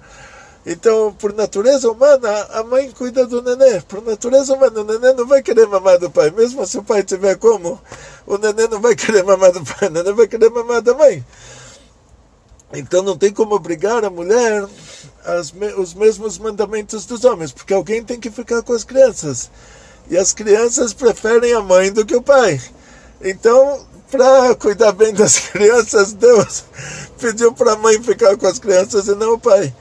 então, 0.69 1.15
por 1.17 1.31
natureza 1.31 1.89
humana, 1.89 2.29
a 2.51 2.61
mãe 2.61 2.91
cuida 2.91 3.25
do 3.25 3.41
nenê. 3.41 3.79
Por 3.79 4.03
natureza 4.03 4.53
humana, 4.53 4.81
o 4.81 4.83
nenê 4.83 5.13
não 5.13 5.25
vai 5.25 5.41
querer 5.41 5.65
mamar 5.65 5.97
do 5.97 6.11
pai. 6.11 6.29
Mesmo 6.29 6.67
se 6.67 6.77
o 6.77 6.83
pai 6.83 7.03
tiver 7.03 7.37
como, 7.37 7.81
o 8.25 8.37
nenê 8.37 8.67
não 8.67 8.81
vai 8.81 8.93
querer 8.93 9.23
mamar 9.23 9.53
do 9.53 9.63
pai, 9.63 9.87
o 9.87 9.91
nenê 9.91 10.11
vai 10.11 10.27
querer 10.27 10.49
mamar 10.49 10.81
da 10.81 10.93
mãe. 10.93 11.25
Então 12.73 13.01
não 13.01 13.17
tem 13.17 13.31
como 13.31 13.55
obrigar 13.55 14.03
a 14.03 14.09
mulher 14.09 14.67
as, 15.23 15.53
os 15.77 15.93
mesmos 15.93 16.37
mandamentos 16.37 17.05
dos 17.05 17.23
homens, 17.23 17.53
porque 17.53 17.73
alguém 17.73 18.03
tem 18.03 18.19
que 18.19 18.29
ficar 18.29 18.61
com 18.61 18.73
as 18.73 18.83
crianças. 18.83 19.49
E 20.09 20.17
as 20.17 20.33
crianças 20.33 20.91
preferem 20.91 21.53
a 21.53 21.61
mãe 21.61 21.93
do 21.93 22.05
que 22.05 22.15
o 22.15 22.21
pai. 22.21 22.61
Então, 23.21 23.87
para 24.11 24.53
cuidar 24.55 24.91
bem 24.91 25.13
das 25.13 25.39
crianças, 25.47 26.11
Deus 26.11 26.65
pediu 27.17 27.53
para 27.53 27.71
a 27.71 27.77
mãe 27.77 28.03
ficar 28.03 28.35
com 28.35 28.47
as 28.47 28.59
crianças 28.59 29.07
e 29.07 29.15
não 29.15 29.35
o 29.35 29.39
pai. 29.39 29.73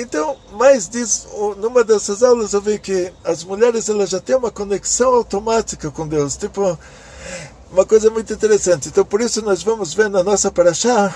Então, 0.00 0.36
mais 0.52 0.88
disso, 0.88 1.26
numa 1.56 1.82
dessas 1.82 2.22
aulas 2.22 2.52
eu 2.52 2.60
vi 2.60 2.78
que 2.78 3.12
as 3.24 3.42
mulheres 3.42 3.88
elas 3.88 4.08
já 4.10 4.20
têm 4.20 4.36
uma 4.36 4.48
conexão 4.48 5.12
automática 5.12 5.90
com 5.90 6.06
Deus, 6.06 6.36
tipo, 6.36 6.78
uma 7.72 7.84
coisa 7.84 8.08
muito 8.08 8.32
interessante. 8.32 8.90
Então, 8.90 9.04
por 9.04 9.20
isso 9.20 9.42
nós 9.42 9.60
vamos 9.60 9.92
ver 9.92 10.08
na 10.08 10.22
nossa 10.22 10.52
paraxá 10.52 11.12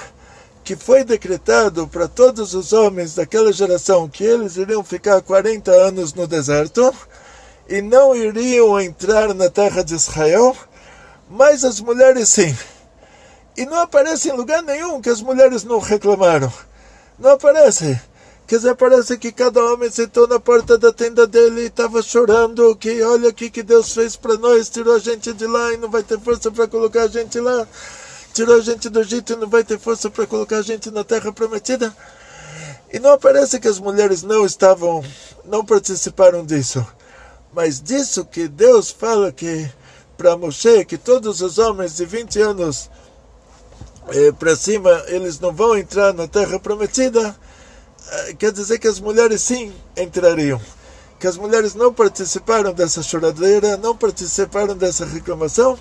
que 0.65 0.75
foi 0.75 1.05
decretado 1.05 1.87
para 1.87 2.09
todos 2.09 2.55
os 2.55 2.73
homens 2.73 3.15
daquela 3.15 3.53
geração 3.53 4.09
que 4.09 4.25
eles 4.25 4.57
iriam 4.57 4.83
ficar 4.83 5.23
40 5.23 5.71
anos 5.71 6.13
no 6.13 6.27
deserto 6.27 6.93
e 7.69 7.81
não 7.81 8.17
iriam 8.17 8.81
entrar 8.81 9.33
na 9.33 9.49
terra 9.49 9.85
de 9.85 9.95
Israel, 9.95 10.57
mas 11.31 11.65
as 11.65 11.81
mulheres 11.81 12.31
sim. 12.31 12.53
E 13.57 13.65
não 13.65 13.79
aparece 13.79 14.29
em 14.29 14.33
lugar 14.33 14.61
nenhum 14.61 15.01
que 15.01 15.09
as 15.09 15.23
mulheres 15.23 15.63
não 15.63 15.79
reclamaram. 15.79 16.53
Não 17.17 17.31
aparece. 17.31 18.01
Quer 18.53 18.75
parece 18.75 19.17
que 19.17 19.33
cada 19.33 19.65
homem 19.65 19.91
sentou 19.91 20.29
na 20.29 20.39
porta 20.39 20.77
da 20.77 20.93
tenda 20.93 21.27
dele 21.27 21.63
e 21.63 21.67
estava 21.69 22.03
chorando 22.03 22.77
que 22.77 23.03
olha 23.03 23.31
o 23.31 23.33
que, 23.33 23.49
que 23.49 23.63
Deus 23.63 23.95
fez 23.95 24.15
para 24.15 24.37
nós, 24.37 24.69
tirou 24.69 24.95
a 24.95 24.99
gente 24.99 25.33
de 25.33 25.47
lá 25.47 25.73
e 25.73 25.79
não 25.79 25.91
vai 25.91 26.03
ter 26.03 26.21
força 26.21 26.51
para 26.51 26.69
colocar 26.69 27.05
a 27.05 27.09
gente 27.09 27.41
lá, 27.41 27.67
tirou 28.35 28.59
a 28.59 28.61
gente 28.61 28.91
do 28.91 29.01
Egito 29.01 29.33
e 29.33 29.37
não 29.37 29.49
vai 29.49 29.65
ter 29.65 29.79
força 29.79 30.11
para 30.11 30.27
colocar 30.27 30.59
a 30.59 30.63
gente 30.63 30.91
na 30.91 31.03
terra 31.03 31.33
prometida. 31.33 31.97
E 32.93 32.99
não 32.99 33.19
parece 33.19 33.59
que 33.59 33.69
as 33.69 33.81
mulheres 33.81 34.23
não 34.23 34.45
estavam, 34.45 35.03
não 35.47 35.65
participaram 35.65 36.45
disso. 36.45 36.87
Mas 37.55 37.81
disso 37.81 38.23
que 38.23 38.49
Deus 38.49 38.91
fala 38.91 39.33
que 39.33 39.67
para 40.15 40.37
Moshe, 40.37 40.85
que 40.85 40.99
todos 40.99 41.41
os 41.41 41.57
homens 41.57 41.97
de 41.97 42.05
20 42.05 42.39
anos 42.43 42.91
eh, 44.09 44.31
para 44.31 44.55
cima, 44.55 44.91
eles 45.07 45.41
não 45.41 45.55
vão 45.55 45.75
entrar 45.75 46.13
na 46.13 46.29
terra 46.29 46.61
prometida, 46.61 47.35
quer 48.39 48.53
dizer 48.53 48.79
que 48.79 48.89
as 48.89 49.01
mulheres 49.01 49.43
sim 49.43 49.73
entrariam. 49.97 50.61
Que 51.19 51.27
as 51.27 51.37
mulheres 51.37 51.75
não 51.75 51.93
participaram 51.93 52.73
dessa 52.73 53.03
choradeira, 53.03 53.77
não 53.77 53.97
participaram 53.97 54.77
dessa 54.77 55.05
reclamação, 55.05 55.79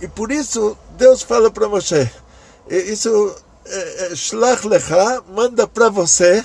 e 0.00 0.08
por 0.08 0.32
isso 0.32 0.76
Deus 0.96 1.22
fala 1.22 1.50
para 1.50 1.68
Moshe: 1.68 2.10
isso 2.68 3.36
é, 3.64 4.06
é 4.06 4.14
Shlach 4.14 4.66
Lecha, 4.66 5.22
manda 5.28 5.68
para 5.68 5.88
você, 5.88 6.44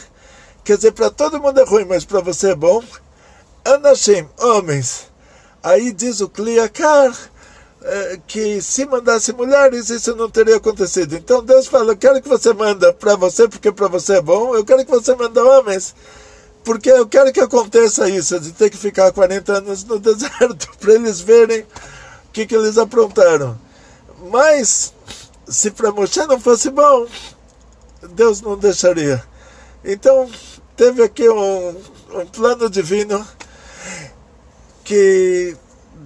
quer 0.63 0.75
dizer, 0.75 0.91
para 0.91 1.09
todo 1.09 1.39
mundo 1.39 1.59
é 1.59 1.63
ruim, 1.63 1.85
mas 1.85 2.05
para 2.05 2.21
você 2.21 2.51
é 2.51 2.55
bom. 2.55 2.83
Anashim, 3.65 4.27
homens. 4.39 5.07
Aí 5.63 5.91
diz 5.91 6.21
o 6.21 6.29
Kliakar, 6.29 7.17
que 8.27 8.61
se 8.61 8.85
mandasse 8.85 9.31
mulheres 9.33 9.89
isso 9.89 10.15
não 10.15 10.29
teria 10.29 10.57
acontecido. 10.57 11.15
Então 11.15 11.43
Deus 11.43 11.67
fala: 11.67 11.93
eu 11.93 11.97
quero 11.97 12.21
que 12.21 12.29
você 12.29 12.53
manda 12.53 12.93
para 12.93 13.15
você 13.15 13.47
porque 13.47 13.71
para 13.71 13.87
você 13.87 14.17
é 14.17 14.21
bom. 14.21 14.55
Eu 14.55 14.65
quero 14.65 14.83
que 14.85 14.91
você 14.91 15.15
manda 15.15 15.43
homens 15.43 15.95
porque 16.67 16.91
eu 16.91 17.07
quero 17.07 17.31
que 17.31 17.39
aconteça 17.39 18.09
isso 18.09 18.37
de 18.41 18.51
ter 18.51 18.69
que 18.69 18.75
ficar 18.75 19.09
40 19.13 19.59
anos 19.59 19.85
no 19.85 19.97
deserto 19.99 20.69
para 20.77 20.93
eles 20.95 21.21
verem 21.21 21.61
o 21.61 22.31
que, 22.33 22.45
que 22.45 22.53
eles 22.53 22.77
aprontaram. 22.77 23.57
Mas 24.29 24.93
se 25.47 25.71
para 25.71 25.93
Moshe 25.93 26.25
não 26.25 26.39
fosse 26.39 26.69
bom, 26.69 27.07
Deus 28.11 28.41
não 28.41 28.57
deixaria. 28.57 29.23
Então, 29.83 30.29
teve 30.75 31.01
aqui 31.01 31.29
um, 31.29 31.69
um 32.13 32.25
plano 32.25 32.69
divino 32.69 33.25
que 34.83 35.55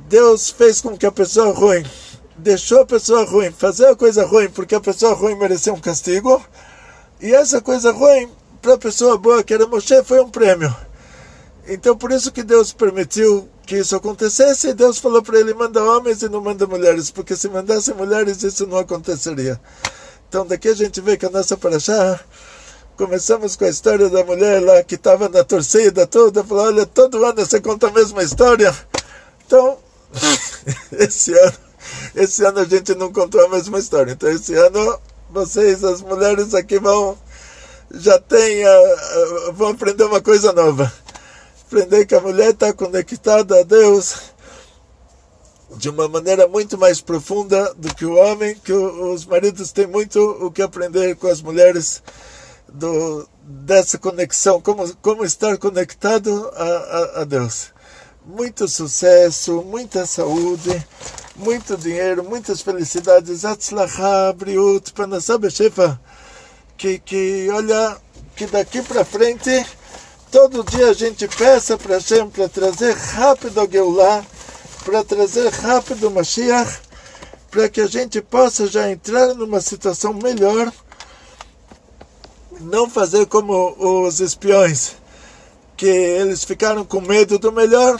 Deus 0.07 0.49
fez 0.49 0.79
com 0.79 0.97
que 0.97 1.05
a 1.05 1.11
pessoa 1.11 1.53
ruim 1.53 1.85
deixou 2.37 2.81
a 2.81 2.85
pessoa 2.85 3.25
ruim 3.25 3.51
fazer 3.51 3.87
a 3.87 3.95
coisa 3.95 4.25
ruim 4.25 4.49
porque 4.49 4.73
a 4.73 4.79
pessoa 4.79 5.13
ruim 5.13 5.35
mereceu 5.35 5.73
um 5.73 5.81
castigo 5.81 6.41
e 7.19 7.33
essa 7.33 7.59
coisa 7.59 7.91
ruim 7.91 8.29
para 8.61 8.75
a 8.75 8.77
pessoa 8.77 9.17
boa 9.17 9.43
que 9.43 9.53
era 9.53 9.67
Moshe 9.67 10.01
foi 10.03 10.21
um 10.21 10.29
prêmio. 10.29 10.73
Então 11.67 11.95
por 11.97 12.11
isso 12.11 12.31
que 12.31 12.41
Deus 12.41 12.71
permitiu 12.71 13.49
que 13.65 13.77
isso 13.77 13.95
acontecesse 13.95 14.69
e 14.69 14.73
Deus 14.73 14.97
falou 14.97 15.21
para 15.21 15.39
ele 15.39 15.53
manda 15.53 15.83
homens 15.83 16.21
e 16.21 16.29
não 16.29 16.41
manda 16.41 16.65
mulheres 16.65 17.11
porque 17.11 17.35
se 17.35 17.49
mandasse 17.49 17.93
mulheres 17.93 18.41
isso 18.43 18.65
não 18.65 18.77
aconteceria. 18.77 19.59
Então 20.29 20.45
daqui 20.45 20.69
a 20.69 20.73
gente 20.73 21.01
vê 21.01 21.17
que 21.17 21.25
a 21.25 21.29
nossa 21.29 21.57
paraxá 21.57 22.17
começamos 22.95 23.57
com 23.57 23.65
a 23.65 23.69
história 23.69 24.09
da 24.09 24.23
mulher 24.23 24.61
lá 24.61 24.81
que 24.83 24.95
estava 24.95 25.27
na 25.27 25.43
torcida 25.43 26.07
toda, 26.07 26.43
falou, 26.43 26.65
olha, 26.65 26.85
todo 26.85 27.25
ano 27.25 27.45
você 27.45 27.59
conta 27.59 27.87
a 27.87 27.91
mesma 27.91 28.23
história. 28.23 28.73
Então, 29.51 29.77
esse 30.97 31.37
ano, 31.37 31.57
esse 32.15 32.45
ano 32.45 32.59
a 32.59 32.63
gente 32.63 32.95
não 32.95 33.11
contou 33.11 33.45
a 33.45 33.49
mesma 33.49 33.79
história. 33.79 34.13
Então 34.13 34.29
esse 34.29 34.55
ano 34.55 34.97
vocês, 35.29 35.83
as 35.83 36.01
mulheres 36.01 36.53
aqui 36.53 36.79
vão 36.79 37.17
já 37.93 38.17
tem, 38.17 38.65
uh, 38.65 39.51
vão 39.51 39.71
aprender 39.71 40.05
uma 40.05 40.21
coisa 40.21 40.53
nova. 40.53 40.89
Aprender 41.67 42.05
que 42.05 42.15
a 42.15 42.21
mulher 42.21 42.51
está 42.51 42.71
conectada 42.71 43.59
a 43.59 43.63
Deus 43.63 44.15
de 45.75 45.89
uma 45.89 46.07
maneira 46.07 46.47
muito 46.47 46.77
mais 46.77 47.01
profunda 47.01 47.73
do 47.73 47.93
que 47.93 48.05
o 48.05 48.15
homem, 48.15 48.55
que 48.55 48.71
os 48.71 49.25
maridos 49.25 49.73
têm 49.73 49.85
muito 49.85 50.17
o 50.19 50.49
que 50.49 50.61
aprender 50.61 51.17
com 51.17 51.27
as 51.27 51.41
mulheres 51.41 52.01
do, 52.71 53.27
dessa 53.43 53.97
conexão, 53.97 54.61
como, 54.61 54.95
como 54.97 55.25
estar 55.25 55.57
conectado 55.57 56.49
a, 56.55 56.63
a, 56.63 57.21
a 57.21 57.23
Deus. 57.25 57.73
Muito 58.25 58.67
sucesso, 58.67 59.63
muita 59.63 60.05
saúde, 60.05 60.85
muito 61.35 61.75
dinheiro, 61.75 62.23
muitas 62.23 62.61
felicidades. 62.61 63.43
Atzlacha, 63.43 64.33
Briut, 64.33 64.93
Panasab 64.93 65.49
Shefa. 65.49 65.99
Que, 66.77 66.99
que, 66.99 67.49
olha, 67.51 67.97
que 68.35 68.45
daqui 68.45 68.81
para 68.81 69.03
frente, 69.03 69.65
todo 70.31 70.63
dia 70.63 70.89
a 70.89 70.93
gente 70.93 71.27
peça 71.27 71.77
para 71.77 71.95
Hashem 71.95 72.29
para 72.29 72.47
trazer 72.47 72.95
rápido 72.95 73.59
a 73.59 73.67
Geulah, 73.67 74.25
para 74.85 75.03
trazer 75.03 75.49
rápido 75.49 76.07
o 76.07 76.11
Mashiach, 76.11 76.79
para 77.49 77.69
que 77.69 77.81
a 77.81 77.87
gente 77.87 78.21
possa 78.21 78.67
já 78.67 78.89
entrar 78.89 79.33
numa 79.33 79.61
situação 79.61 80.13
melhor 80.13 80.71
não 82.61 82.89
fazer 82.89 83.25
como 83.25 83.75
os 84.05 84.19
espiões, 84.19 84.93
que 85.81 85.87
eles 85.87 86.43
ficaram 86.43 86.85
com 86.85 87.01
medo 87.01 87.39
do 87.39 87.51
melhor. 87.51 87.99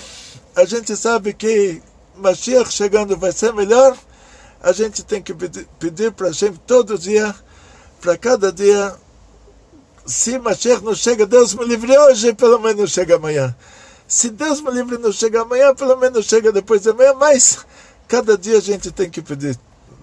A 0.56 0.66
gente 0.66 0.96
sabe 0.96 1.34
que 1.34 1.82
Mashiach 2.16 2.72
chegando 2.72 3.18
vai 3.18 3.32
ser 3.32 3.52
melhor. 3.54 3.98
A 4.62 4.72
gente 4.72 5.04
tem 5.04 5.20
que 5.20 5.34
pedir 5.34 6.12
para 6.12 6.32
gente 6.32 6.60
todo 6.60 6.96
dia, 6.96 7.34
para 8.00 8.16
cada 8.16 8.52
dia. 8.52 8.96
Se 10.06 10.38
Mashiach 10.38 10.84
não 10.84 10.94
chega, 10.94 11.26
Deus 11.26 11.56
me 11.56 11.66
livre 11.66 11.98
hoje, 11.98 12.36
pelo 12.36 12.60
menos 12.60 12.92
chega 12.92 13.16
amanhã. 13.16 13.56
Se 14.08 14.30
Deus 14.30 14.62
me 14.62 14.70
livre 14.70 15.00
não 15.00 15.12
chega 15.12 15.42
amanhã, 15.42 15.74
pelo 15.74 15.98
menos 15.98 16.28
chega 16.28 16.52
depois 16.52 16.84
de 16.84 16.92
amanhã, 16.92 17.16
mas 17.16 17.66
cada 18.08 18.38
dia 18.38 18.60
a 18.60 18.62
gente 18.62 18.92
tem 18.92 19.10
que 19.10 19.24
pedir 19.24 19.58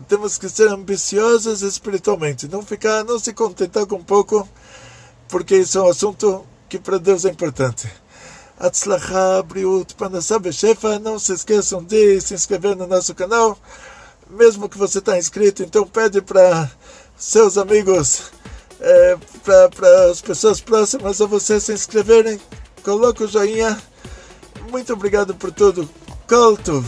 temos 0.08 0.38
que 0.38 0.48
ser 0.48 0.68
ambiciosos 0.68 1.60
espiritualmente, 1.60 2.48
não 2.48 2.62
ficar, 2.62 3.04
não 3.04 3.18
se 3.18 3.32
contentar 3.34 3.84
com 3.84 4.02
pouco, 4.02 4.48
porque 5.28 5.58
isso 5.58 5.78
é 5.78 5.82
um 5.82 5.88
assunto 5.88 6.46
que 6.68 6.78
para 6.78 6.98
Deus 6.98 7.24
é 7.24 7.30
importante. 7.30 7.88
Atzlacha, 8.58 9.42
Briut, 9.44 9.94
Panasab 9.94 10.52
Shefa, 10.52 10.98
não 10.98 11.18
se 11.18 11.32
esqueçam 11.32 11.82
de 11.82 12.20
se 12.20 12.34
inscrever 12.34 12.76
no 12.76 12.86
nosso 12.86 13.14
canal, 13.14 13.56
mesmo 14.28 14.68
que 14.68 14.76
você 14.76 14.98
está 14.98 15.16
inscrito, 15.16 15.62
então 15.62 15.86
pede 15.86 16.20
para 16.20 16.70
seus 17.16 17.56
amigos, 17.56 18.32
é, 18.80 19.16
para 19.44 20.10
as 20.10 20.20
pessoas 20.20 20.60
próximas 20.60 21.20
a 21.20 21.26
você 21.26 21.60
se 21.60 21.72
inscreverem, 21.72 22.40
coloque 22.82 23.22
o 23.22 23.28
joinha. 23.28 23.80
Muito 24.70 24.92
obrigado 24.92 25.34
por 25.34 25.52
tudo. 25.52 25.88
Koltuv. 26.28 26.84